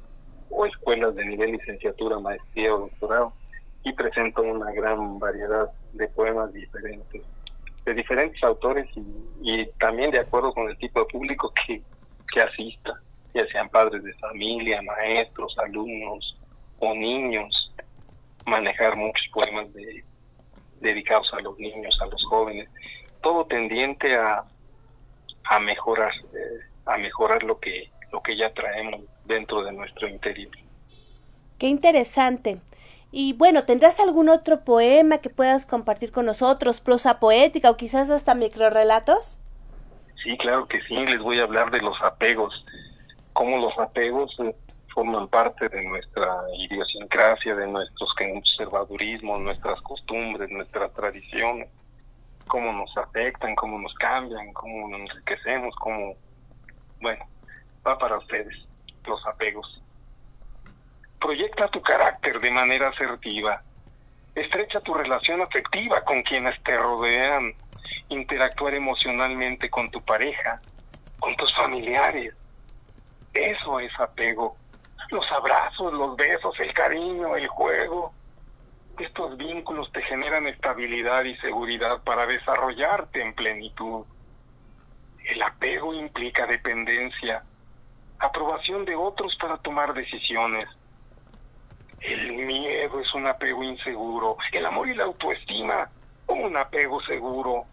o 0.49 0.65
escuelas 0.65 1.15
de 1.15 1.25
nivel 1.25 1.51
licenciatura, 1.51 2.19
maestría 2.19 2.73
o 2.73 2.79
doctorado, 2.79 3.33
y 3.87 3.93
presento 3.93 4.41
una 4.41 4.71
gran 4.71 5.17
variedad 5.19 5.71
de 5.93 6.07
poemas 6.09 6.51
diferentes, 6.53 7.21
de 7.85 7.93
diferentes 7.93 8.43
autores 8.43 8.87
y, 8.95 9.03
y 9.41 9.65
también 9.79 10.11
de 10.11 10.19
acuerdo 10.19 10.53
con 10.53 10.69
el 10.69 10.77
tipo 10.77 10.99
de 10.99 11.05
público 11.05 11.53
que, 11.65 11.81
que 12.33 12.41
asista, 12.41 12.99
ya 13.33 13.47
sean 13.47 13.69
padres 13.69 14.03
de 14.03 14.13
familia, 14.15 14.81
maestros, 14.81 15.57
alumnos 15.59 16.37
o 16.79 16.93
niños, 16.93 17.71
manejar 18.45 18.97
muchos 18.97 19.27
poemas 19.33 19.73
de, 19.73 20.03
dedicados 20.81 21.33
a 21.33 21.39
los 21.39 21.57
niños, 21.57 21.97
a 22.01 22.07
los 22.07 22.23
jóvenes, 22.25 22.69
todo 23.21 23.45
tendiente 23.45 24.15
a, 24.15 24.43
a 25.45 25.59
mejorar, 25.59 26.11
eh, 26.33 26.59
a 26.85 26.97
mejorar 26.97 27.43
lo 27.43 27.59
que, 27.59 27.89
lo 28.11 28.21
que 28.21 28.35
ya 28.35 28.53
traemos 28.53 29.01
dentro 29.25 29.63
de 29.63 29.71
nuestro 29.71 30.07
interior. 30.07 30.51
Qué 31.57 31.67
interesante. 31.67 32.59
Y 33.11 33.33
bueno, 33.33 33.63
¿tendrás 33.63 33.99
algún 33.99 34.29
otro 34.29 34.63
poema 34.63 35.19
que 35.19 35.29
puedas 35.29 35.65
compartir 35.65 36.11
con 36.11 36.25
nosotros, 36.25 36.81
prosa 36.81 37.19
poética 37.19 37.69
o 37.69 37.77
quizás 37.77 38.09
hasta 38.09 38.35
microrelatos? 38.35 39.37
Sí, 40.23 40.37
claro 40.37 40.67
que 40.67 40.81
sí, 40.87 41.05
les 41.05 41.19
voy 41.19 41.39
a 41.39 41.43
hablar 41.43 41.71
de 41.71 41.79
los 41.79 41.95
apegos, 42.01 42.65
cómo 43.33 43.57
los 43.57 43.77
apegos 43.77 44.35
eh, 44.39 44.55
forman 44.93 45.27
parte 45.27 45.69
de 45.69 45.83
nuestra 45.83 46.41
idiosincrasia, 46.57 47.55
de 47.55 47.67
nuestros 47.67 48.13
conservadurismos, 48.15 49.39
nuestras 49.39 49.79
costumbres, 49.81 50.49
nuestras 50.49 50.91
tradiciones, 50.93 51.69
cómo 52.47 52.73
nos 52.73 52.95
afectan, 52.97 53.55
cómo 53.55 53.79
nos 53.79 53.93
cambian, 53.93 54.51
cómo 54.53 54.89
nos 54.89 55.01
enriquecemos, 55.01 55.75
cómo... 55.75 56.15
Bueno, 56.99 57.25
va 57.85 57.97
para 57.97 58.17
ustedes, 58.17 58.55
los 59.05 59.25
apegos. 59.27 59.81
Proyecta 61.19 61.67
tu 61.67 61.81
carácter 61.81 62.39
de 62.39 62.51
manera 62.51 62.89
asertiva. 62.89 63.61
Estrecha 64.35 64.79
tu 64.81 64.93
relación 64.93 65.41
afectiva 65.41 66.01
con 66.01 66.21
quienes 66.21 66.61
te 66.63 66.77
rodean. 66.77 67.53
Interactuar 68.09 68.75
emocionalmente 68.75 69.69
con 69.69 69.89
tu 69.89 70.01
pareja, 70.01 70.61
con 71.19 71.35
tus 71.35 71.53
familiares. 71.55 72.35
Eso 73.33 73.79
es 73.79 73.91
apego. 73.99 74.55
Los 75.09 75.31
abrazos, 75.31 75.91
los 75.93 76.15
besos, 76.15 76.59
el 76.59 76.73
cariño, 76.73 77.35
el 77.35 77.47
juego. 77.47 78.13
Estos 78.99 79.37
vínculos 79.37 79.91
te 79.91 80.01
generan 80.03 80.47
estabilidad 80.47 81.23
y 81.23 81.35
seguridad 81.37 82.01
para 82.03 82.25
desarrollarte 82.25 83.21
en 83.21 83.33
plenitud. 83.33 84.05
El 85.25 85.41
apego 85.41 85.93
implica 85.93 86.45
dependencia, 86.45 87.43
aprobación 88.19 88.85
de 88.85 88.95
otros 88.95 89.35
para 89.35 89.57
tomar 89.57 89.93
decisiones, 89.93 90.67
el 92.01 92.33
miedo 92.33 92.99
es 92.99 93.13
un 93.13 93.27
apego 93.27 93.63
inseguro. 93.63 94.37
El 94.51 94.65
amor 94.65 94.87
y 94.87 94.95
la 94.95 95.05
autoestima, 95.05 95.89
un 96.27 96.55
apego 96.55 97.01
seguro. 97.03 97.65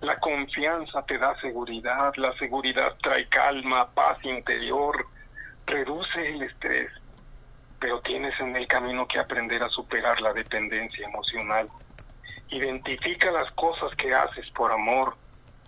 La 0.00 0.18
confianza 0.18 1.02
te 1.04 1.18
da 1.18 1.38
seguridad. 1.40 2.12
La 2.16 2.32
seguridad 2.38 2.96
trae 3.02 3.28
calma, 3.28 3.88
paz 3.90 4.18
interior. 4.24 5.06
Reduce 5.66 6.28
el 6.28 6.42
estrés. 6.42 6.90
Pero 7.80 8.00
tienes 8.00 8.38
en 8.40 8.56
el 8.56 8.66
camino 8.66 9.06
que 9.06 9.18
aprender 9.18 9.62
a 9.62 9.68
superar 9.68 10.20
la 10.20 10.32
dependencia 10.32 11.06
emocional. 11.06 11.68
Identifica 12.50 13.30
las 13.30 13.50
cosas 13.52 13.94
que 13.94 14.12
haces 14.14 14.50
por 14.50 14.72
amor, 14.72 15.16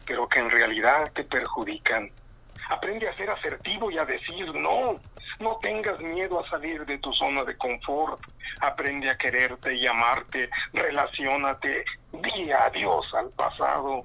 pero 0.06 0.28
que 0.28 0.40
en 0.40 0.50
realidad 0.50 1.12
te 1.12 1.24
perjudican. 1.24 2.10
Aprende 2.70 3.08
a 3.08 3.16
ser 3.16 3.28
asertivo 3.28 3.90
y 3.90 3.98
a 3.98 4.04
decir 4.04 4.54
no. 4.54 5.00
No 5.40 5.56
tengas 5.60 6.00
miedo 6.00 6.38
a 6.38 6.48
salir 6.48 6.86
de 6.86 6.98
tu 6.98 7.12
zona 7.12 7.42
de 7.42 7.56
confort. 7.56 8.20
Aprende 8.60 9.10
a 9.10 9.18
quererte 9.18 9.74
y 9.74 9.88
amarte. 9.88 10.48
Relaciónate. 10.72 11.84
Di 12.12 12.52
adiós 12.52 13.12
al 13.14 13.28
pasado. 13.30 14.04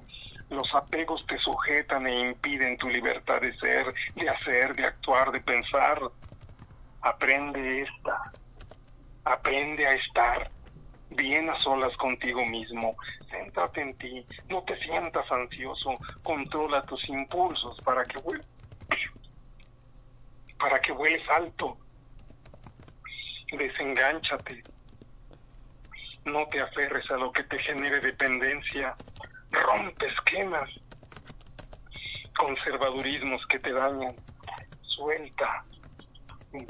Los 0.50 0.74
apegos 0.74 1.24
te 1.26 1.38
sujetan 1.38 2.08
e 2.08 2.30
impiden 2.30 2.76
tu 2.76 2.88
libertad 2.88 3.40
de 3.40 3.56
ser, 3.56 3.92
de 4.16 4.28
hacer, 4.28 4.74
de 4.74 4.84
actuar, 4.84 5.30
de 5.30 5.40
pensar. 5.40 6.00
Aprende 7.02 7.82
esta. 7.82 8.32
Aprende 9.24 9.86
a 9.86 9.92
estar 9.92 10.48
bien 11.10 11.48
a 11.48 11.60
solas 11.62 11.96
contigo 11.98 12.44
mismo. 12.46 12.96
Céntrate 13.30 13.80
en 13.80 13.96
ti. 13.98 14.24
No 14.48 14.62
te 14.64 14.76
sientas 14.80 15.30
ansioso. 15.30 15.94
Controla 16.24 16.82
tus 16.82 17.08
impulsos 17.08 17.76
para 17.84 18.02
que 18.04 18.20
vuelvas 18.22 18.55
para 20.58 20.80
que 20.80 20.92
vueles 20.92 21.22
alto. 21.28 21.76
Desengánchate. 23.52 24.62
No 26.24 26.46
te 26.48 26.60
aferres 26.60 27.08
a 27.10 27.16
lo 27.16 27.30
que 27.32 27.44
te 27.44 27.58
genere 27.60 28.00
dependencia. 28.00 28.96
Rompe 29.50 30.06
esquemas. 30.06 30.70
Conservadurismos 32.36 33.46
que 33.46 33.58
te 33.58 33.72
dañan. 33.72 34.14
Suelta. 34.82 35.64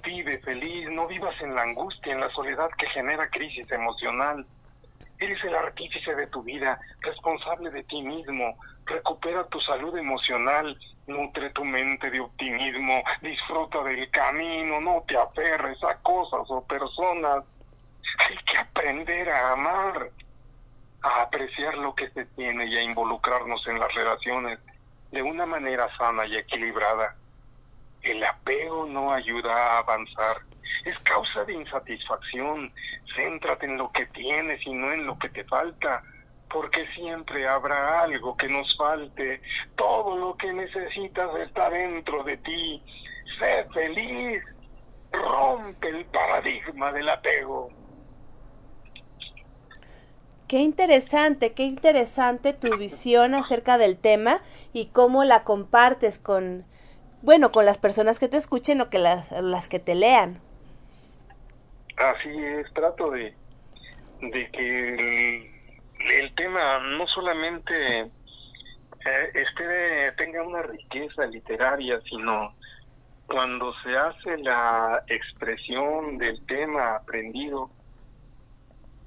Vive 0.05 0.39
feliz. 0.41 0.91
No 0.91 1.07
vivas 1.07 1.35
en 1.41 1.55
la 1.55 1.63
angustia, 1.63 2.13
en 2.13 2.21
la 2.21 2.31
soledad 2.31 2.69
que 2.77 2.89
genera 2.91 3.31
crisis 3.31 3.71
emocional. 3.73 4.47
Eres 5.19 5.43
el 5.45 5.55
artífice 5.55 6.15
de 6.15 6.27
tu 6.27 6.43
vida, 6.43 6.79
responsable 7.01 7.71
de 7.71 7.85
ti 7.85 8.03
mismo. 8.03 8.59
Recupera 8.85 9.47
tu 9.49 9.61
salud 9.61 9.97
emocional, 9.97 10.79
nutre 11.07 11.51
tu 11.51 11.65
mente 11.65 12.11
de 12.11 12.21
optimismo, 12.21 13.03
disfruta 13.23 13.83
del 13.83 14.11
camino, 14.11 14.81
no 14.81 15.05
te 15.07 15.17
aferres 15.17 15.83
a 15.85 15.97
cosas 16.03 16.43
o 16.49 16.65
personas. 16.67 17.45
Hay 18.19 18.37
que 18.45 18.59
aprender 18.59 19.31
a 19.31 19.53
amar, 19.53 20.11
a 21.03 21.23
apreciar 21.23 21.77
lo 21.79 21.95
que 21.95 22.11
se 22.11 22.27
tiene 22.27 22.67
y 22.67 22.77
a 22.77 22.83
involucrarnos 22.83 23.67
en 23.67 23.81
las 23.81 23.93
relaciones 23.95 24.59
de 25.11 25.23
una 25.23 25.47
manera 25.47 25.89
sana 25.97 26.27
y 26.27 26.37
equilibrada. 26.37 27.17
El 28.07 28.25
apego 28.25 28.87
no 28.87 29.13
ayuda 29.13 29.53
a 29.53 29.79
avanzar 29.79 30.37
es 30.85 30.99
causa 31.01 31.45
de 31.45 31.55
insatisfacción. 31.55 32.73
Céntrate 33.15 33.67
en 33.67 33.77
lo 33.77 33.91
que 33.93 34.07
tienes 34.07 34.65
y 34.67 34.73
no 34.73 34.93
en 34.93 35.07
lo 35.07 35.19
que 35.19 35.29
te 35.29 35.45
falta, 35.45 36.03
porque 36.49 36.87
siempre 36.95 37.49
habrá 37.49 38.03
algo 38.03 38.37
que 38.37 38.49
nos 38.49 38.77
falte. 38.77 39.41
Todo 39.75 40.17
lo 40.17 40.37
que 40.37 40.53
necesitas 40.53 41.31
está 41.41 41.71
dentro 41.71 42.23
de 42.25 42.37
ti. 42.39 42.83
Sé 43.39 43.67
feliz. 43.73 44.43
Rompe 45.13 45.89
el 45.89 46.05
paradigma 46.07 46.93
del 46.93 47.09
apego. 47.09 47.71
Qué 50.47 50.59
interesante, 50.59 51.55
qué 51.55 51.65
interesante 51.65 52.53
tu 52.53 52.77
visión 52.77 53.35
acerca 53.35 53.79
del 53.79 53.99
tema 53.99 54.43
y 54.73 54.87
cómo 54.87 55.25
la 55.25 55.43
compartes 55.43 56.21
con, 56.21 56.65
bueno, 57.27 57.51
con 57.51 57.67
las 57.67 57.77
personas 57.77 58.21
que 58.21 58.29
te 58.29 58.37
escuchen 58.37 58.81
o 58.81 58.89
que 58.89 59.01
las, 59.01 59.33
las 59.33 59.69
que 59.69 59.81
te 59.81 59.97
lean. 59.97 60.41
Así 61.97 62.31
es, 62.31 62.73
trato 62.73 63.11
de, 63.11 63.35
que 64.31 65.81
el, 66.21 66.35
tema 66.37 66.79
no 66.79 67.05
solamente 67.09 68.03
eh, 68.03 70.13
tenga 70.17 70.43
una 70.45 70.63
riqueza 70.63 71.27
literaria, 71.27 72.01
sino 72.09 72.55
cuando 73.27 73.75
se 73.83 73.97
hace 73.97 74.39
la 74.39 75.03
expresión 75.09 76.19
del 76.19 76.47
tema 76.47 76.95
aprendido, 76.95 77.73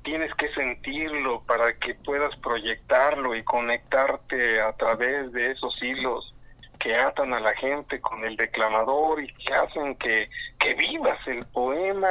tienes 0.03 0.35
que 0.35 0.53
sentirlo 0.55 1.41
para 1.43 1.73
que 1.77 1.95
puedas 1.95 2.35
proyectarlo 2.39 3.33
y 3.33 3.43
conectarte 3.43 4.59
a 4.59 4.73
través 4.73 5.31
de 5.31 5.51
esos 5.51 5.81
hilos 5.81 6.35
que 6.79 6.95
atan 6.95 7.33
a 7.33 7.39
la 7.39 7.53
gente 7.55 7.99
con 7.99 8.23
el 8.23 8.35
declamador 8.37 9.21
y 9.21 9.31
que 9.33 9.53
hacen 9.53 9.95
que, 9.95 10.29
que 10.57 10.73
vivas 10.75 11.19
el 11.27 11.45
poema. 11.47 12.07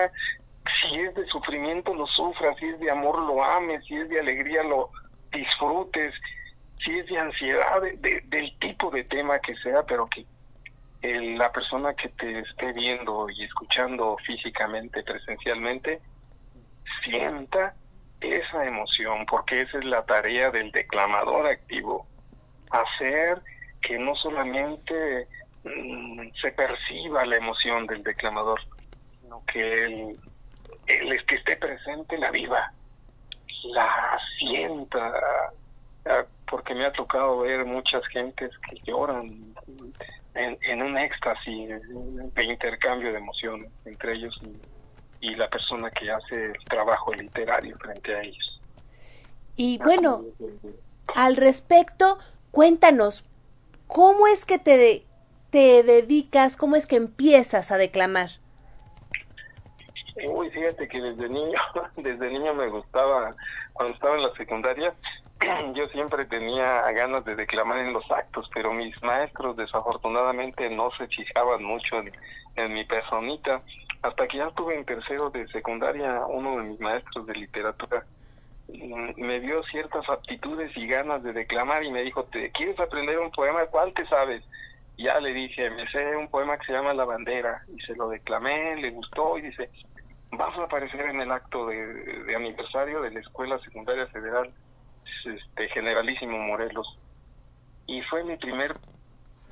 Si 0.80 0.94
es 1.00 1.14
de 1.14 1.26
sufrimiento 1.26 1.94
lo 1.94 2.06
sufras, 2.06 2.56
si 2.58 2.66
es 2.66 2.78
de 2.78 2.90
amor 2.90 3.18
lo 3.22 3.42
ames, 3.42 3.84
si 3.86 3.96
es 3.96 4.08
de 4.10 4.20
alegría 4.20 4.62
lo 4.62 4.90
disfrutes, 5.32 6.14
si 6.84 6.98
es 6.98 7.06
de 7.06 7.18
ansiedad, 7.18 7.80
del 7.80 8.58
tipo 8.58 8.90
de 8.90 9.04
tema 9.04 9.38
que 9.38 9.56
sea, 9.56 9.82
pero 9.84 10.06
que 10.06 10.26
la 11.02 11.50
persona 11.52 11.94
que 11.94 12.08
te 12.10 12.40
esté 12.40 12.72
viendo 12.72 13.30
y 13.30 13.44
escuchando 13.44 14.16
físicamente, 14.26 15.02
presencialmente, 15.02 16.00
sienta 17.02 17.74
esa 18.20 18.64
emoción, 18.66 19.24
porque 19.26 19.62
esa 19.62 19.78
es 19.78 19.84
la 19.84 20.04
tarea 20.04 20.50
del 20.50 20.72
declamador 20.72 21.46
activo, 21.46 22.06
hacer 22.70 23.40
que 23.80 23.98
no 23.98 24.14
solamente 24.14 25.28
mm, 25.64 26.28
se 26.40 26.52
perciba 26.52 27.24
la 27.24 27.36
emoción 27.36 27.86
del 27.86 28.02
declamador, 28.02 28.60
sino 29.20 29.42
que 29.46 29.84
él 29.84 30.16
el 30.88 31.24
que 31.26 31.36
esté 31.36 31.56
presente 31.56 32.18
la 32.18 32.30
viva, 32.30 32.72
la 33.64 34.18
sienta, 34.38 35.12
ah, 36.06 36.24
porque 36.50 36.74
me 36.74 36.86
ha 36.86 36.92
tocado 36.92 37.40
ver 37.40 37.64
muchas 37.64 38.06
gentes 38.08 38.50
que 38.68 38.76
lloran 38.84 39.54
en, 40.34 40.82
un 40.82 40.96
éxtasis 40.96 41.68
de 42.34 42.44
intercambio 42.44 43.12
de 43.12 43.18
emociones 43.18 43.70
entre 43.84 44.14
ellos 44.14 44.40
y, 45.20 45.34
la 45.34 45.48
persona 45.50 45.90
que 45.90 46.10
hace 46.10 46.46
el 46.46 46.64
trabajo 46.64 47.12
literario 47.12 47.76
frente 47.78 48.14
a 48.14 48.22
ellos. 48.22 48.60
Y 49.56 49.78
bueno, 49.78 50.24
al 51.14 51.36
respecto, 51.36 52.18
cuéntanos, 52.52 53.24
¿cómo 53.88 54.28
es 54.28 54.44
que 54.44 54.58
te, 54.60 55.04
te 55.50 55.82
dedicas, 55.82 56.56
cómo 56.56 56.76
es 56.76 56.86
que 56.86 56.96
empiezas 56.96 57.72
a 57.72 57.78
declamar? 57.78 58.28
Uy, 60.30 60.50
fíjate 60.50 60.88
que 60.88 61.00
desde 61.00 61.28
niño, 61.28 61.58
desde 61.96 62.30
niño 62.30 62.54
me 62.54 62.68
gustaba, 62.68 63.34
cuando 63.72 63.94
estaba 63.94 64.16
en 64.16 64.22
la 64.22 64.32
secundaria, 64.34 64.94
yo 65.74 65.84
siempre 65.88 66.24
tenía 66.26 66.82
ganas 66.92 67.24
de 67.24 67.36
declamar 67.36 67.78
en 67.78 67.92
los 67.92 68.08
actos, 68.10 68.50
pero 68.54 68.72
mis 68.72 69.00
maestros 69.02 69.56
desafortunadamente 69.56 70.68
no 70.70 70.90
se 70.92 71.06
fijaban 71.08 71.62
mucho 71.64 71.96
en, 72.56 72.72
mi 72.72 72.84
personita. 72.84 73.62
Hasta 74.02 74.26
que 74.26 74.38
ya 74.38 74.48
estuve 74.48 74.76
en 74.76 74.84
tercero 74.84 75.30
de 75.30 75.46
secundaria, 75.48 76.26
uno 76.26 76.56
de 76.56 76.64
mis 76.64 76.80
maestros 76.80 77.24
de 77.26 77.34
literatura 77.34 78.04
me 78.68 79.40
dio 79.40 79.62
ciertas 79.64 80.08
aptitudes 80.08 80.76
y 80.76 80.86
ganas 80.86 81.22
de 81.22 81.32
declamar 81.32 81.84
y 81.84 81.90
me 81.90 82.02
dijo, 82.02 82.24
¿te 82.24 82.50
quieres 82.50 82.78
aprender 82.78 83.18
un 83.18 83.30
poema? 83.30 83.66
¿Cuál 83.66 83.92
te 83.94 84.06
sabes? 84.06 84.44
ya 84.98 85.20
le 85.20 85.32
dije, 85.32 85.70
me 85.70 85.88
sé 85.90 86.16
un 86.16 86.28
poema 86.28 86.58
que 86.58 86.66
se 86.66 86.72
llama 86.72 86.92
La 86.92 87.04
Bandera 87.04 87.64
y 87.74 87.80
se 87.82 87.94
lo 87.94 88.08
declamé, 88.08 88.76
le 88.76 88.90
gustó 88.90 89.38
y 89.38 89.42
dice, 89.42 89.70
vas 90.32 90.56
a 90.58 90.64
aparecer 90.64 91.02
en 91.02 91.20
el 91.20 91.30
acto 91.30 91.66
de, 91.66 92.34
aniversario 92.34 93.00
de 93.00 93.12
la 93.12 93.20
Escuela 93.20 93.58
Secundaria 93.60 94.08
Federal 94.08 94.52
este, 95.24 95.68
Generalísimo 95.68 96.36
Morelos. 96.38 96.98
Y 97.86 98.02
fue 98.02 98.24
mi 98.24 98.36
primer 98.36 98.76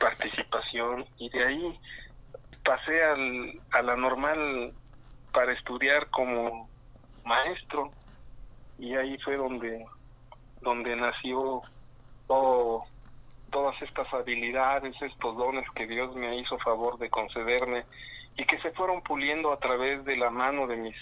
participación 0.00 1.06
y 1.16 1.30
de 1.30 1.44
ahí 1.44 1.80
pasé 2.64 3.04
al, 3.04 3.60
a 3.70 3.82
la 3.82 3.96
normal 3.96 4.72
para 5.32 5.52
estudiar 5.52 6.10
como 6.10 6.68
maestro 7.24 7.92
y 8.78 8.94
ahí 8.94 9.18
fue 9.18 9.36
donde 9.36 9.84
donde 10.60 10.96
nació 10.96 11.62
todo, 12.26 12.84
todas 13.50 13.80
estas 13.82 14.12
habilidades, 14.12 14.94
estos 15.00 15.36
dones 15.36 15.64
que 15.74 15.86
Dios 15.86 16.14
me 16.16 16.36
hizo 16.38 16.58
favor 16.58 16.98
de 16.98 17.10
concederme 17.10 17.84
y 18.36 18.44
que 18.44 18.58
se 18.60 18.72
fueron 18.72 19.02
puliendo 19.02 19.52
a 19.52 19.58
través 19.58 20.04
de 20.04 20.16
la 20.16 20.30
mano 20.30 20.66
de 20.66 20.76
mis 20.76 20.96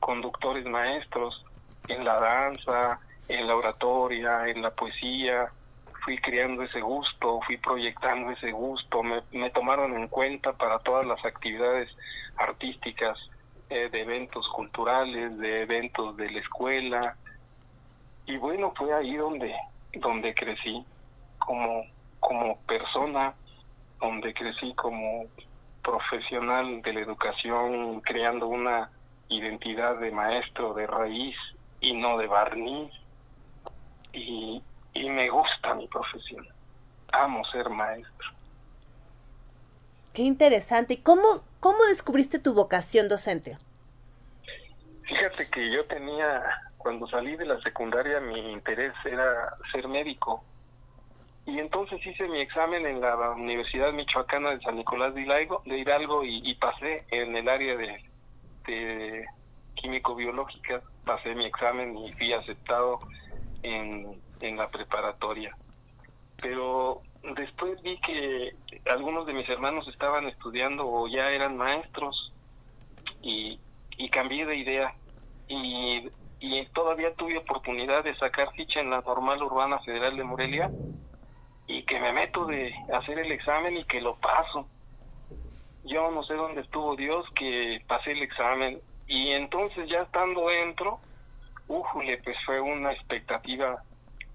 conductores 0.00 0.64
maestros 0.66 1.44
en 1.88 2.04
la 2.04 2.18
danza, 2.18 3.00
en 3.28 3.46
la 3.46 3.56
oratoria, 3.56 4.48
en 4.48 4.62
la 4.62 4.70
poesía. 4.70 5.50
Fui 6.04 6.16
creando 6.18 6.62
ese 6.62 6.80
gusto, 6.80 7.40
fui 7.46 7.58
proyectando 7.58 8.30
ese 8.30 8.52
gusto, 8.52 9.02
me, 9.02 9.50
tomaron 9.50 9.94
en 9.94 10.08
cuenta 10.08 10.52
para 10.54 10.78
todas 10.78 11.04
las 11.04 11.22
actividades 11.24 11.90
artísticas, 12.36 13.18
eh, 13.70 13.88
de 13.90 14.00
eventos 14.00 14.48
culturales, 14.48 15.36
de 15.38 15.62
eventos 15.62 16.16
de 16.16 16.30
la 16.30 16.40
escuela. 16.40 17.16
Y 18.26 18.36
bueno, 18.38 18.72
fue 18.76 18.94
ahí 18.94 19.16
donde, 19.16 19.54
donde 19.92 20.34
crecí 20.34 20.84
como, 21.38 21.84
como 22.20 22.58
persona, 22.60 23.34
donde 24.00 24.32
crecí 24.32 24.72
como 24.74 25.26
profesional 25.82 26.80
de 26.82 26.92
la 26.94 27.00
educación 27.00 28.00
creando 28.00 28.46
una 28.48 28.90
identidad 29.28 29.98
de 29.98 30.10
maestro 30.12 30.72
de 30.72 30.86
raíz 30.86 31.36
y 31.80 31.92
no 31.94 32.16
de 32.16 32.26
barniz. 32.26 32.90
Y, 34.12 34.62
y 34.94 35.10
me 35.10 35.28
gusta 35.28 35.74
mi 35.74 35.86
profesión. 35.88 36.46
Amo 37.12 37.44
ser 37.46 37.68
maestro. 37.68 38.37
Qué 40.12 40.22
interesante. 40.22 40.94
¿Y 40.94 40.96
cómo, 40.98 41.42
cómo 41.60 41.84
descubriste 41.84 42.38
tu 42.38 42.54
vocación 42.54 43.08
docente? 43.08 43.58
Fíjate 45.02 45.48
que 45.48 45.72
yo 45.72 45.84
tenía, 45.86 46.42
cuando 46.76 47.06
salí 47.08 47.36
de 47.36 47.46
la 47.46 47.60
secundaria, 47.60 48.20
mi 48.20 48.52
interés 48.52 48.92
era 49.04 49.56
ser 49.72 49.88
médico. 49.88 50.44
Y 51.46 51.58
entonces 51.60 52.04
hice 52.06 52.28
mi 52.28 52.40
examen 52.40 52.84
en 52.84 53.00
la 53.00 53.30
Universidad 53.30 53.92
Michoacana 53.92 54.50
de 54.50 54.60
San 54.60 54.76
Nicolás 54.76 55.14
de 55.14 55.22
Hidalgo, 55.22 55.62
de 55.64 55.78
Hidalgo 55.78 56.22
y, 56.22 56.54
pasé 56.56 57.06
en 57.10 57.34
el 57.34 57.48
área 57.48 57.74
de, 57.74 58.04
de 58.66 59.26
químico-biológica, 59.76 60.82
pasé 61.06 61.34
mi 61.34 61.46
examen 61.46 61.96
y 61.96 62.12
fui 62.12 62.34
aceptado 62.34 63.00
en, 63.62 64.20
en 64.40 64.56
la 64.58 64.68
preparatoria. 64.68 65.56
Pero 66.42 67.02
después 67.22 67.80
vi 67.82 67.98
que 68.00 68.54
algunos 68.90 69.26
de 69.26 69.32
mis 69.32 69.48
hermanos 69.48 69.86
estaban 69.88 70.26
estudiando 70.26 70.88
o 70.88 71.08
ya 71.08 71.30
eran 71.30 71.56
maestros 71.56 72.32
y, 73.22 73.58
y 73.96 74.08
cambié 74.10 74.46
de 74.46 74.56
idea 74.56 74.94
y, 75.48 76.08
y 76.40 76.66
todavía 76.66 77.14
tuve 77.14 77.38
oportunidad 77.38 78.04
de 78.04 78.16
sacar 78.16 78.52
ficha 78.52 78.80
en 78.80 78.90
la 78.90 79.00
normal 79.00 79.42
urbana 79.42 79.78
federal 79.80 80.16
de 80.16 80.24
Morelia 80.24 80.70
y 81.66 81.82
que 81.82 82.00
me 82.00 82.12
meto 82.12 82.46
de 82.46 82.74
hacer 82.92 83.18
el 83.18 83.32
examen 83.32 83.76
y 83.76 83.84
que 83.84 84.00
lo 84.00 84.16
paso. 84.16 84.66
Yo 85.84 86.10
no 86.10 86.22
sé 86.22 86.34
dónde 86.34 86.62
estuvo 86.62 86.96
Dios 86.96 87.26
que 87.34 87.82
pasé 87.86 88.12
el 88.12 88.22
examen 88.22 88.80
y 89.06 89.30
entonces 89.30 89.88
ya 89.88 90.02
estando 90.02 90.48
dentro, 90.48 91.00
újule, 91.66 92.18
pues 92.18 92.36
fue 92.44 92.60
una 92.60 92.92
expectativa 92.92 93.82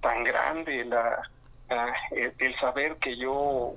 tan 0.01 0.23
grande 0.23 0.83
la, 0.85 1.21
el, 1.69 2.59
saber 2.59 2.97
que 2.97 3.17
yo 3.17 3.73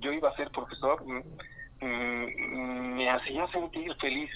yo 0.00 0.12
iba 0.12 0.30
a 0.30 0.36
ser 0.36 0.50
profesor 0.50 1.02
me 1.80 3.10
hacía 3.10 3.46
sentir 3.48 3.94
feliz. 3.96 4.30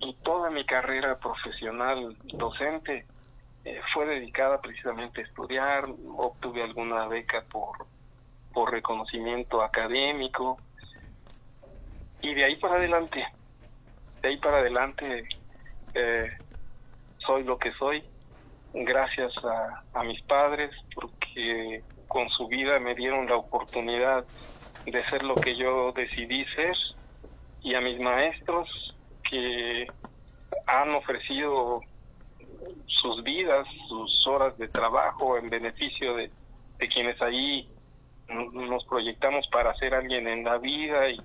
Y 0.00 0.14
toda 0.22 0.50
mi 0.50 0.64
carrera 0.64 1.18
profesional 1.18 2.16
docente 2.22 3.04
eh, 3.64 3.80
fue 3.92 4.06
dedicada 4.06 4.60
precisamente 4.60 5.20
a 5.20 5.24
estudiar, 5.24 5.84
obtuve 6.16 6.62
alguna 6.62 7.06
beca 7.08 7.44
por, 7.50 7.76
por 8.52 8.70
reconocimiento 8.70 9.60
académico. 9.62 10.56
Y 12.22 12.34
de 12.34 12.44
ahí 12.44 12.56
para 12.56 12.76
adelante, 12.76 13.26
de 14.22 14.28
ahí 14.28 14.36
para 14.38 14.58
adelante 14.58 15.28
eh, 15.94 16.30
soy 17.18 17.42
lo 17.42 17.58
que 17.58 17.72
soy 17.72 18.04
gracias 18.72 19.32
a, 19.44 19.82
a 19.98 20.02
mis 20.04 20.20
padres 20.22 20.70
porque 20.94 21.82
con 22.06 22.28
su 22.30 22.48
vida 22.48 22.78
me 22.80 22.94
dieron 22.94 23.26
la 23.26 23.36
oportunidad 23.36 24.24
de 24.86 25.04
ser 25.10 25.22
lo 25.22 25.34
que 25.34 25.56
yo 25.56 25.92
decidí 25.92 26.44
ser 26.56 26.74
y 27.62 27.74
a 27.74 27.80
mis 27.80 28.00
maestros 28.00 28.94
que 29.22 29.86
han 30.66 30.94
ofrecido 30.94 31.80
sus 32.86 33.22
vidas, 33.22 33.66
sus 33.88 34.26
horas 34.26 34.56
de 34.58 34.68
trabajo 34.68 35.36
en 35.36 35.48
beneficio 35.48 36.16
de, 36.16 36.30
quienes 36.92 37.20
ahí 37.20 37.68
nos 38.28 38.84
proyectamos 38.84 39.46
para 39.48 39.74
ser 39.74 39.94
alguien 39.94 40.28
en 40.28 40.44
la 40.44 40.58
vida 40.58 41.10
y, 41.10 41.20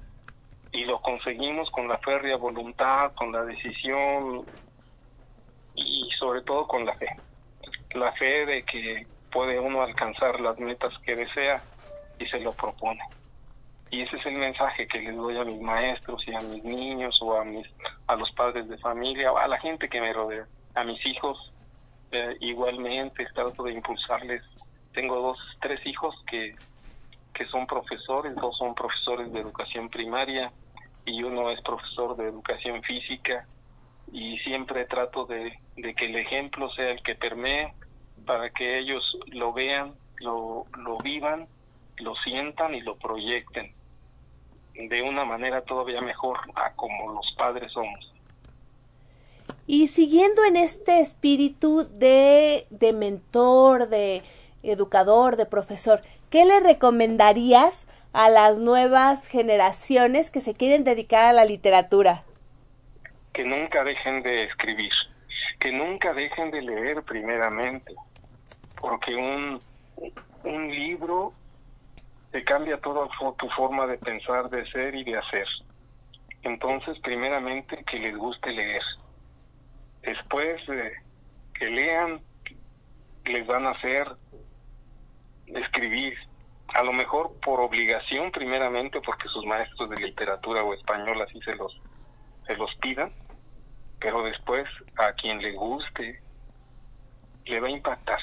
y 0.72 0.86
lo 0.86 1.00
conseguimos 1.02 1.70
con 1.72 1.88
la 1.88 1.98
férrea 2.00 2.38
voluntad, 2.38 3.14
con 3.14 3.32
la 3.32 3.44
decisión 3.44 4.46
y 5.76 6.10
sobre 6.18 6.42
todo 6.42 6.68
con 6.68 6.86
la 6.86 6.94
fe. 6.94 7.08
La 7.94 8.12
fe 8.14 8.46
de 8.46 8.64
que 8.64 9.06
puede 9.32 9.60
uno 9.60 9.82
alcanzar 9.82 10.40
las 10.40 10.58
metas 10.60 10.94
que 11.00 11.16
desea 11.16 11.62
y 12.20 12.26
se 12.28 12.40
lo 12.40 12.54
propone. 12.54 13.02
Y 13.90 14.02
ese 14.02 14.18
es 14.18 14.26
el 14.26 14.36
mensaje 14.36 14.88
que 14.88 15.00
les 15.00 15.16
doy 15.16 15.38
a 15.38 15.44
mis 15.44 15.62
maestros 15.62 16.28
y 16.28 16.34
a 16.34 16.40
mis 16.40 16.64
niños 16.64 17.20
o 17.22 17.40
a 17.40 17.44
mis 17.44 17.68
a 18.08 18.16
los 18.16 18.32
padres 18.32 18.68
de 18.68 18.78
familia 18.80 19.32
a 19.32 19.48
la 19.48 19.60
gente 19.60 19.88
que 19.88 20.02
me 20.02 20.12
rodea, 20.12 20.48
a 20.74 20.84
mis 20.84 21.04
hijos 21.06 21.54
eh, 22.12 22.36
igualmente 22.40 23.26
trato 23.34 23.64
de 23.64 23.74
impulsarles. 23.74 24.44
Tengo 24.94 25.20
dos, 25.20 25.38
tres 25.62 25.86
hijos 25.86 26.16
que, 26.28 26.56
que 27.34 27.46
son 27.48 27.66
profesores, 27.66 28.36
dos 28.36 28.58
son 28.58 28.76
profesores 28.76 29.32
de 29.32 29.40
educación 29.40 29.90
primaria 29.90 30.52
y 31.06 31.24
uno 31.24 31.50
es 31.50 31.62
profesor 31.62 32.16
de 32.16 32.30
educación 32.30 32.82
física 32.84 33.48
y 34.12 34.38
siempre 34.40 34.86
trato 34.86 35.26
de, 35.26 35.58
de 35.76 35.94
que 35.96 36.06
el 36.06 36.16
ejemplo 36.16 36.70
sea 36.72 36.92
el 36.92 37.02
que 37.02 37.16
permee 37.16 37.74
para 38.26 38.50
que 38.50 38.80
ellos 38.80 39.18
lo 39.28 39.54
vean, 39.54 39.94
lo, 40.18 40.66
lo 40.78 40.98
vivan, 41.00 41.48
lo 41.98 42.16
sientan 42.16 42.76
y 42.76 42.82
lo 42.82 42.96
proyecten 42.96 43.72
de 44.74 45.02
una 45.02 45.24
manera 45.24 45.62
todavía 45.62 46.02
mejor 46.02 46.40
a 46.56 46.72
como 46.74 47.14
los 47.14 47.32
padres 47.38 47.72
somos. 47.72 48.12
Y 49.66 49.88
siguiendo 49.88 50.44
en 50.46 50.58
este 50.58 51.00
espíritu 51.00 51.88
de, 51.90 52.66
de 52.70 52.94
mentor, 52.94 53.88
de 53.88 54.24
educador, 54.62 55.38
de 55.38 55.46
profesor, 55.46 56.02
¿qué 56.30 56.46
le 56.46 56.60
recomendarías 56.60 57.88
a 58.12 58.30
las 58.30 58.58
nuevas 58.58 59.28
generaciones 59.28 60.32
que 60.32 60.42
se 60.42 60.54
quieren 60.54 60.84
dedicar 60.84 61.26
a 61.26 61.34
la 61.34 61.46
literatura? 61.46 62.24
Que 63.32 63.44
nunca 63.44 63.84
dejen 63.84 64.22
de 64.22 64.44
escribir, 64.44 64.92
que 65.60 65.72
nunca 65.72 66.14
dejen 66.14 66.52
de 66.52 66.62
leer 66.62 67.04
primeramente, 67.04 67.96
porque 68.84 69.16
un, 69.16 69.62
un 70.44 70.70
libro 70.70 71.32
te 72.32 72.44
cambia 72.44 72.78
toda 72.82 73.08
tu 73.38 73.50
forma 73.52 73.88
de 73.88 73.98
pensar, 73.98 74.50
de 74.50 74.70
ser 74.72 74.94
y 74.94 75.06
de 75.06 75.18
hacer. 75.18 75.48
Entonces, 76.42 77.00
primeramente, 77.00 77.82
que 77.86 77.98
les 77.98 78.18
guste 78.18 78.52
leer. 78.52 78.82
Después 80.02 80.68
de 80.68 80.92
que 81.54 81.70
lean, 81.70 82.20
les 83.24 83.48
van 83.48 83.68
a 83.68 83.70
hacer 83.70 84.06
escribir. 85.48 86.18
A 86.74 86.84
lo 86.84 86.92
mejor 86.92 87.40
por 87.40 87.62
obligación, 87.62 88.34
primeramente, 88.34 89.00
porque 89.00 89.30
sus 89.30 89.46
maestros 89.46 89.92
de 89.92 89.96
literatura 89.96 90.62
o 90.62 90.74
español 90.74 91.22
así 91.22 91.40
se 91.44 91.56
los, 91.56 91.82
se 92.48 92.58
los 92.58 92.76
pidan. 92.82 93.14
Pero 94.02 94.24
después, 94.24 94.68
a 94.98 95.14
quien 95.14 95.38
le 95.38 95.54
guste, 95.54 96.22
le 97.46 97.60
va 97.62 97.68
a 97.68 97.72
impactar 97.72 98.20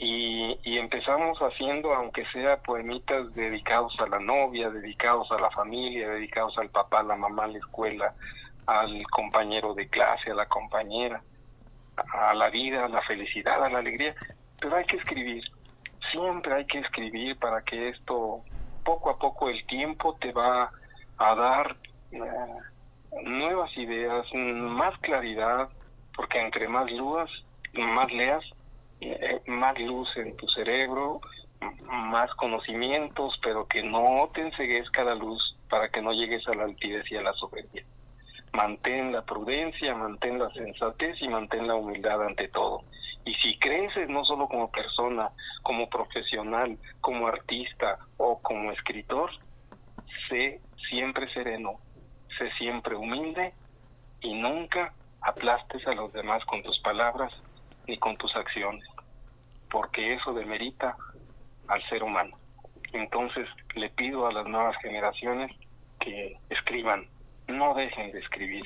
y, 0.00 0.78
empezamos 0.78 1.38
haciendo, 1.38 1.92
aunque 1.92 2.24
sea 2.26 2.62
poemitas 2.62 3.34
dedicados 3.34 3.98
a 3.98 4.06
la 4.06 4.20
novia, 4.20 4.70
dedicados 4.70 5.30
a 5.32 5.40
la 5.40 5.50
familia, 5.50 6.08
dedicados 6.08 6.56
al 6.56 6.70
papá, 6.70 7.00
a 7.00 7.02
la 7.02 7.16
mamá, 7.16 7.44
a 7.44 7.48
la 7.48 7.58
escuela, 7.58 8.14
al 8.66 9.02
compañero 9.10 9.74
de 9.74 9.88
clase, 9.88 10.30
a 10.30 10.34
la 10.34 10.46
compañera, 10.46 11.20
a 12.12 12.32
la 12.34 12.48
vida, 12.48 12.84
a 12.84 12.88
la 12.88 13.02
felicidad, 13.02 13.62
a 13.64 13.68
la 13.68 13.78
alegría. 13.78 14.14
Pero 14.60 14.76
hay 14.76 14.84
que 14.84 14.96
escribir, 14.96 15.42
siempre 16.12 16.54
hay 16.54 16.66
que 16.66 16.78
escribir 16.78 17.36
para 17.36 17.62
que 17.62 17.88
esto, 17.88 18.42
poco 18.84 19.10
a 19.10 19.18
poco 19.18 19.50
el 19.50 19.66
tiempo 19.66 20.16
te 20.20 20.32
va 20.32 20.70
a 21.18 21.34
dar 21.34 21.76
eh, 22.12 22.20
nuevas 23.24 23.76
ideas, 23.76 24.26
más 24.32 24.96
claridad, 25.00 25.68
porque 26.14 26.40
entre 26.40 26.68
más 26.68 26.86
dudas, 26.86 27.30
más 27.72 28.12
leas, 28.12 28.44
más 29.46 29.78
luz 29.78 30.08
en 30.16 30.36
tu 30.36 30.48
cerebro, 30.48 31.20
más 31.82 32.32
conocimientos, 32.34 33.38
pero 33.42 33.66
que 33.66 33.82
no 33.82 34.30
te 34.34 34.42
enseguezca 34.42 35.04
la 35.04 35.14
luz 35.14 35.56
para 35.68 35.88
que 35.88 36.02
no 36.02 36.12
llegues 36.12 36.46
a 36.48 36.54
la 36.54 36.64
altivez 36.64 37.10
y 37.10 37.16
a 37.16 37.22
la 37.22 37.32
soberbia. 37.34 37.84
Mantén 38.52 39.12
la 39.12 39.22
prudencia, 39.22 39.94
mantén 39.94 40.38
la 40.38 40.50
sensatez 40.50 41.20
y 41.20 41.28
mantén 41.28 41.66
la 41.66 41.74
humildad 41.74 42.24
ante 42.24 42.48
todo. 42.48 42.82
Y 43.24 43.34
si 43.34 43.58
creces 43.58 44.08
no 44.08 44.24
solo 44.24 44.48
como 44.48 44.70
persona, 44.70 45.30
como 45.62 45.88
profesional, 45.90 46.78
como 47.00 47.28
artista 47.28 47.98
o 48.16 48.40
como 48.40 48.72
escritor, 48.72 49.30
sé 50.28 50.60
siempre 50.88 51.30
sereno, 51.32 51.78
sé 52.38 52.50
siempre 52.52 52.96
humilde 52.96 53.52
y 54.20 54.34
nunca 54.34 54.94
aplastes 55.20 55.86
a 55.86 55.92
los 55.92 56.12
demás 56.12 56.44
con 56.46 56.62
tus 56.62 56.78
palabras 56.80 57.32
ni 57.88 57.98
con 57.98 58.16
tus 58.16 58.36
acciones, 58.36 58.84
porque 59.70 60.14
eso 60.14 60.32
demerita 60.32 60.96
al 61.66 61.82
ser 61.88 62.04
humano. 62.04 62.38
Entonces 62.92 63.48
le 63.74 63.90
pido 63.90 64.26
a 64.26 64.32
las 64.32 64.46
nuevas 64.46 64.76
generaciones 64.80 65.50
que 65.98 66.38
escriban, 66.50 67.08
no 67.48 67.74
dejen 67.74 68.12
de 68.12 68.18
escribir, 68.18 68.64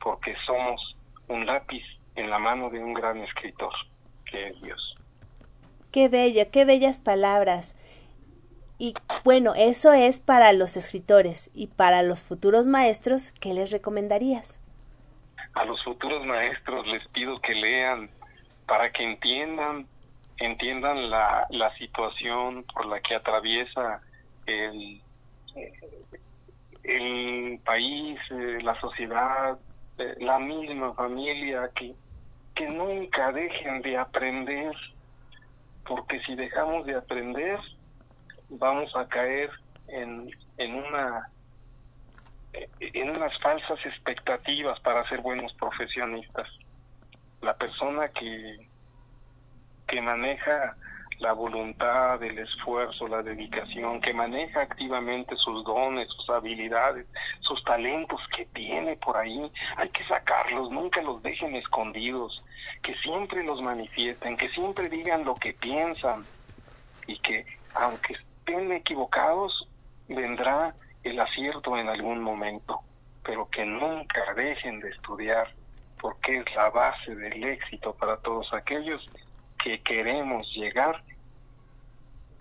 porque 0.00 0.36
somos 0.46 0.96
un 1.26 1.46
lápiz 1.46 1.84
en 2.14 2.30
la 2.30 2.38
mano 2.38 2.70
de 2.70 2.78
un 2.78 2.94
gran 2.94 3.18
escritor, 3.18 3.72
que 4.24 4.48
es 4.48 4.62
Dios. 4.62 4.94
Qué 5.90 6.08
bello, 6.08 6.50
qué 6.52 6.64
bellas 6.64 7.00
palabras. 7.00 7.74
Y 8.78 8.94
bueno, 9.24 9.54
eso 9.56 9.92
es 9.92 10.20
para 10.20 10.52
los 10.52 10.76
escritores 10.76 11.50
y 11.54 11.66
para 11.66 12.02
los 12.02 12.22
futuros 12.22 12.66
maestros, 12.66 13.32
¿qué 13.32 13.52
les 13.54 13.70
recomendarías? 13.72 14.60
A 15.54 15.64
los 15.64 15.82
futuros 15.82 16.24
maestros 16.24 16.86
les 16.86 17.06
pido 17.08 17.40
que 17.40 17.54
lean 17.54 18.10
para 18.68 18.92
que 18.92 19.02
entiendan 19.02 19.88
entiendan 20.38 21.10
la, 21.10 21.46
la 21.50 21.74
situación 21.76 22.64
por 22.72 22.86
la 22.86 23.00
que 23.00 23.16
atraviesa 23.16 24.00
el, 24.46 25.02
el 26.84 27.60
país, 27.64 28.18
eh, 28.30 28.58
la 28.62 28.78
sociedad, 28.80 29.58
eh, 29.98 30.14
la 30.20 30.38
misma 30.38 30.94
familia, 30.94 31.70
que, 31.74 31.94
que 32.54 32.68
nunca 32.68 33.32
dejen 33.32 33.82
de 33.82 33.96
aprender, 33.96 34.74
porque 35.84 36.20
si 36.20 36.36
dejamos 36.36 36.86
de 36.86 36.94
aprender, 36.94 37.58
vamos 38.48 38.94
a 38.94 39.06
caer 39.08 39.50
en, 39.88 40.30
en 40.56 40.74
una 40.74 41.30
en 42.80 43.10
unas 43.10 43.38
falsas 43.40 43.78
expectativas 43.84 44.80
para 44.80 45.06
ser 45.08 45.20
buenos 45.20 45.52
profesionistas. 45.54 46.48
La 47.40 47.56
persona 47.56 48.08
que, 48.08 48.68
que 49.86 50.00
maneja 50.00 50.76
la 51.18 51.32
voluntad, 51.32 52.22
el 52.22 52.38
esfuerzo, 52.38 53.08
la 53.08 53.22
dedicación, 53.22 54.00
que 54.00 54.14
maneja 54.14 54.60
activamente 54.60 55.36
sus 55.36 55.64
dones, 55.64 56.08
sus 56.10 56.30
habilidades, 56.30 57.06
sus 57.40 57.62
talentos 57.64 58.20
que 58.36 58.46
tiene 58.46 58.96
por 58.96 59.16
ahí, 59.16 59.50
hay 59.76 59.88
que 59.90 60.04
sacarlos, 60.04 60.70
nunca 60.70 61.02
los 61.02 61.22
dejen 61.22 61.56
escondidos, 61.56 62.44
que 62.82 62.94
siempre 62.96 63.42
los 63.42 63.60
manifiesten, 63.60 64.36
que 64.36 64.48
siempre 64.50 64.88
digan 64.88 65.24
lo 65.24 65.34
que 65.34 65.54
piensan 65.54 66.24
y 67.06 67.18
que 67.18 67.44
aunque 67.74 68.14
estén 68.14 68.70
equivocados, 68.72 69.68
vendrá 70.08 70.74
el 71.02 71.18
acierto 71.20 71.76
en 71.76 71.88
algún 71.88 72.22
momento, 72.22 72.80
pero 73.24 73.48
que 73.50 73.64
nunca 73.64 74.34
dejen 74.34 74.80
de 74.80 74.90
estudiar, 74.90 75.52
porque 76.00 76.38
es 76.38 76.54
la 76.54 76.70
base 76.70 77.14
del 77.14 77.44
éxito 77.44 77.94
para 77.94 78.16
todos 78.18 78.52
aquellos 78.52 79.04
que 79.62 79.80
queremos 79.82 80.46
llegar 80.54 81.02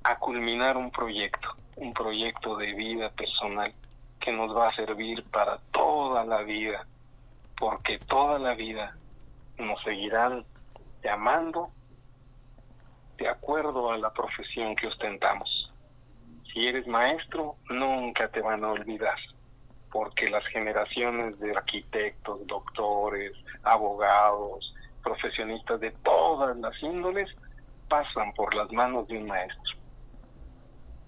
a 0.03 0.17
culminar 0.17 0.77
un 0.77 0.91
proyecto, 0.91 1.49
un 1.75 1.93
proyecto 1.93 2.55
de 2.55 2.73
vida 2.73 3.09
personal 3.09 3.73
que 4.19 4.31
nos 4.31 4.55
va 4.55 4.69
a 4.69 4.75
servir 4.75 5.23
para 5.25 5.57
toda 5.71 6.23
la 6.25 6.43
vida, 6.43 6.85
porque 7.57 7.97
toda 7.97 8.39
la 8.39 8.53
vida 8.53 8.95
nos 9.57 9.81
seguirán 9.83 10.45
llamando 11.03 11.69
de 13.17 13.27
acuerdo 13.27 13.91
a 13.91 13.97
la 13.97 14.13
profesión 14.13 14.75
que 14.75 14.87
ostentamos. 14.87 15.73
Si 16.53 16.67
eres 16.67 16.87
maestro, 16.87 17.55
nunca 17.69 18.29
te 18.29 18.41
van 18.41 18.63
a 18.63 18.71
olvidar, 18.71 19.17
porque 19.91 20.29
las 20.29 20.45
generaciones 20.47 21.39
de 21.39 21.51
arquitectos, 21.51 22.45
doctores, 22.45 23.31
abogados, 23.63 24.73
profesionistas 25.03 25.79
de 25.79 25.91
todas 26.03 26.57
las 26.57 26.81
índoles 26.83 27.29
pasan 27.88 28.33
por 28.33 28.53
las 28.53 28.71
manos 28.71 29.07
de 29.07 29.17
un 29.17 29.27
maestro. 29.27 29.77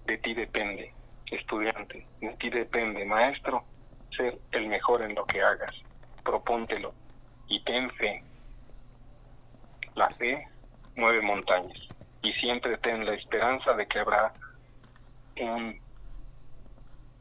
De 0.06 0.16
ti 0.18 0.34
depende, 0.34 0.92
estudiante, 1.30 2.06
de 2.20 2.30
ti 2.36 2.50
depende, 2.50 3.04
maestro, 3.04 3.64
ser 4.16 4.38
el 4.52 4.68
mejor 4.68 5.02
en 5.02 5.14
lo 5.14 5.24
que 5.26 5.42
hagas. 5.42 5.70
Propóntelo 6.24 6.94
y 7.48 7.62
ten 7.64 7.90
fe. 7.92 8.22
La 9.94 10.08
fe 10.10 10.48
mueve 10.96 11.20
montañas 11.20 11.88
y 12.22 12.32
siempre 12.34 12.76
ten 12.78 13.04
la 13.04 13.14
esperanza 13.14 13.72
de 13.74 13.86
que 13.86 13.98
habrá 13.98 14.32
un, 15.40 15.78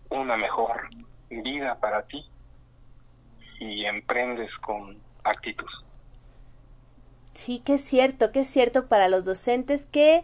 una 0.09 0.37
mejor 0.37 0.89
vida 1.29 1.79
para 1.79 2.03
ti 2.07 2.25
y 3.59 3.85
emprendes 3.85 4.51
con 4.61 4.97
actitud. 5.23 5.67
Sí, 7.33 7.59
que 7.59 7.75
es 7.75 7.83
cierto, 7.83 8.31
que 8.31 8.41
es 8.41 8.47
cierto 8.47 8.87
para 8.87 9.07
los 9.07 9.23
docentes 9.23 9.85
que 9.85 10.23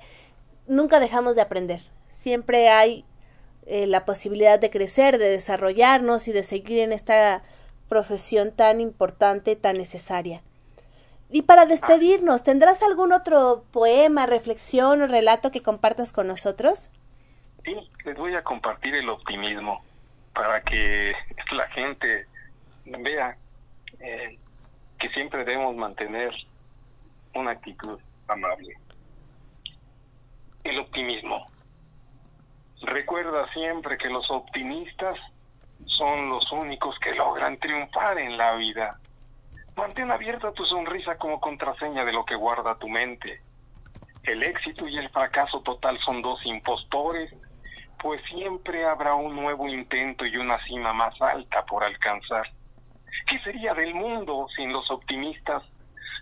nunca 0.67 0.99
dejamos 0.99 1.35
de 1.35 1.41
aprender. 1.41 1.81
Siempre 2.09 2.69
hay 2.69 3.05
eh, 3.65 3.87
la 3.87 4.05
posibilidad 4.05 4.59
de 4.59 4.69
crecer, 4.69 5.17
de 5.17 5.29
desarrollarnos 5.29 6.27
y 6.27 6.33
de 6.33 6.43
seguir 6.43 6.79
en 6.79 6.91
esta 6.91 7.43
profesión 7.87 8.51
tan 8.51 8.81
importante, 8.81 9.55
tan 9.55 9.77
necesaria. 9.77 10.41
Y 11.29 11.43
para 11.43 11.65
despedirnos, 11.65 12.43
¿tendrás 12.43 12.81
algún 12.83 13.11
otro 13.11 13.65
poema, 13.71 14.25
reflexión 14.25 15.01
o 15.01 15.07
relato 15.07 15.51
que 15.51 15.61
compartas 15.61 16.13
con 16.13 16.27
nosotros? 16.27 16.91
Sí, 17.63 17.75
les 18.05 18.15
voy 18.15 18.35
a 18.35 18.43
compartir 18.43 18.93
el 18.95 19.09
optimismo 19.09 19.83
para 20.35 20.61
que 20.61 21.15
la 21.51 21.67
gente 21.69 22.27
vea 22.85 23.37
eh, 23.99 24.37
que 24.99 25.09
siempre 25.09 25.45
debemos 25.45 25.75
mantener 25.75 26.31
una 27.33 27.51
actitud 27.51 27.99
amable. 28.27 28.77
El 30.63 30.79
optimismo. 30.79 31.47
Recuerda 32.81 33.51
siempre 33.53 33.97
que 33.97 34.09
los 34.09 34.29
optimistas 34.29 35.17
son 35.85 36.29
los 36.29 36.51
únicos 36.51 36.99
que 36.99 37.13
logran 37.13 37.57
triunfar 37.57 38.17
en 38.19 38.37
la 38.37 38.55
vida. 38.55 38.99
Mantén 39.75 40.11
abierta 40.11 40.51
tu 40.51 40.65
sonrisa 40.65 41.17
como 41.17 41.39
contraseña 41.39 42.05
de 42.05 42.13
lo 42.13 42.25
que 42.25 42.35
guarda 42.35 42.77
tu 42.77 42.89
mente. 42.89 43.41
El 44.23 44.43
éxito 44.43 44.87
y 44.87 44.97
el 44.97 45.09
fracaso 45.09 45.61
total 45.61 45.99
son 45.99 46.21
dos 46.21 46.45
impostores, 46.45 47.33
pues 48.05 48.21
siempre 48.25 48.85
habrá 48.85 49.15
un 49.15 49.35
nuevo 49.35 49.67
intento 49.67 50.27
y 50.27 50.37
una 50.37 50.63
cima 50.65 50.93
más 50.93 51.19
alta 51.19 51.65
por 51.65 51.83
alcanzar. 51.83 52.47
¿Qué 53.25 53.39
sería 53.39 53.73
del 53.73 53.95
mundo 53.95 54.45
sin 54.55 54.71
los 54.71 54.91
optimistas 54.91 55.63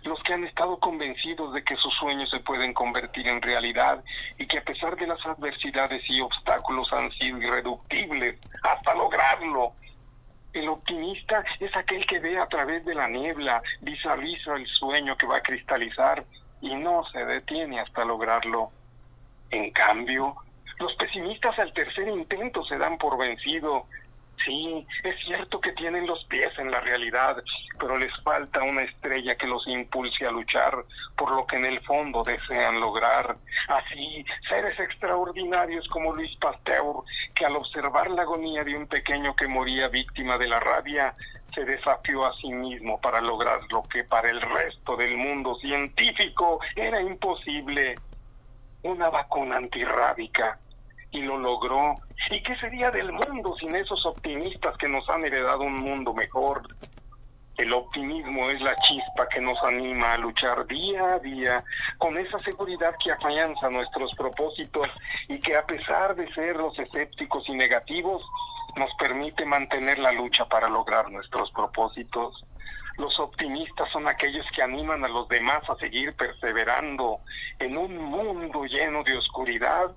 los 0.04 0.18
que 0.22 0.32
han 0.32 0.44
estado 0.44 0.78
convencidos 0.78 1.52
de 1.52 1.62
que 1.62 1.76
sus 1.76 1.92
sueños 1.92 2.30
se 2.30 2.40
pueden 2.40 2.72
convertir 2.72 3.28
en 3.28 3.42
realidad 3.42 4.02
y 4.38 4.46
que 4.46 4.56
a 4.56 4.64
pesar 4.64 4.96
de 4.96 5.08
las 5.08 5.26
adversidades 5.26 6.02
y 6.08 6.22
obstáculos 6.22 6.90
han 6.90 7.12
sido 7.12 7.36
irreductibles 7.36 8.40
hasta 8.62 8.94
lograrlo. 8.94 9.74
El 10.54 10.70
optimista 10.70 11.44
es 11.60 11.76
aquel 11.76 12.06
que 12.06 12.18
ve 12.18 12.38
a 12.38 12.46
través 12.46 12.82
de 12.86 12.94
la 12.94 13.08
niebla, 13.08 13.62
visualiza 13.82 14.54
el 14.54 14.66
sueño 14.68 15.18
que 15.18 15.26
va 15.26 15.36
a 15.36 15.42
cristalizar 15.42 16.24
y 16.62 16.74
no 16.76 17.04
se 17.12 17.26
detiene 17.26 17.78
hasta 17.78 18.06
lograrlo. 18.06 18.70
En 19.50 19.70
cambio, 19.70 20.34
los 20.78 20.94
pesimistas 20.96 21.58
al 21.58 21.72
tercer 21.72 22.08
intento 22.08 22.64
se 22.64 22.78
dan 22.78 22.98
por 22.98 23.18
vencido 23.18 23.86
Sí, 24.44 24.86
es 25.02 25.16
cierto 25.24 25.60
que 25.60 25.72
tienen 25.72 26.06
los 26.06 26.22
pies 26.24 26.52
en 26.58 26.70
la 26.70 26.80
realidad, 26.80 27.42
pero 27.78 27.96
les 27.96 28.12
falta 28.22 28.62
una 28.62 28.82
estrella 28.82 29.36
que 29.36 29.46
los 29.46 29.66
impulse 29.66 30.26
a 30.26 30.30
luchar 30.30 30.84
por 31.16 31.30
lo 31.34 31.46
que 31.46 31.56
en 31.56 31.64
el 31.64 31.80
fondo 31.80 32.22
desean 32.22 32.78
lograr. 32.80 33.36
Así, 33.68 34.24
seres 34.48 34.78
extraordinarios 34.78 35.86
como 35.88 36.12
Luis 36.12 36.36
Pasteur, 36.36 36.96
que 37.34 37.46
al 37.46 37.56
observar 37.56 38.10
la 38.10 38.22
agonía 38.22 38.64
de 38.64 38.76
un 38.76 38.86
pequeño 38.86 39.34
que 39.34 39.48
moría 39.48 39.88
víctima 39.88 40.36
de 40.36 40.48
la 40.48 40.60
rabia, 40.60 41.14
se 41.54 41.64
desafió 41.64 42.26
a 42.26 42.34
sí 42.36 42.52
mismo 42.52 43.00
para 43.00 43.20
lograr 43.20 43.60
lo 43.72 43.82
que 43.84 44.04
para 44.04 44.28
el 44.28 44.40
resto 44.40 44.96
del 44.96 45.16
mundo 45.16 45.54
científico 45.56 46.60
era 46.76 47.00
imposible. 47.00 47.94
Una 48.82 49.08
vacuna 49.08 49.56
antirrábica 49.56 50.58
y 51.14 51.22
lo 51.22 51.38
logró. 51.38 51.94
¿Y 52.30 52.42
qué 52.42 52.56
sería 52.56 52.90
del 52.90 53.12
mundo 53.12 53.54
sin 53.58 53.74
esos 53.74 54.04
optimistas 54.04 54.76
que 54.76 54.88
nos 54.88 55.08
han 55.08 55.24
heredado 55.24 55.60
un 55.60 55.76
mundo 55.76 56.12
mejor? 56.12 56.62
El 57.56 57.72
optimismo 57.72 58.50
es 58.50 58.60
la 58.60 58.74
chispa 58.76 59.28
que 59.28 59.40
nos 59.40 59.56
anima 59.62 60.14
a 60.14 60.18
luchar 60.18 60.66
día 60.66 61.14
a 61.14 61.18
día 61.20 61.64
con 61.98 62.18
esa 62.18 62.40
seguridad 62.40 62.96
que 63.02 63.12
afianza 63.12 63.70
nuestros 63.70 64.12
propósitos 64.16 64.88
y 65.28 65.38
que 65.38 65.56
a 65.56 65.64
pesar 65.64 66.16
de 66.16 66.32
ser 66.34 66.56
los 66.56 66.76
escépticos 66.76 67.48
y 67.48 67.54
negativos, 67.54 68.26
nos 68.76 68.92
permite 68.96 69.44
mantener 69.44 70.00
la 70.00 70.10
lucha 70.10 70.46
para 70.46 70.68
lograr 70.68 71.08
nuestros 71.12 71.48
propósitos. 71.52 72.44
Los 72.98 73.20
optimistas 73.20 73.88
son 73.92 74.08
aquellos 74.08 74.46
que 74.50 74.62
animan 74.62 75.04
a 75.04 75.08
los 75.08 75.28
demás 75.28 75.62
a 75.68 75.76
seguir 75.76 76.12
perseverando 76.16 77.20
en 77.60 77.76
un 77.76 77.96
mundo 77.98 78.64
lleno 78.64 79.04
de 79.04 79.16
oscuridad 79.16 79.94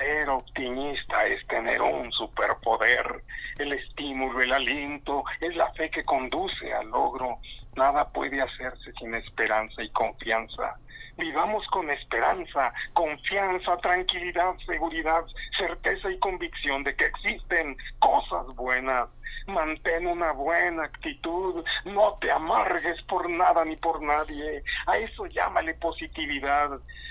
ser 0.00 0.30
optimista 0.30 1.26
es 1.26 1.46
tener 1.46 1.82
un 1.82 2.10
superpoder. 2.12 3.22
El 3.58 3.72
estímulo, 3.74 4.40
el 4.40 4.52
aliento, 4.52 5.24
es 5.40 5.54
la 5.56 5.70
fe 5.74 5.90
que 5.90 6.02
conduce 6.04 6.72
al 6.72 6.88
logro. 6.88 7.38
Nada 7.76 8.08
puede 8.08 8.40
hacerse 8.40 8.92
sin 8.98 9.14
esperanza 9.14 9.82
y 9.82 9.90
confianza. 9.90 10.76
Vivamos 11.18 11.66
con 11.66 11.90
esperanza, 11.90 12.72
confianza, 12.94 13.76
tranquilidad, 13.76 14.54
seguridad, 14.64 15.22
certeza 15.58 16.10
y 16.10 16.18
convicción 16.18 16.82
de 16.82 16.96
que 16.96 17.04
existen 17.04 17.76
cosas 17.98 18.46
buenas. 18.56 19.06
Mantén 19.46 20.06
una 20.06 20.32
buena 20.32 20.84
actitud, 20.84 21.64
no 21.84 22.16
te 22.20 22.30
amargues 22.30 23.02
por 23.02 23.28
nada 23.28 23.64
ni 23.66 23.76
por 23.76 24.00
nadie. 24.00 24.62
A 24.86 24.96
eso 24.96 25.26
llámale 25.26 25.74
positividad. 25.74 26.70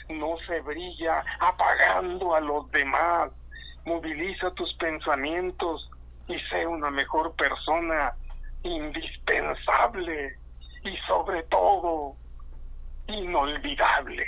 No 0.10 0.38
se 0.48 0.60
brilla 0.62 1.24
apagando 1.40 2.36
a 2.36 2.40
los 2.40 2.70
demás. 2.72 3.32
Moviliza 3.86 4.52
tus 4.52 4.74
pensamientos 4.76 5.90
y 6.28 6.38
sé 6.50 6.66
una 6.68 6.92
mejor 6.92 7.34
persona, 7.36 8.14
indispensable 8.64 10.38
y 10.84 10.98
sobre 11.08 11.44
todo 11.44 12.16
inolvidable. 13.08 14.26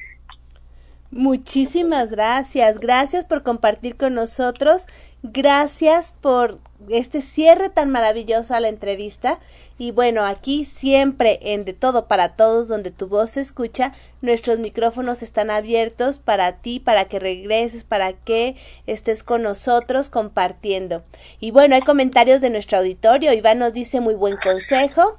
Muchísimas 1.12 2.10
gracias, 2.10 2.80
gracias 2.80 3.26
por 3.26 3.44
compartir 3.44 3.98
con 3.98 4.16
nosotros, 4.16 4.88
gracias 5.24 6.14
por 6.20 6.60
este 6.90 7.22
cierre 7.22 7.70
tan 7.70 7.90
maravilloso 7.92 8.56
a 8.56 8.60
la 8.60 8.70
entrevista. 8.70 9.40
Y 9.78 9.92
bueno, 9.92 10.24
aquí 10.24 10.66
siempre 10.66 11.40
en 11.42 11.66
De 11.66 11.74
Todo 11.74 12.08
para 12.08 12.36
Todos, 12.36 12.68
donde 12.68 12.92
tu 12.92 13.08
voz 13.08 13.32
se 13.32 13.42
escucha, 13.42 13.94
nuestros 14.22 14.60
micrófonos 14.60 15.24
están 15.24 15.50
abiertos 15.52 16.20
para 16.20 16.58
ti, 16.58 16.80
para 16.80 17.06
que 17.06 17.20
regreses, 17.20 17.84
para 17.84 18.14
que 18.14 18.56
estés 18.88 19.24
con 19.24 19.44
nosotros 19.44 20.10
compartiendo. 20.10 21.04
Y 21.40 21.52
bueno, 21.52 21.76
hay 21.76 21.82
comentarios 21.82 22.42
de 22.42 22.50
nuestro 22.50 22.80
auditorio. 22.80 23.34
Iván 23.34 23.60
nos 23.60 23.74
dice 23.74 24.02
muy 24.02 24.16
buen 24.16 24.38
consejo. 24.38 25.18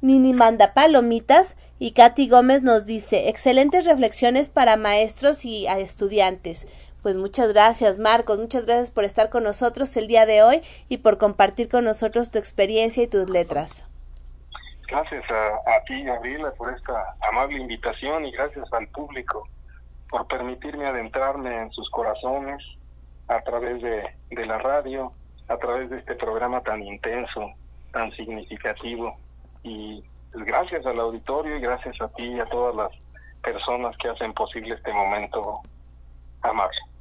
Nini 0.00 0.32
manda 0.32 0.74
palomitas. 0.74 1.56
Y 1.80 1.90
Katy 1.90 2.28
Gómez 2.28 2.62
nos 2.62 2.86
dice 2.86 3.28
excelentes 3.28 3.84
reflexiones 3.84 4.48
para 4.48 4.76
maestros 4.76 5.44
y 5.44 5.66
estudiantes. 5.66 6.68
Pues 7.04 7.16
muchas 7.16 7.52
gracias, 7.52 7.98
Marcos, 7.98 8.38
muchas 8.38 8.64
gracias 8.64 8.90
por 8.90 9.04
estar 9.04 9.28
con 9.28 9.44
nosotros 9.44 9.94
el 9.98 10.06
día 10.06 10.24
de 10.24 10.42
hoy 10.42 10.62
y 10.88 10.96
por 10.96 11.18
compartir 11.18 11.68
con 11.68 11.84
nosotros 11.84 12.30
tu 12.30 12.38
experiencia 12.38 13.02
y 13.02 13.08
tus 13.08 13.28
letras. 13.28 13.86
Gracias 14.88 15.22
a, 15.30 15.84
ti, 15.84 16.02
Gabriela, 16.02 16.52
por 16.52 16.72
esta 16.72 17.14
amable 17.28 17.58
invitación 17.58 18.24
y 18.24 18.32
gracias 18.32 18.72
al 18.72 18.88
público 18.88 19.46
por 20.08 20.26
permitirme 20.28 20.86
adentrarme 20.86 21.54
en 21.64 21.70
sus 21.72 21.90
corazones 21.90 22.64
a 23.28 23.38
través 23.42 23.82
de, 23.82 24.08
de 24.30 24.46
la 24.46 24.56
radio, 24.56 25.12
a 25.48 25.58
través 25.58 25.90
de 25.90 25.98
este 25.98 26.14
programa 26.14 26.62
tan 26.62 26.82
intenso, 26.82 27.52
tan 27.92 28.12
significativo. 28.12 29.14
Y 29.62 30.02
pues, 30.32 30.46
gracias 30.46 30.86
al 30.86 30.98
auditorio 31.00 31.58
y 31.58 31.60
gracias 31.60 32.00
a 32.00 32.08
ti 32.08 32.24
y 32.24 32.40
a 32.40 32.46
todas 32.46 32.74
las 32.74 32.90
personas 33.42 33.94
que 33.98 34.08
hacen 34.08 34.32
posible 34.32 34.74
este 34.74 34.94
momento 34.94 35.60
amable. 36.40 36.93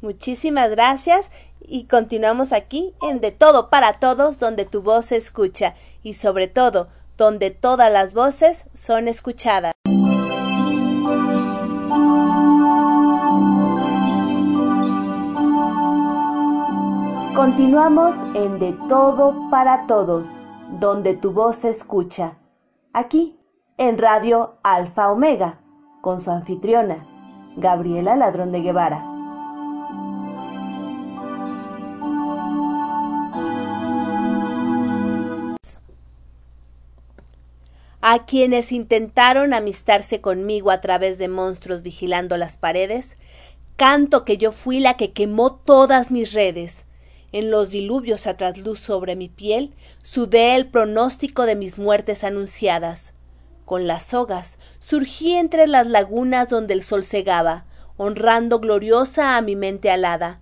Muchísimas 0.00 0.70
gracias 0.70 1.30
y 1.60 1.84
continuamos 1.84 2.52
aquí 2.52 2.94
en 3.02 3.20
De 3.20 3.32
Todo 3.32 3.68
para 3.68 3.94
Todos, 3.94 4.38
donde 4.38 4.64
tu 4.64 4.80
voz 4.80 5.06
se 5.06 5.16
escucha 5.16 5.74
y 6.02 6.14
sobre 6.14 6.48
todo, 6.48 6.88
donde 7.18 7.50
todas 7.50 7.92
las 7.92 8.14
voces 8.14 8.64
son 8.74 9.08
escuchadas. 9.08 9.74
Continuamos 17.34 18.16
en 18.34 18.58
De 18.58 18.76
Todo 18.88 19.50
para 19.50 19.86
Todos, 19.86 20.38
donde 20.78 21.14
tu 21.14 21.32
voz 21.32 21.56
se 21.56 21.68
escucha. 21.68 22.38
Aquí, 22.92 23.38
en 23.76 23.98
Radio 23.98 24.58
Alfa 24.62 25.10
Omega, 25.10 25.60
con 26.00 26.20
su 26.20 26.30
anfitriona, 26.30 27.06
Gabriela 27.56 28.16
Ladrón 28.16 28.50
de 28.50 28.62
Guevara. 28.62 29.09
A 38.00 38.24
quienes 38.24 38.72
intentaron 38.72 39.52
amistarse 39.52 40.20
conmigo 40.20 40.70
a 40.70 40.80
través 40.80 41.18
de 41.18 41.28
monstruos 41.28 41.82
vigilando 41.82 42.36
las 42.36 42.56
paredes, 42.56 43.18
canto 43.76 44.24
que 44.24 44.38
yo 44.38 44.52
fui 44.52 44.80
la 44.80 44.96
que 44.96 45.12
quemó 45.12 45.54
todas 45.54 46.10
mis 46.10 46.32
redes. 46.32 46.86
En 47.32 47.50
los 47.50 47.70
diluvios 47.70 48.26
a 48.26 48.36
trasluz 48.36 48.80
sobre 48.80 49.16
mi 49.16 49.28
piel, 49.28 49.74
sudé 50.02 50.56
el 50.56 50.68
pronóstico 50.68 51.46
de 51.46 51.56
mis 51.56 51.78
muertes 51.78 52.24
anunciadas. 52.24 53.14
Con 53.64 53.86
las 53.86 54.04
sogas 54.04 54.58
surgí 54.80 55.34
entre 55.34 55.66
las 55.66 55.86
lagunas 55.86 56.48
donde 56.48 56.74
el 56.74 56.82
sol 56.82 57.04
cegaba, 57.04 57.66
honrando 57.96 58.58
gloriosa 58.58 59.36
a 59.36 59.42
mi 59.42 59.54
mente 59.54 59.90
alada. 59.90 60.40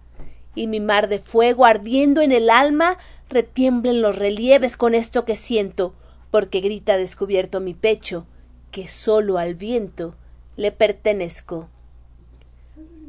Y 0.55 0.67
mi 0.67 0.81
mar 0.81 1.09
de 1.09 1.19
fuego 1.19 1.67
ardiendo 1.67 2.23
en 2.23 2.33
el 2.33 2.49
alma, 2.49 2.99
retiemblen 3.29 4.01
los 4.01 4.17
relieves 4.17 4.77
con 4.77 4.95
esto 4.95 5.25
que 5.25 5.37
siento, 5.37 5.95
porque 6.31 6.61
grita 6.61 6.97
descubierto 6.97 7.61
mi 7.61 7.75
pecho, 7.75 8.27
que 8.71 8.87
sólo 8.87 9.39
al 9.39 9.55
viento 9.55 10.15
le 10.57 10.73
pertenezco. 10.73 11.69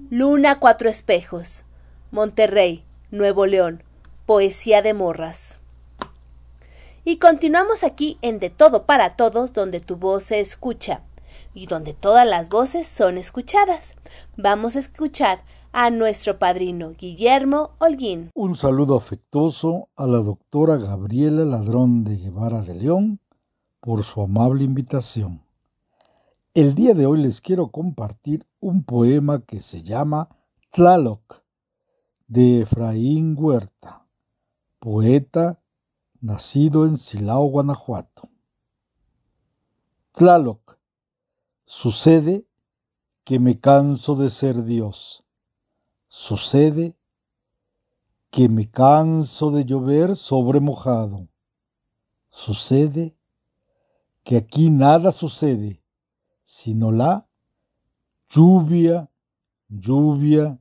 Luna 0.10 0.60
Cuatro 0.60 0.90
Espejos, 0.90 1.66
Monterrey, 2.12 2.84
Nuevo 3.12 3.46
León, 3.46 3.84
Poesía 4.26 4.82
de 4.82 4.94
Morras. 4.94 5.60
Y 7.04 7.18
continuamos 7.18 7.84
aquí 7.84 8.18
en 8.22 8.40
De 8.40 8.50
Todo 8.50 8.86
para 8.86 9.16
Todos, 9.16 9.54
donde 9.54 9.80
tu 9.80 9.96
voz 9.96 10.26
se 10.26 10.40
escucha 10.40 11.02
y 11.54 11.66
donde 11.66 11.94
todas 11.94 12.28
las 12.28 12.50
voces 12.50 12.88
son 12.88 13.18
escuchadas. 13.18 13.96
Vamos 14.38 14.76
a 14.76 14.80
escuchar 14.80 15.42
a 15.72 15.92
nuestro 15.92 16.40
padrino 16.40 16.94
Guillermo 16.98 17.72
Holguín. 17.80 18.32
Un 18.34 18.56
saludo 18.56 18.98
afectuoso 18.98 19.90
a 19.96 20.08
la 20.08 20.18
doctora 20.18 20.78
Gabriela 20.78 21.46
Ladrón 21.46 22.04
de 22.04 22.18
Guevara 22.18 22.62
de 22.62 22.76
León 22.76 23.20
por 23.80 24.04
su 24.04 24.22
amable 24.22 24.64
invitación. 24.64 25.44
El 26.54 26.74
día 26.74 26.94
de 26.94 27.06
hoy 27.06 27.22
les 27.22 27.42
quiero 27.42 27.70
compartir 27.70 28.46
un 28.60 28.84
poema 28.84 29.42
que 29.42 29.62
se 29.62 29.84
llama 29.84 30.30
Tlaloc 30.72 31.44
de 32.28 32.62
Efraín 32.62 33.36
Huerta, 33.38 34.06
poeta 34.80 35.62
nacido 36.20 36.86
en 36.86 36.98
Silao, 36.98 37.46
Guanajuato. 37.46 38.30
Tlaloc, 40.14 40.78
sucede 41.66 42.46
que 43.24 43.40
me 43.40 43.60
canso 43.60 44.16
de 44.16 44.30
ser 44.30 44.64
Dios 44.64 45.24
Sucede 46.12 46.96
que 48.32 48.50
me 48.50 48.68
canso 48.68 49.52
de 49.52 49.64
llover 49.64 50.16
sobre 50.16 50.60
mojado. 50.60 51.28
Sucede 52.32 53.16
que 54.24 54.38
aquí 54.38 54.72
nada 54.72 55.12
sucede, 55.12 55.84
sino 56.44 56.92
la 56.92 57.28
lluvia, 58.28 59.08
lluvia, 59.68 60.60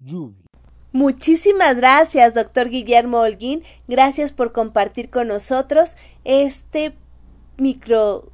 lluvia. 0.00 0.44
Muchísimas 0.90 1.76
gracias, 1.76 2.34
doctor 2.34 2.68
Guillermo 2.68 3.20
Holguín. 3.20 3.62
Gracias 3.86 4.32
por 4.32 4.52
compartir 4.52 5.08
con 5.08 5.28
nosotros 5.28 5.96
este 6.24 6.96
micro, 7.58 8.32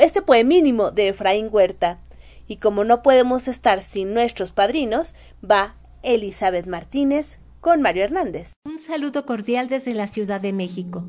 este 0.00 0.22
poemínimo 0.22 0.92
de 0.92 1.08
Efraín 1.08 1.48
Huerta 1.50 2.00
y 2.48 2.56
como 2.56 2.82
no 2.82 3.02
podemos 3.02 3.46
estar 3.46 3.82
sin 3.82 4.14
nuestros 4.14 4.50
padrinos, 4.50 5.14
va 5.48 5.76
Elizabeth 6.02 6.66
Martínez 6.66 7.40
con 7.60 7.82
Mario 7.82 8.04
Hernández. 8.04 8.54
Un 8.64 8.78
saludo 8.78 9.26
cordial 9.26 9.68
desde 9.68 9.94
la 9.94 10.06
Ciudad 10.06 10.40
de 10.40 10.54
México. 10.54 11.06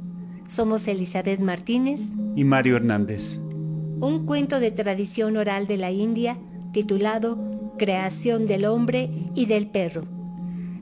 Somos 0.48 0.88
Elizabeth 0.88 1.40
Martínez 1.40 2.02
y 2.36 2.44
Mario 2.44 2.76
Hernández. 2.76 3.40
Un 4.02 4.26
cuento 4.26 4.60
de 4.60 4.72
tradición 4.72 5.38
oral 5.38 5.66
de 5.66 5.78
la 5.78 5.92
India 5.92 6.38
titulado 6.74 7.38
Creación 7.78 8.46
del 8.46 8.66
hombre 8.66 9.10
y 9.34 9.46
del 9.46 9.68
perro. 9.68 10.06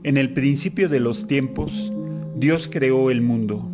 En 0.02 0.16
el 0.16 0.32
principio 0.32 0.88
de 0.88 1.00
los 1.00 1.26
tiempos, 1.26 1.92
Dios 2.34 2.68
creó 2.70 3.10
el 3.10 3.20
mundo. 3.20 3.70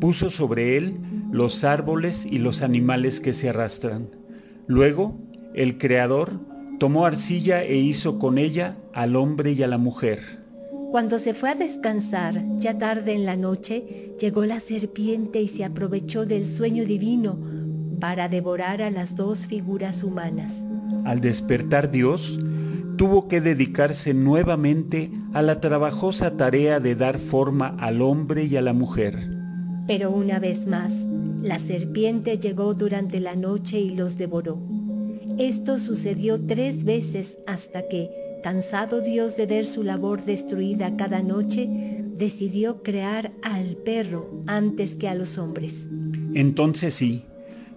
Puso 0.00 0.30
sobre 0.30 0.76
él 0.76 0.98
los 1.32 1.64
árboles 1.64 2.26
y 2.30 2.38
los 2.38 2.62
animales 2.62 3.20
que 3.20 3.32
se 3.32 3.48
arrastran. 3.48 4.10
Luego 4.66 5.18
el 5.54 5.78
Creador 5.78 6.40
tomó 6.78 7.06
arcilla 7.06 7.62
e 7.62 7.76
hizo 7.76 8.18
con 8.18 8.38
ella 8.38 8.76
al 8.92 9.16
hombre 9.16 9.52
y 9.52 9.62
a 9.62 9.68
la 9.68 9.78
mujer. 9.78 10.20
Cuando 10.90 11.18
se 11.18 11.34
fue 11.34 11.50
a 11.50 11.54
descansar, 11.54 12.44
ya 12.58 12.78
tarde 12.78 13.14
en 13.14 13.24
la 13.24 13.36
noche, 13.36 14.12
llegó 14.20 14.44
la 14.44 14.60
serpiente 14.60 15.40
y 15.40 15.48
se 15.48 15.64
aprovechó 15.64 16.26
del 16.26 16.46
sueño 16.46 16.84
divino 16.84 17.38
para 18.00 18.28
devorar 18.28 18.82
a 18.82 18.90
las 18.90 19.16
dos 19.16 19.46
figuras 19.46 20.02
humanas. 20.02 20.52
Al 21.04 21.20
despertar 21.20 21.90
Dios, 21.90 22.38
tuvo 22.96 23.28
que 23.28 23.40
dedicarse 23.40 24.14
nuevamente 24.14 25.10
a 25.32 25.42
la 25.42 25.60
trabajosa 25.60 26.36
tarea 26.36 26.80
de 26.80 26.94
dar 26.94 27.18
forma 27.18 27.76
al 27.78 28.02
hombre 28.02 28.44
y 28.44 28.56
a 28.56 28.62
la 28.62 28.72
mujer. 28.72 29.30
Pero 29.86 30.10
una 30.10 30.38
vez 30.38 30.66
más, 30.66 30.92
la 31.42 31.58
serpiente 31.58 32.38
llegó 32.38 32.74
durante 32.74 33.20
la 33.20 33.34
noche 33.34 33.80
y 33.80 33.90
los 33.90 34.16
devoró. 34.16 34.58
Esto 35.38 35.78
sucedió 35.78 36.40
tres 36.40 36.84
veces 36.84 37.38
hasta 37.46 37.88
que, 37.88 38.10
cansado 38.42 39.00
Dios 39.00 39.36
de 39.36 39.46
ver 39.46 39.66
su 39.66 39.82
labor 39.82 40.24
destruida 40.24 40.96
cada 40.96 41.22
noche, 41.22 41.68
decidió 42.16 42.82
crear 42.82 43.32
al 43.42 43.76
perro 43.76 44.30
antes 44.46 44.94
que 44.94 45.08
a 45.08 45.14
los 45.14 45.38
hombres. 45.38 45.88
Entonces 46.34 46.94
sí, 46.94 47.24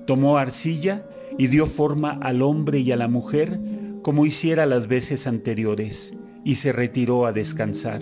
tomó 0.06 0.38
arcilla 0.38 1.08
y 1.38 1.48
dio 1.48 1.66
forma 1.66 2.12
al 2.12 2.44
hombre 2.44 2.80
y 2.80 2.92
a 2.92 2.96
la 2.96 3.08
mujer 3.08 3.60
como 4.04 4.26
hiciera 4.26 4.66
las 4.66 4.88
veces 4.88 5.28
anteriores, 5.28 6.14
y 6.46 6.56
se 6.56 6.72
retiró 6.72 7.26
a 7.26 7.34
descansar. 7.34 8.02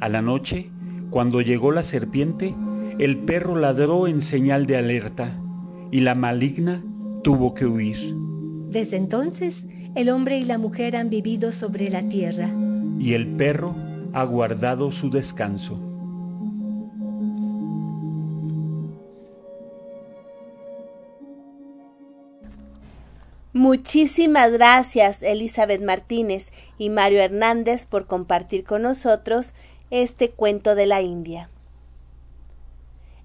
A 0.00 0.08
la 0.10 0.20
noche, 0.20 0.70
cuando 1.08 1.40
llegó 1.40 1.72
la 1.72 1.84
serpiente, 1.84 2.54
el 2.98 3.16
perro 3.18 3.56
ladró 3.56 4.08
en 4.08 4.20
señal 4.20 4.66
de 4.66 4.76
alerta, 4.76 5.40
y 5.90 6.00
la 6.00 6.14
maligna 6.14 6.84
tuvo 7.22 7.54
que 7.54 7.64
huir. 7.64 7.96
Desde 8.70 8.96
entonces, 8.96 9.64
el 9.94 10.08
hombre 10.10 10.38
y 10.38 10.44
la 10.44 10.58
mujer 10.58 10.96
han 10.96 11.10
vivido 11.10 11.52
sobre 11.52 11.88
la 11.88 12.02
tierra. 12.02 12.50
Y 12.98 13.14
el 13.14 13.26
perro 13.36 13.74
ha 14.12 14.24
guardado 14.24 14.92
su 14.92 15.10
descanso. 15.10 15.80
Muchísimas 23.52 24.52
gracias 24.52 25.22
Elizabeth 25.22 25.82
Martínez 25.82 26.52
y 26.76 26.90
Mario 26.90 27.22
Hernández 27.22 27.86
por 27.86 28.06
compartir 28.06 28.64
con 28.64 28.82
nosotros 28.82 29.54
este 29.90 30.30
cuento 30.30 30.74
de 30.74 30.84
la 30.84 31.00
India. 31.00 31.48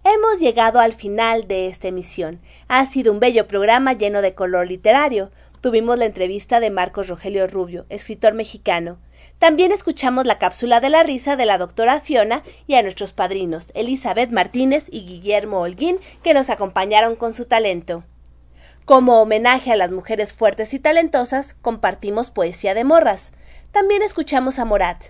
Hemos 0.03 0.39
llegado 0.39 0.79
al 0.79 0.93
final 0.93 1.47
de 1.47 1.67
esta 1.67 1.87
emisión. 1.87 2.41
Ha 2.67 2.83
sido 2.87 3.13
un 3.13 3.19
bello 3.19 3.47
programa 3.47 3.93
lleno 3.93 4.23
de 4.23 4.33
color 4.33 4.65
literario. 4.65 5.29
Tuvimos 5.61 5.95
la 5.99 6.05
entrevista 6.05 6.59
de 6.59 6.71
Marcos 6.71 7.07
Rogelio 7.07 7.45
Rubio, 7.45 7.85
escritor 7.89 8.33
mexicano. 8.33 8.97
También 9.37 9.71
escuchamos 9.71 10.25
la 10.25 10.39
cápsula 10.39 10.79
de 10.79 10.89
la 10.89 11.03
risa 11.03 11.35
de 11.35 11.45
la 11.45 11.59
doctora 11.59 11.99
Fiona 11.99 12.41
y 12.65 12.73
a 12.73 12.81
nuestros 12.81 13.13
padrinos, 13.13 13.71
Elizabeth 13.75 14.31
Martínez 14.31 14.87
y 14.89 15.05
Guillermo 15.05 15.61
Holguín, 15.61 15.99
que 16.23 16.33
nos 16.33 16.49
acompañaron 16.49 17.15
con 17.15 17.35
su 17.35 17.45
talento. 17.45 18.03
Como 18.85 19.21
homenaje 19.21 19.71
a 19.71 19.75
las 19.75 19.91
mujeres 19.91 20.33
fuertes 20.33 20.73
y 20.73 20.79
talentosas, 20.79 21.53
compartimos 21.53 22.31
poesía 22.31 22.73
de 22.73 22.85
morras. 22.85 23.33
También 23.71 24.01
escuchamos 24.01 24.57
a 24.57 24.65
Morat. 24.65 25.05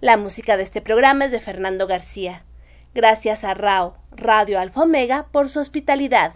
La 0.00 0.16
música 0.16 0.56
de 0.56 0.62
este 0.62 0.80
programa 0.80 1.26
es 1.26 1.30
de 1.30 1.40
Fernando 1.40 1.86
García. 1.86 2.46
Gracias 2.94 3.44
a 3.44 3.54
RAO, 3.54 3.96
Radio 4.10 4.58
Alfa 4.58 4.82
Omega, 4.82 5.28
por 5.30 5.48
su 5.48 5.60
hospitalidad. 5.60 6.34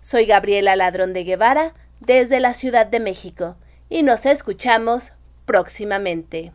Soy 0.00 0.24
Gabriela 0.24 0.76
Ladrón 0.76 1.12
de 1.12 1.24
Guevara, 1.24 1.74
desde 2.00 2.40
la 2.40 2.54
Ciudad 2.54 2.86
de 2.86 3.00
México, 3.00 3.56
y 3.88 4.02
nos 4.02 4.24
escuchamos 4.26 5.12
próximamente. 5.44 6.52